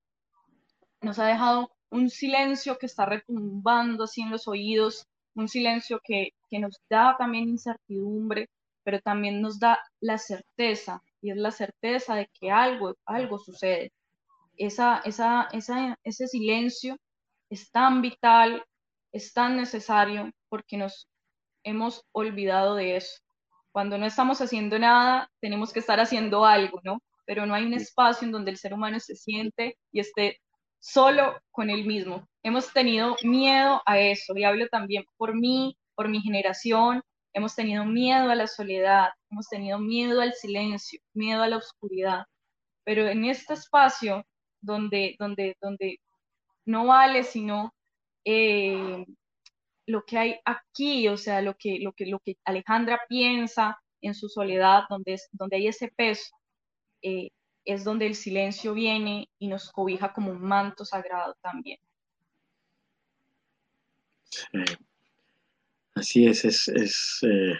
Nos 1.00 1.18
ha 1.18 1.26
dejado 1.26 1.70
un 1.90 2.10
silencio 2.10 2.78
que 2.78 2.86
está 2.86 3.06
retumbando 3.06 4.04
así 4.04 4.22
en 4.22 4.30
los 4.30 4.48
oídos, 4.48 5.06
un 5.34 5.48
silencio 5.48 6.00
que, 6.02 6.30
nos 6.52 6.80
da 6.88 7.16
también 7.18 7.48
incertidumbre, 7.48 8.48
pero 8.82 9.00
también 9.00 9.40
nos 9.40 9.58
da 9.58 9.78
la 10.00 10.18
certeza, 10.18 11.02
y 11.20 11.30
es 11.30 11.36
la 11.36 11.50
certeza 11.50 12.14
de 12.14 12.28
que 12.32 12.50
algo, 12.50 12.94
algo 13.04 13.38
sucede. 13.38 13.92
Esa, 14.56 15.02
esa, 15.04 15.48
ese 15.52 16.26
silencio 16.28 16.96
es 17.50 17.70
tan 17.70 18.00
vital, 18.00 18.64
es 19.12 19.32
tan 19.32 19.56
necesario, 19.56 20.30
porque 20.48 20.76
nos 20.76 21.08
hemos 21.62 22.02
olvidado 22.12 22.76
de 22.76 22.96
eso. 22.96 23.20
Cuando 23.72 23.98
no 23.98 24.06
estamos 24.06 24.40
haciendo 24.40 24.78
nada, 24.78 25.30
tenemos 25.40 25.72
que 25.72 25.80
estar 25.80 26.00
haciendo 26.00 26.46
algo, 26.46 26.80
¿no? 26.82 27.00
Pero 27.26 27.44
no 27.44 27.54
hay 27.54 27.64
un 27.64 27.74
espacio 27.74 28.26
en 28.26 28.32
donde 28.32 28.52
el 28.52 28.56
ser 28.56 28.72
humano 28.72 28.98
se 29.00 29.16
siente 29.16 29.76
y 29.92 30.00
esté 30.00 30.40
solo 30.78 31.40
con 31.50 31.68
él 31.68 31.84
mismo. 31.84 32.26
Hemos 32.42 32.72
tenido 32.72 33.16
miedo 33.22 33.82
a 33.86 33.98
eso, 33.98 34.36
y 34.36 34.44
hablo 34.44 34.68
también 34.68 35.04
por 35.16 35.34
mí, 35.34 35.76
por 35.94 36.08
mi 36.08 36.20
generación, 36.20 37.02
hemos 37.32 37.54
tenido 37.54 37.84
miedo 37.84 38.30
a 38.30 38.34
la 38.34 38.46
soledad, 38.46 39.08
hemos 39.30 39.48
tenido 39.48 39.78
miedo 39.78 40.20
al 40.20 40.32
silencio, 40.34 41.00
miedo 41.12 41.42
a 41.42 41.48
la 41.48 41.58
oscuridad, 41.58 42.24
pero 42.84 43.06
en 43.08 43.24
este 43.24 43.54
espacio 43.54 44.24
donde, 44.60 45.16
donde, 45.18 45.56
donde 45.60 45.98
no 46.64 46.86
vale 46.86 47.24
sino 47.24 47.74
eh, 48.24 49.04
lo 49.86 50.04
que 50.04 50.18
hay 50.18 50.36
aquí, 50.44 51.08
o 51.08 51.16
sea, 51.16 51.42
lo 51.42 51.54
que, 51.54 51.78
lo 51.80 51.92
que, 51.92 52.06
lo 52.06 52.20
que 52.20 52.36
Alejandra 52.44 53.00
piensa 53.08 53.78
en 54.00 54.14
su 54.14 54.28
soledad, 54.28 54.84
donde, 54.88 55.14
es, 55.14 55.28
donde 55.32 55.56
hay 55.56 55.68
ese 55.68 55.88
peso, 55.88 56.34
eh, 57.02 57.30
es 57.64 57.84
donde 57.84 58.06
el 58.06 58.14
silencio 58.14 58.72
viene 58.74 59.28
y 59.38 59.48
nos 59.48 59.70
cobija 59.70 60.12
como 60.12 60.30
un 60.30 60.40
manto 60.40 60.84
sagrado 60.84 61.36
también. 61.42 61.78
Así 65.94 66.26
es, 66.26 66.44
es, 66.44 67.18
eh, 67.22 67.54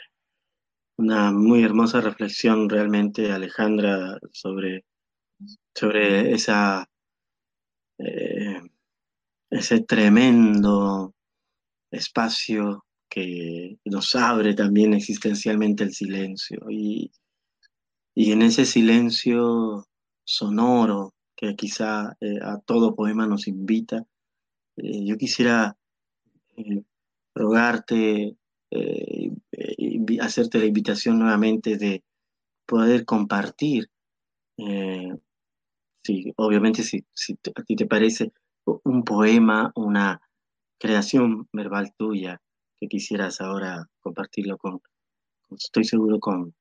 una 0.99 1.33
muy 1.33 1.65
hermosa 1.65 2.01
reflexión 2.01 2.69
realmente, 2.69 3.33
Alejandra, 3.33 4.19
sobre, 4.33 4.85
sobre 5.75 6.33
eh, 7.99 8.61
ese 9.51 9.81
tremendo 9.83 11.15
espacio 11.91 12.85
que 13.09 13.79
nos 13.85 14.15
abre 14.15 14.55
también 14.55 14.95
existencialmente 14.95 15.85
el 15.85 15.95
silencio. 15.95 16.61
Y, 16.69 17.11
y 18.17 18.33
en 18.33 18.41
ese 18.41 18.65
silencio 18.65 19.87
sonoro 20.25 21.13
que 21.37 21.55
quizá 21.55 22.17
eh, 22.21 22.39
a 22.43 22.59
todo 22.61 22.97
poema 22.97 23.27
nos 23.27 23.47
invita, 23.47 24.07
eh, 24.77 25.05
yo 25.05 25.19
quisiera 25.19 25.77
eh, 26.57 26.83
rogarte, 27.35 28.37
hacerte 30.21 30.59
la 30.59 30.65
invitación 30.65 31.19
nuevamente 31.19 31.77
de 31.77 32.03
poder 32.67 33.05
compartir, 33.05 33.91
sí, 36.03 36.33
obviamente 36.37 36.83
si, 36.83 37.05
a 37.55 37.63
ti 37.63 37.77
te 37.77 37.87
parece 37.87 38.33
un 38.65 39.05
poema, 39.05 39.73
una 39.77 40.21
creación 40.79 41.49
verbal 41.53 41.95
tuya 41.97 42.41
que 42.81 42.89
quisieras 42.89 43.41
ahora 43.41 43.89
compartirlo 44.01 44.59
con 44.59 44.81
estoy 45.51 45.85
seguro 45.85 46.19
con, 46.19 46.55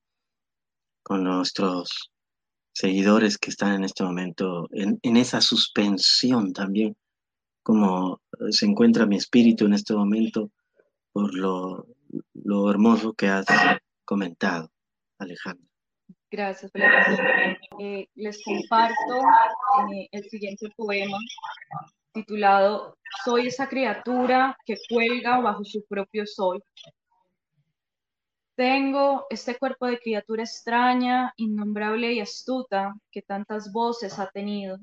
con 1.05 1.23
nuestros 1.23 2.11
seguidores 2.73 3.37
que 3.37 3.51
están 3.51 3.75
en 3.75 3.83
este 3.83 4.03
momento 4.03 4.67
en, 4.71 5.17
esa 5.17 5.39
suspensión 5.39 6.51
también 6.51 6.97
cómo 7.61 8.19
se 8.49 8.65
encuentra 8.65 9.05
mi 9.05 9.15
espíritu 9.15 9.65
en 9.65 9.73
este 9.73 9.93
momento 9.93 10.49
por 11.13 11.33
lo, 11.35 11.85
lo 12.33 12.71
hermoso 12.71 13.13
que 13.13 13.27
has 13.27 13.45
comentado, 14.03 14.69
Alejandra. 15.19 15.65
Gracias, 16.31 16.71
eh, 17.79 18.07
les 18.15 18.43
comparto 18.43 19.15
eh, 19.93 20.09
el 20.11 20.23
siguiente 20.25 20.67
poema 20.75 21.17
titulado 22.13 22.97
Soy 23.23 23.47
esa 23.47 23.69
criatura 23.69 24.57
que 24.65 24.75
cuelga 24.89 25.39
bajo 25.39 25.63
su 25.63 25.85
propio 25.85 26.25
sol. 26.25 26.63
Tengo 28.55 29.25
este 29.29 29.57
cuerpo 29.57 29.85
de 29.87 29.99
criatura 29.99 30.43
extraña, 30.43 31.33
innombrable 31.35 32.13
y 32.13 32.21
astuta, 32.21 32.95
que 33.11 33.21
tantas 33.21 33.71
voces 33.73 34.17
ha 34.17 34.29
tenido. 34.31 34.77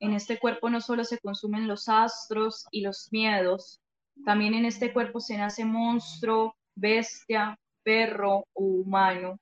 En 0.00 0.14
este 0.14 0.38
cuerpo 0.38 0.70
no 0.70 0.80
solo 0.80 1.04
se 1.04 1.18
consumen 1.18 1.68
los 1.68 1.88
astros 1.88 2.66
y 2.70 2.80
los 2.80 3.08
miedos, 3.12 3.80
también 4.24 4.54
en 4.54 4.64
este 4.64 4.92
cuerpo 4.92 5.20
se 5.20 5.36
nace 5.36 5.64
monstruo, 5.64 6.56
bestia, 6.74 7.58
perro 7.82 8.46
o 8.54 8.64
humano. 8.64 9.38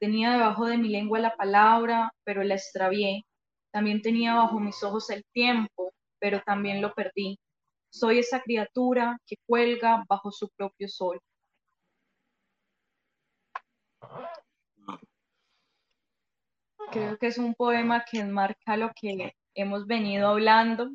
Tenía 0.00 0.32
debajo 0.32 0.66
de 0.66 0.78
mi 0.78 0.88
lengua 0.88 1.20
la 1.20 1.36
palabra, 1.36 2.12
pero 2.24 2.42
la 2.42 2.54
extravié. 2.54 3.24
También 3.70 4.02
tenía 4.02 4.34
bajo 4.34 4.58
mis 4.58 4.82
ojos 4.82 5.10
el 5.10 5.24
tiempo, 5.32 5.92
pero 6.18 6.40
también 6.44 6.80
lo 6.82 6.92
perdí. 6.94 7.38
Soy 7.90 8.18
esa 8.18 8.40
criatura 8.40 9.18
que 9.26 9.36
cuelga 9.46 10.04
bajo 10.08 10.32
su 10.32 10.48
propio 10.56 10.88
sol. 10.88 11.20
Creo 16.92 17.16
que 17.18 17.26
es 17.26 17.38
un 17.38 17.54
poema 17.54 18.04
que 18.10 18.18
enmarca 18.18 18.76
lo 18.76 18.90
que 19.00 19.34
hemos 19.54 19.86
venido 19.86 20.28
hablando, 20.28 20.90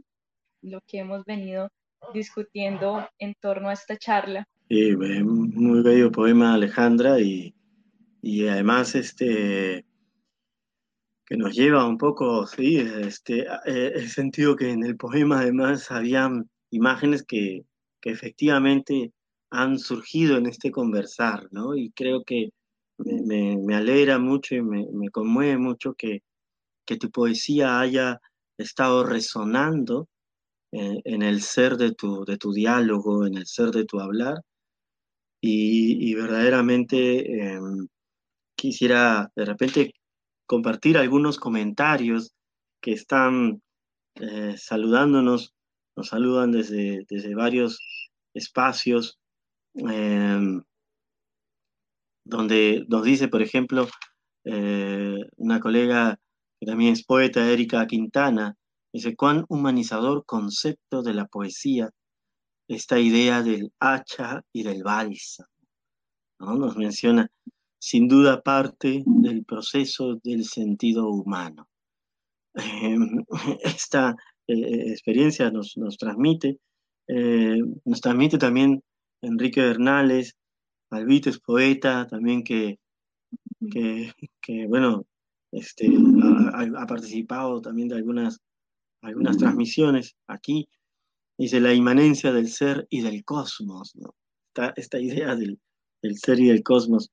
lo 0.62 0.82
que 0.88 1.00
hemos 1.00 1.24
venido 1.26 1.70
discutiendo 2.14 3.08
en 3.18 3.34
torno 3.39 3.70
a 3.70 3.74
esta 3.74 3.98
charla. 3.98 4.48
Sí, 4.70 4.96
muy 4.96 5.84
bello 5.84 6.12
poema, 6.12 6.54
Alejandra, 6.54 7.20
y 7.20 7.56
y 8.26 8.48
además 8.48 8.96
este 8.96 9.86
que 11.28 11.38
nos 11.38 11.56
lleva 11.56 11.88
un 11.88 11.98
poco, 12.00 12.48
sí, 12.48 12.78
este, 12.78 13.46
el 13.66 14.10
sentido 14.10 14.56
que 14.56 14.72
en 14.72 14.84
el 14.84 14.98
poema 14.98 15.41
además 15.41 15.91
habían 15.91 16.50
imágenes 16.72 17.24
que, 17.24 17.66
que 18.02 18.10
efectivamente 18.10 19.12
han 19.52 19.78
surgido 19.78 20.38
en 20.38 20.48
este 20.48 20.72
conversar, 20.72 21.48
¿no? 21.52 21.76
Y 21.76 21.91
creo 21.91 22.24
que 22.24 22.50
me, 22.98 23.58
me, 23.58 23.76
alegra 23.76 24.20
mucho 24.20 24.56
y 24.56 24.62
me, 24.62 24.88
me 24.91 25.10
conmueve 25.10 25.58
mucho 25.58 25.93
que, 25.93 26.24
que, 26.86 26.98
tu 26.98 27.12
poesía 27.12 27.80
haya 27.80 28.20
estado 28.58 29.04
resonando 29.04 30.08
en, 30.72 31.02
en, 31.04 31.22
el 31.24 31.41
ser 31.41 31.78
de 31.78 31.93
tu, 31.93 32.26
de 32.26 32.38
tu 32.38 32.54
diálogo, 32.54 33.26
en 33.26 33.38
el 33.38 33.48
ser 33.48 33.72
de 33.72 33.86
tu 33.86 34.00
hablar, 34.00 34.41
y, 35.41 36.10
y 36.10 36.16
verdaderamente 36.16 37.56
eh, 37.56 37.60
quisiera 38.56 39.32
de 39.36 39.46
repente 39.46 39.93
compartir 40.48 40.98
algunos 40.98 41.38
comentarios 41.38 42.34
que 42.82 42.93
están 42.93 43.62
eh, 44.16 44.56
saludándonos, 44.58 45.54
nos 45.96 46.08
saludan 46.08 46.52
desde, 46.52 47.06
desde 47.10 47.36
varios 47.36 47.80
espacios, 48.34 49.20
em, 49.76 50.64
donde 52.26 52.86
nos 52.89 53.03
dice, 53.03 53.28
por 53.28 53.41
ejemplo, 53.41 53.88
eh, 54.43 55.15
una 55.38 55.59
colega 55.59 56.19
que 56.59 56.65
también 56.65 56.93
es 56.93 57.05
poeta, 57.05 57.49
Erika 57.49 57.86
Quintana, 57.88 58.55
dice, 58.91 59.15
cuán 59.15 59.45
humanizador 59.47 60.26
concepto 60.26 61.03
de 61.03 61.13
la 61.13 61.26
poesía 61.26 61.89
esta 62.67 62.99
idea 62.99 63.43
del 63.43 63.71
hacha 63.80 64.41
y 64.51 64.63
del 64.63 64.84
balsa. 64.84 65.45
¿no? 66.39 66.55
Nos 66.55 66.76
menciona 66.78 67.30
sin 67.80 68.07
duda 68.07 68.41
parte 68.41 69.03
del 69.05 69.45
proceso 69.45 70.15
del 70.23 70.45
sentido 70.45 71.09
humano. 71.09 71.67
Em, 72.55 73.23
esta 73.63 74.15
eh, 74.47 74.91
experiencia 74.91 75.51
nos, 75.51 75.78
nos 75.78 75.97
transmite, 75.97 76.57
eh, 77.07 77.59
nos 77.84 78.01
transmite 78.01 78.38
también 78.38 78.82
Enrique 79.21 79.61
Bernales, 79.61 80.36
Albites, 80.89 81.39
poeta, 81.39 82.07
también 82.07 82.43
que, 82.43 82.79
que, 83.71 84.67
bueno, 84.67 85.05
este, 85.51 85.89
ha, 86.53 86.86
participado 86.88 87.61
también 87.61 87.88
de 87.89 87.95
algunas, 87.95 88.39
algunas 89.01 89.38
transmisiones 89.38 90.15
aquí. 90.27 90.67
Dice 91.38 91.59
la 91.59 91.73
inmanencia 91.73 92.31
del 92.31 92.47
ser 92.47 92.88
y 92.89 93.01
del 93.01 93.25
cosmos, 93.25 93.95
¿no? 93.95 94.15
esta, 94.47 94.73
esta 94.77 94.99
idea 94.99 95.36
del, 95.36 95.59
del 96.01 96.17
ser 96.17 96.39
y 96.39 96.47
del 96.47 96.63
cosmos 96.63 97.11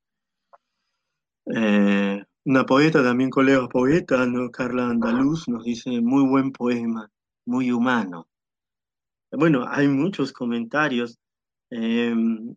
eh, 1.46 2.24
una 2.44 2.66
poeta, 2.66 3.02
también 3.02 3.30
colega 3.30 3.68
poeta, 3.68 4.26
¿no? 4.26 4.50
Carla 4.50 4.88
Andaluz, 4.88 5.48
nos 5.48 5.64
dice 5.64 6.00
muy 6.00 6.28
buen 6.28 6.52
poema, 6.52 7.10
muy 7.46 7.72
humano. 7.72 8.28
Bueno, 9.32 9.64
hay 9.66 9.88
muchos 9.88 10.32
comentarios 10.32 11.18
em, 11.70 12.54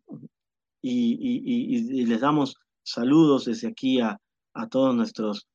y, 0.88 2.06
les 2.06 2.20
damos 2.20 2.56
saludos 2.84 3.46
desde 3.46 3.68
aquí 3.68 4.00
a, 4.00 4.18
a 4.54 4.68
todos 4.68 4.96
nuestros 4.96 5.48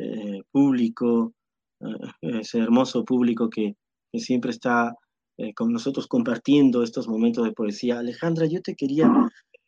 eh, 0.00 0.42
público, 0.52 1.34
eh, 1.80 2.38
ese 2.40 2.58
hermoso 2.58 3.04
público 3.04 3.50
que, 3.50 3.74
siempre 4.14 4.52
está 4.52 4.94
eh, 5.36 5.52
con 5.54 5.70
nosotros 5.70 6.06
compartiendo 6.06 6.82
estos 6.82 7.08
momentos 7.08 7.44
de 7.44 7.52
poesía. 7.52 7.98
Alejandra, 7.98 8.46
yo 8.46 8.62
te 8.62 8.74
quería 8.74 9.10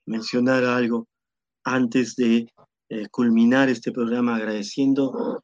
mencionar 0.06 0.64
algo 0.64 1.06
antes 1.64 2.16
de 2.16 2.48
culminar 3.12 3.68
este 3.68 3.92
programa 3.92 4.34
agradeciendo 4.34 5.40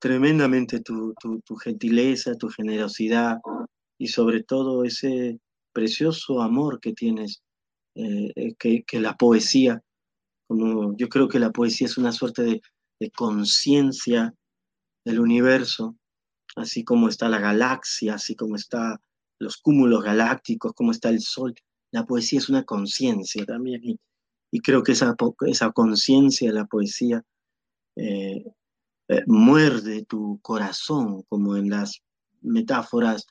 tremendamente 0.00 0.80
tu, 0.80 1.14
gentileza, 1.62 2.34
tu 2.34 2.48
generosidad 2.48 3.38
y 3.98 4.08
sobre 4.08 4.42
todo 4.42 4.82
ese 4.82 5.38
precioso 5.72 6.42
amor 6.42 6.80
que 6.80 6.92
tienes, 6.92 7.42
eh, 7.96 8.54
que, 8.58 9.00
la 9.00 9.16
poesía, 9.16 9.82
como 10.46 10.96
yo 10.96 11.08
creo 11.08 11.28
que 11.28 11.38
la 11.38 11.50
poesía 11.50 11.86
es 11.86 11.98
una 11.98 12.12
suerte 12.12 12.42
de, 12.42 12.62
de 13.00 13.10
conciencia 13.10 14.34
del 15.04 15.20
universo, 15.20 15.96
así 16.56 16.84
como 16.84 17.08
está 17.08 17.28
la 17.28 17.38
galaxia, 17.38 18.14
así 18.14 18.34
como 18.34 18.56
está 18.56 19.00
los 19.38 19.56
cúmulos 19.58 20.02
galácticos, 20.02 20.72
como 20.74 20.90
está 20.90 21.08
el 21.08 21.20
sol. 21.20 21.54
La 21.92 22.06
poesía 22.06 22.38
es 22.38 22.48
una 22.48 22.64
conciencia 22.64 23.44
también. 23.44 23.80
Y, 23.84 24.00
y 24.50 24.60
creo 24.60 24.82
que 24.82 24.92
esa, 24.92 25.14
esa 25.46 25.72
conciencia 25.72 26.48
de 26.48 26.54
la 26.54 26.66
poesía 26.66 27.22
eh, 27.96 28.44
eh, 29.08 29.22
muerde 29.26 30.04
tu 30.04 30.40
corazón, 30.42 31.22
como 31.28 31.56
en 31.56 31.70
las 31.70 32.02
metáforas 32.40 33.26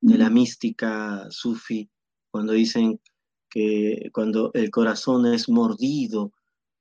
de 0.00 0.18
la 0.18 0.30
mística 0.30 1.26
sufi, 1.30 1.88
cuando 2.30 2.52
dicen 2.52 3.00
que 3.50 4.10
cuando 4.12 4.50
el 4.54 4.70
corazón 4.70 5.26
es 5.26 5.48
mordido 5.48 6.32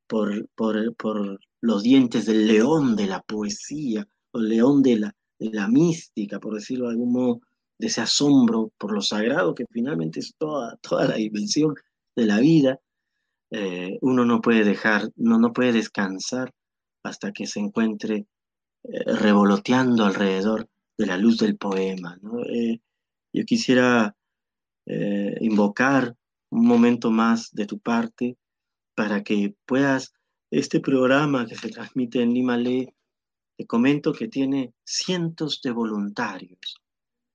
por, 0.08 0.48
por, 0.56 0.96
por 0.96 1.40
los 1.62 1.84
dientes 1.84 2.26
del 2.26 2.48
león 2.48 2.96
de 2.96 3.08
la 3.08 3.22
poesía, 3.22 4.08
o 4.32 4.40
el 4.40 4.50
león 4.50 4.82
de 4.82 5.00
la, 5.00 5.16
de 5.40 5.50
la 5.52 5.68
mística, 5.68 6.40
por 6.40 6.54
decirlo 6.54 6.86
de 6.86 6.92
algún 6.92 7.12
modo, 7.12 7.42
de 7.78 7.88
ese 7.88 8.02
asombro 8.02 8.72
por 8.78 8.92
lo 8.92 9.02
sagrado, 9.02 9.56
que 9.56 9.66
finalmente 9.72 10.20
es 10.20 10.36
toda, 10.38 10.78
toda 10.78 11.08
la 11.08 11.16
dimensión 11.16 11.76
de 12.16 12.26
la 12.26 12.40
vida, 12.40 12.80
eh, 13.52 13.98
uno 14.02 14.26
no 14.26 14.42
puede 14.42 14.64
dejar, 14.64 15.10
no, 15.16 15.40
no 15.40 15.54
puede 15.54 15.74
descansar 15.74 16.52
hasta 17.04 17.32
que 17.32 17.48
se 17.48 17.60
encuentre 17.60 18.28
eh, 18.84 19.04
revoloteando 19.06 20.06
alrededor 20.06 20.68
de 20.98 21.06
la 21.06 21.18
luz 21.18 21.38
del 21.38 21.58
poema. 21.58 22.20
Eh, 22.50 22.80
yo 23.34 23.46
quisiera 23.46 24.16
invocar 25.42 26.16
un 26.50 26.66
momento 26.66 27.12
más 27.12 27.52
de 27.52 27.66
tu 27.66 27.80
parte 27.80 28.38
para 28.96 29.24
que 29.24 29.56
puedas, 29.66 30.14
este 30.52 30.80
programa 30.80 31.46
que 31.46 31.56
se 31.56 31.70
transmite 31.70 32.22
en 32.22 32.34
Lima 32.34 32.58
Le, 32.58 32.94
te 33.58 33.66
comento 33.68 34.14
que 34.14 34.28
tiene 34.28 34.74
cientos 34.84 35.62
de 35.62 35.72
voluntarios, 35.72 36.82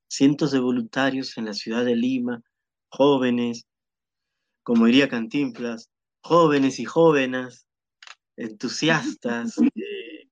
cientos 0.08 0.50
de 0.52 0.58
voluntarios 0.58 1.38
en 1.38 1.46
la 1.46 1.54
ciudad 1.54 1.84
de 1.84 1.96
Lima, 1.96 2.42
jóvenes, 2.88 3.66
como 4.62 4.86
diría 4.86 5.08
Cantinflas, 5.08 5.90
jóvenes 6.22 6.80
y 6.80 6.84
jóvenes, 6.84 7.66
entusiastas, 8.36 9.54
que, 9.74 10.28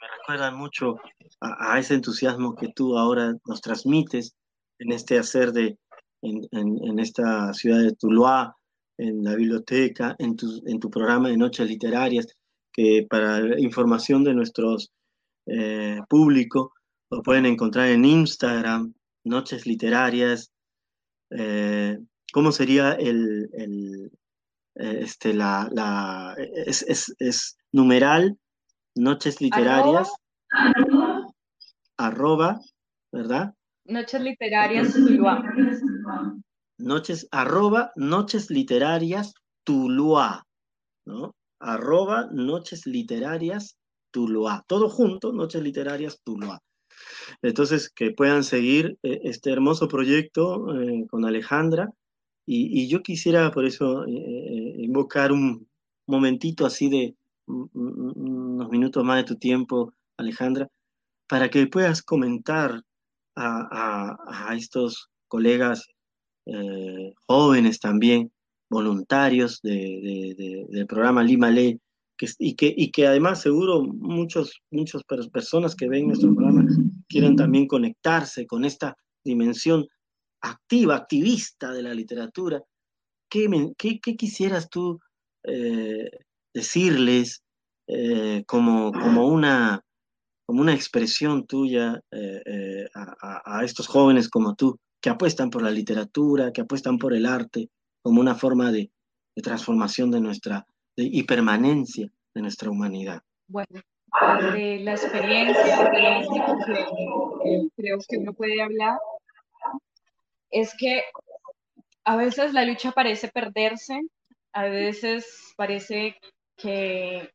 me 0.00 0.08
recuerdan 0.18 0.56
mucho 0.56 0.96
a, 1.40 1.78
ese 1.78 1.94
entusiasmo 1.94 2.54
que 2.54 2.68
tú 2.68 2.98
ahora 2.98 3.34
nos 3.46 3.60
transmites 3.60 4.34
en 4.78 4.92
este 4.92 5.18
hacer 5.18 5.52
de, 5.52 5.78
en, 6.22 6.98
esta 6.98 7.52
ciudad 7.54 7.82
de 7.82 7.92
Tuluá, 7.92 8.56
en 8.98 9.22
la 9.22 9.34
biblioteca, 9.34 10.16
en 10.18 10.36
tu, 10.36 10.62
en 10.66 10.80
tu 10.80 10.90
programa 10.90 11.28
de 11.28 11.36
noches 11.36 11.68
literarias, 11.68 12.26
que 12.72 13.06
para 13.08 13.58
información 13.60 14.24
de 14.24 14.34
nuestros 14.34 14.92
eh, 15.46 16.00
público 16.08 16.72
lo 17.10 17.22
pueden 17.22 17.46
encontrar 17.46 17.88
en 17.88 18.04
Instagram, 18.04 18.92
noches 19.24 19.66
literarias. 19.66 20.50
Eh, 21.30 21.98
¿Cómo 22.32 22.52
sería 22.52 22.92
el, 22.92 23.48
el 23.52 24.10
este, 24.74 25.34
la, 25.34 25.68
la 25.72 26.36
es, 26.66 26.82
es, 26.82 27.14
es, 27.18 27.56
numeral, 27.72 28.38
noches 28.94 29.40
literarias, 29.40 30.10
arroba, 31.96 32.60
¿verdad? 33.12 33.54
Noches 33.84 34.20
literarias 34.20 34.92
Tuluá. 34.92 35.42
Noches, 36.78 37.28
arroba, 37.30 37.92
noches 37.96 38.50
literarias 38.50 39.34
Tuluá, 39.64 40.46
¿no? 41.04 41.34
Arroba, 41.60 42.28
noches 42.32 42.86
literarias 42.86 43.76
Tuluá. 44.10 44.64
Todo 44.66 44.88
junto, 44.88 45.32
noches 45.32 45.62
literarias 45.62 46.20
Tuluá. 46.24 46.60
Entonces, 47.42 47.90
que 47.90 48.10
puedan 48.12 48.44
seguir 48.44 48.98
eh, 49.02 49.20
este 49.24 49.50
hermoso 49.50 49.88
proyecto 49.88 50.74
eh, 50.80 51.06
con 51.10 51.24
Alejandra 51.24 51.90
y, 52.46 52.88
yo 52.88 53.02
quisiera 53.02 53.50
por 53.50 53.66
eso 53.66 54.06
eh, 54.06 54.74
invocar 54.78 55.32
un 55.32 55.68
momentito 56.06 56.64
así 56.64 56.88
de 56.88 57.14
unos 57.46 58.70
minutos 58.70 59.04
más 59.04 59.18
de 59.18 59.24
tu 59.24 59.36
tiempo, 59.36 59.92
Alejandra, 60.16 60.68
para 61.28 61.50
que 61.50 61.66
puedas 61.66 62.02
comentar 62.02 62.82
a, 63.36 64.54
estos 64.56 65.10
colegas 65.28 65.86
eh, 66.50 67.12
jóvenes 67.26 67.78
también, 67.78 68.32
voluntarios 68.70 69.60
del 69.62 70.86
programa 70.88 71.22
Lima 71.22 71.50
Ley, 71.50 71.78
y, 72.38 72.54
que, 72.90 73.06
además 73.06 73.42
seguro 73.42 73.82
muchos, 73.82 74.60
muchas 74.70 75.02
personas 75.30 75.76
que 75.76 75.88
ven 75.88 76.08
nuestro 76.08 76.34
programa 76.34 76.66
quieran 77.06 77.36
también 77.36 77.66
conectarse 77.66 78.46
con 78.46 78.64
esta 78.64 78.96
dimensión 79.24 79.86
activa, 80.40 80.96
activista 80.96 81.72
de 81.72 81.82
la 81.82 81.92
literatura, 81.92 82.62
¿qué, 83.30 83.72
qué, 83.76 84.00
quisieras 84.00 84.70
tú 84.70 84.98
eh, 85.44 86.10
decirles 86.54 87.42
eh, 87.88 88.42
como, 88.46 88.90
como, 88.90 89.28
una, 89.28 89.82
como 90.46 90.62
una 90.62 90.74
expresión 90.74 91.46
tuya 91.46 92.00
a, 92.94 93.64
estos 93.64 93.86
jóvenes 93.86 94.30
como 94.30 94.54
tú, 94.54 94.78
que 95.00 95.10
apuestan 95.10 95.50
por 95.50 95.62
la 95.62 95.70
literatura, 95.70 96.52
que 96.52 96.62
apuestan 96.62 96.98
por 96.98 97.14
el 97.14 97.26
arte 97.26 97.70
como 98.02 98.20
una 98.20 98.34
forma 98.34 98.72
de, 98.72 98.90
transformación 99.42 100.10
de 100.10 100.20
nuestra, 100.20 100.66
y 100.96 101.22
permanencia 101.22 102.10
de 102.34 102.42
nuestra 102.42 102.70
humanidad? 102.70 103.22
Bueno, 103.46 103.80
de 104.52 104.80
la 104.80 104.92
experiencia, 104.92 105.90
de 105.90 106.86
que 107.44 107.68
creo 107.76 107.98
que 108.08 108.16
uno 108.16 108.32
puede 108.32 108.60
hablar 108.60 108.98
es 110.50 110.74
que 110.76 111.02
a 112.04 112.16
veces 112.16 112.52
la 112.52 112.64
lucha 112.64 112.92
parece 112.92 113.28
perderse, 113.28 114.00
a 114.52 114.64
veces 114.64 115.52
parece 115.56 116.16
que 116.56 117.30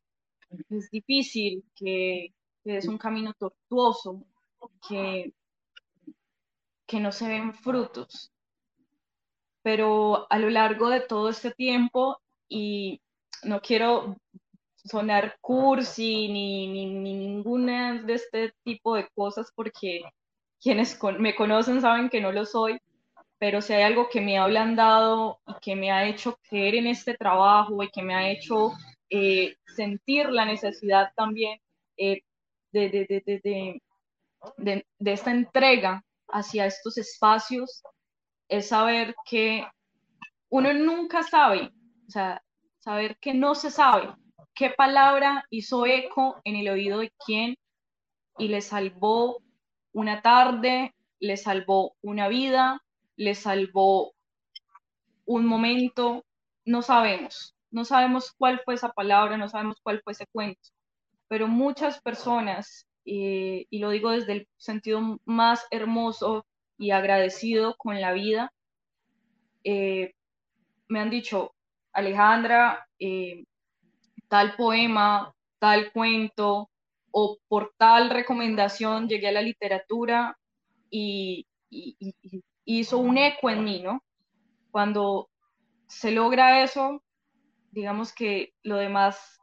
es 0.70 0.90
difícil, 0.90 1.64
que, 1.74 2.32
es 2.64 2.88
un 2.88 2.98
camino 2.98 3.34
tortuoso, 3.34 4.24
que, 4.88 5.32
que 6.86 7.00
no 7.00 7.12
se 7.12 7.28
ven 7.28 7.54
frutos. 7.54 8.32
Pero 9.62 10.26
a 10.30 10.38
lo 10.38 10.50
largo 10.50 10.88
de 10.90 11.00
todo 11.00 11.28
este 11.30 11.50
tiempo, 11.50 12.18
y 12.48 13.00
no 13.42 13.60
quiero 13.60 14.16
sonar 14.84 15.38
cursi 15.40 16.28
ni, 16.28 16.66
ni, 16.68 16.86
ni 16.86 17.14
ninguna 17.14 18.02
de 18.02 18.14
este 18.14 18.52
tipo 18.62 18.94
de 18.96 19.08
cosas 19.14 19.50
porque 19.54 20.02
quienes 20.60 20.98
me 21.18 21.34
conocen 21.34 21.80
saben 21.80 22.08
que 22.08 22.20
no 22.20 22.32
lo 22.32 22.44
soy, 22.44 22.78
pero 23.38 23.60
si 23.60 23.72
hay 23.72 23.82
algo 23.82 24.08
que 24.08 24.20
me 24.20 24.38
ha 24.38 24.44
ablandado 24.44 25.38
y 25.46 25.52
que 25.60 25.76
me 25.76 25.90
ha 25.90 26.06
hecho 26.06 26.38
creer 26.48 26.76
en 26.76 26.86
este 26.86 27.14
trabajo 27.14 27.82
y 27.82 27.90
que 27.90 28.02
me 28.02 28.14
ha 28.14 28.30
hecho 28.30 28.72
eh, 29.10 29.56
sentir 29.66 30.30
la 30.30 30.44
necesidad 30.44 31.12
también 31.14 31.60
eh, 31.96 32.22
de, 32.72 32.88
de, 32.88 33.22
de, 34.56 34.84
de, 34.98 35.12
esta 35.12 35.30
entrega 35.30 36.02
hacia 36.34 36.66
estos 36.66 36.98
espacios, 36.98 37.82
es 38.48 38.68
saber 38.68 39.14
que 39.24 39.64
uno 40.50 40.74
nunca 40.74 41.22
sabe, 41.22 41.70
o 42.06 42.10
sea, 42.10 42.42
saber 42.80 43.16
que 43.18 43.32
no 43.32 43.54
se 43.54 43.70
sabe 43.70 44.12
qué 44.54 44.70
palabra 44.70 45.46
hizo 45.50 45.86
eco 45.86 46.40
en 46.44 46.56
el 46.56 46.68
oído 46.68 46.98
de 46.98 47.12
quién 47.24 47.56
y 48.36 48.48
le 48.48 48.60
salvó 48.60 49.42
una 49.92 50.22
tarde, 50.22 50.92
le 51.20 51.36
salvó 51.36 51.96
una 52.02 52.28
vida, 52.28 52.82
le 53.16 53.34
salvó 53.34 54.12
un 55.24 55.46
momento, 55.46 56.24
no 56.64 56.82
sabemos, 56.82 57.54
no 57.70 57.84
sabemos 57.84 58.32
cuál 58.36 58.60
fue 58.64 58.74
esa 58.74 58.90
palabra, 58.90 59.36
no 59.36 59.48
sabemos 59.48 59.78
cuál 59.82 60.00
fue 60.02 60.12
ese 60.12 60.26
cuento, 60.32 60.68
pero 61.28 61.46
muchas 61.46 62.00
personas, 62.00 62.86
eh, 63.04 63.66
y 63.70 63.78
lo 63.78 63.90
digo 63.90 64.10
desde 64.10 64.32
el 64.32 64.48
sentido 64.56 65.20
más 65.24 65.66
hermoso 65.70 66.46
y 66.78 66.90
agradecido 66.90 67.76
con 67.76 68.00
la 68.00 68.12
vida, 68.12 68.52
eh, 69.64 70.14
me 70.88 71.00
han 71.00 71.10
dicho, 71.10 71.54
Alejandra, 71.92 72.86
eh, 72.98 73.44
tal 74.28 74.56
poema, 74.56 75.34
tal 75.58 75.92
cuento, 75.92 76.70
o 77.10 77.38
por 77.48 77.72
tal 77.76 78.10
recomendación 78.10 79.08
llegué 79.08 79.28
a 79.28 79.32
la 79.32 79.42
literatura 79.42 80.36
y, 80.90 81.46
hizo 82.66 82.98
un 82.98 83.18
eco 83.18 83.50
en 83.50 83.64
mí, 83.64 83.82
¿no? 83.82 84.02
Cuando 84.70 85.28
se 85.86 86.12
logra 86.12 86.62
eso, 86.62 87.02
digamos 87.72 88.12
que 88.12 88.54
lo 88.62 88.76
demás 88.76 89.40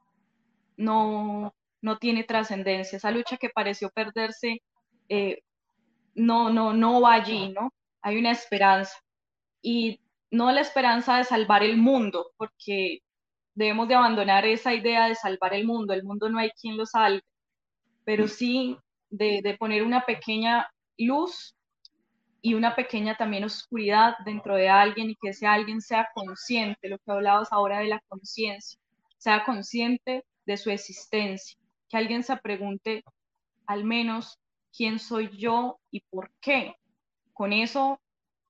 no, 0.78 1.54
no 1.82 1.98
tiene 1.98 2.24
trascendencia. 2.24 2.98
Esa 2.98 3.12
lucha 3.12 3.38
que 3.38 3.50
pareció 3.50 3.90
perderse 3.90 4.62
eh, 5.10 5.42
no, 6.16 6.50
no, 6.50 6.74
no 6.74 7.02
va 7.02 7.14
allí, 7.14 7.50
¿no? 7.50 7.74
Hay 8.02 8.18
una 8.18 8.32
esperanza. 8.32 8.98
Y 9.62 10.00
no 10.32 10.52
la 10.52 10.62
esperanza 10.62 11.18
de 11.18 11.24
salvar 11.24 11.64
el 11.64 11.78
mundo, 11.78 12.32
porque 12.38 13.00
debemos 13.54 13.88
de 13.88 13.96
abandonar 13.96 14.46
esa 14.46 14.74
idea 14.74 15.08
de 15.08 15.16
salvar 15.16 15.54
el 15.54 15.66
mundo. 15.66 15.94
El 15.94 16.04
mundo 16.04 16.30
no 16.30 16.40
hay 16.40 16.52
quien 16.52 16.78
lo 16.78 16.86
salve, 16.86 17.24
pero 18.06 18.28
sí 18.28 18.78
de, 19.10 19.42
de 19.44 19.58
poner 19.58 19.84
una 19.84 20.06
pequeña 20.06 20.70
luz 20.98 21.56
y 22.42 22.56
una 22.56 22.76
pequeña 22.76 23.16
también 23.16 23.44
oscuridad 23.44 24.16
dentro 24.26 24.56
de 24.56 24.70
alguien 24.70 25.10
y 25.12 25.16
que 25.16 25.30
ese 25.30 25.46
alguien 25.46 25.82
sea 25.82 26.10
consciente, 26.14 26.90
lo 26.90 26.98
que 26.98 27.12
hablabas 27.12 27.52
ahora 27.52 27.80
de 27.80 27.88
la 27.88 28.02
conciencia, 28.08 28.80
sea 29.18 29.44
consciente 29.44 30.26
de 30.46 30.58
su 30.58 30.72
existencia, 30.72 31.58
que 31.92 31.98
alguien 31.98 32.24
se 32.24 32.38
pregunte 32.38 33.04
al 33.68 33.84
menos 33.84 34.40
quién 34.76 34.98
soy 34.98 35.30
yo 35.38 35.80
y 35.92 36.02
por 36.10 36.32
qué. 36.40 36.76
Con 37.34 37.52
eso 37.52 38.00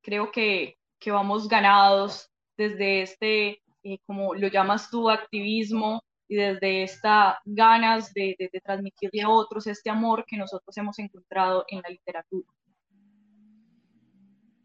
creo 0.02 0.32
que, 0.32 0.78
que 1.00 1.12
vamos 1.12 1.48
ganados 1.48 2.30
desde 2.56 3.02
este, 3.02 3.62
eh, 3.84 3.98
como 4.06 4.36
lo 4.36 4.48
llamas 4.48 4.90
tú, 4.92 5.10
activismo 5.10 6.04
y 6.28 6.36
desde 6.36 6.84
estas 6.84 7.38
ganas 7.46 8.14
de, 8.14 8.36
de, 8.38 8.50
de 8.54 8.62
transmitirle 8.62 9.24
a 9.24 9.30
otros 9.30 9.66
este 9.68 9.90
amor 9.90 10.24
que 10.28 10.38
nosotros 10.38 10.78
hemos 10.78 11.00
encontrado 11.00 11.66
en 11.68 11.82
la 11.82 11.90
literatura. 11.90 12.48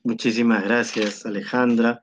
Muchísimas 0.05 0.62
gracias, 0.62 1.27
Alejandra. 1.27 2.03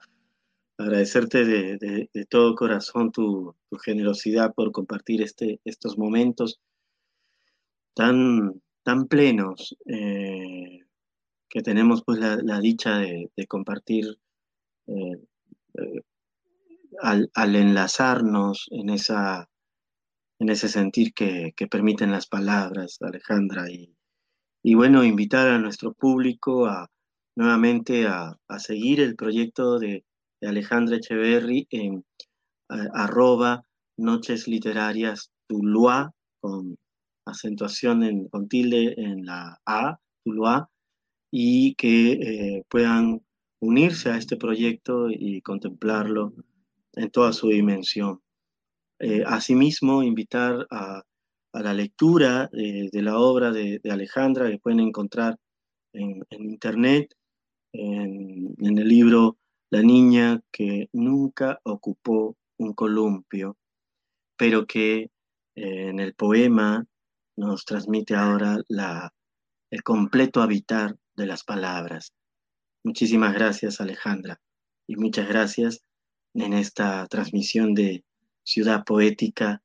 Agradecerte 0.77 1.45
de, 1.45 2.09
todo 2.29 2.55
corazón 2.55 3.11
tu, 3.11 3.55
generosidad 3.83 4.53
por 4.53 4.71
compartir 4.71 5.21
este, 5.21 5.59
estos 5.65 5.97
momentos 5.97 6.59
tan, 7.93 8.61
tan 8.83 9.07
plenos 9.07 9.75
eh, 9.85 10.79
que 11.49 11.61
tenemos 11.61 12.03
pues 12.03 12.19
la, 12.19 12.59
dicha 12.59 12.97
de, 12.97 13.29
compartir 13.47 14.17
eh, 14.87 15.17
eh, 15.75 16.01
al, 17.01 17.55
enlazarnos 17.55 18.67
en, 18.71 18.89
esa, 18.89 19.49
en 20.39 20.49
ese 20.49 20.69
sentir 20.69 21.13
que, 21.13 21.53
permiten 21.69 22.11
las 22.11 22.27
palabras, 22.27 22.97
Alejandra, 23.01 23.69
y, 23.69 23.95
y 24.63 24.73
bueno, 24.73 25.03
invitar 25.03 25.47
a 25.49 25.59
nuestro 25.59 25.93
público 25.93 26.65
a 26.65 26.89
nuevamente 27.35 28.07
a, 28.07 28.37
seguir 28.59 28.99
el 28.99 29.15
proyecto 29.15 29.79
de, 29.79 30.05
Alejandra 30.47 30.97
Echeverry 30.97 31.67
en 31.69 32.03
arroba 32.93 33.63
noches 33.97 34.47
literarias 34.47 35.31
Tuluá, 35.47 36.11
con 36.41 36.77
acentuación 37.25 38.03
en, 38.03 38.27
con 38.29 38.47
tilde 38.47 38.93
en 38.97 39.25
la 39.25 39.59
A, 39.65 39.99
Tuluá, 40.23 40.69
y 41.31 41.75
que 41.75 42.11
eh, 42.13 42.63
puedan 42.69 43.21
unirse 43.59 44.09
a 44.09 44.17
este 44.17 44.37
proyecto 44.37 45.09
y 45.09 45.41
contemplarlo 45.41 46.33
en 46.93 47.09
toda 47.09 47.33
su 47.33 47.49
dimensión. 47.49 48.21
Eh, 48.99 49.23
asimismo, 49.25 50.03
invitar 50.03 50.67
a, 50.69 51.03
la 51.53 51.73
lectura 51.73 52.49
de 52.51 53.01
la 53.03 53.19
obra 53.19 53.51
de, 53.51 53.79
Alejandra 53.87 54.49
que 54.49 54.57
pueden 54.57 54.79
encontrar 54.79 55.37
en, 55.93 56.23
internet 56.31 57.13
en 57.73 58.55
el 58.59 58.87
libro 58.87 59.37
La 59.73 59.81
niña 59.81 60.39
que 60.51 60.87
nunca 60.93 61.59
ocupó 61.63 62.37
un 62.59 62.73
columpio, 62.73 63.57
pero 64.37 64.67
que 64.67 64.99
eh, 64.99 65.09
en 65.55 65.99
el 65.99 66.13
poema 66.13 66.85
nos 67.35 67.65
transmite 67.65 68.13
ahora 68.13 68.59
la, 68.67 69.11
el 69.71 69.81
completo 69.81 70.43
habitar 70.43 70.95
de 71.15 71.25
las 71.25 71.43
palabras. 71.43 72.13
Muchísimas 72.83 73.33
gracias 73.33 73.81
Alejandra 73.81 74.39
y 74.85 74.95
muchas 74.95 75.27
gracias 75.27 75.83
en 76.35 76.53
esta 76.53 77.07
transmisión 77.07 77.73
de 77.73 78.05
Ciudad 78.43 78.83
Poética, 78.85 79.63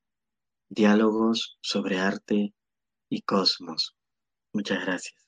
diálogos 0.70 1.58
sobre 1.60 1.98
arte 1.98 2.54
y 3.10 3.20
cosmos. 3.20 3.94
Muchas 4.54 4.86
gracias. 4.86 5.27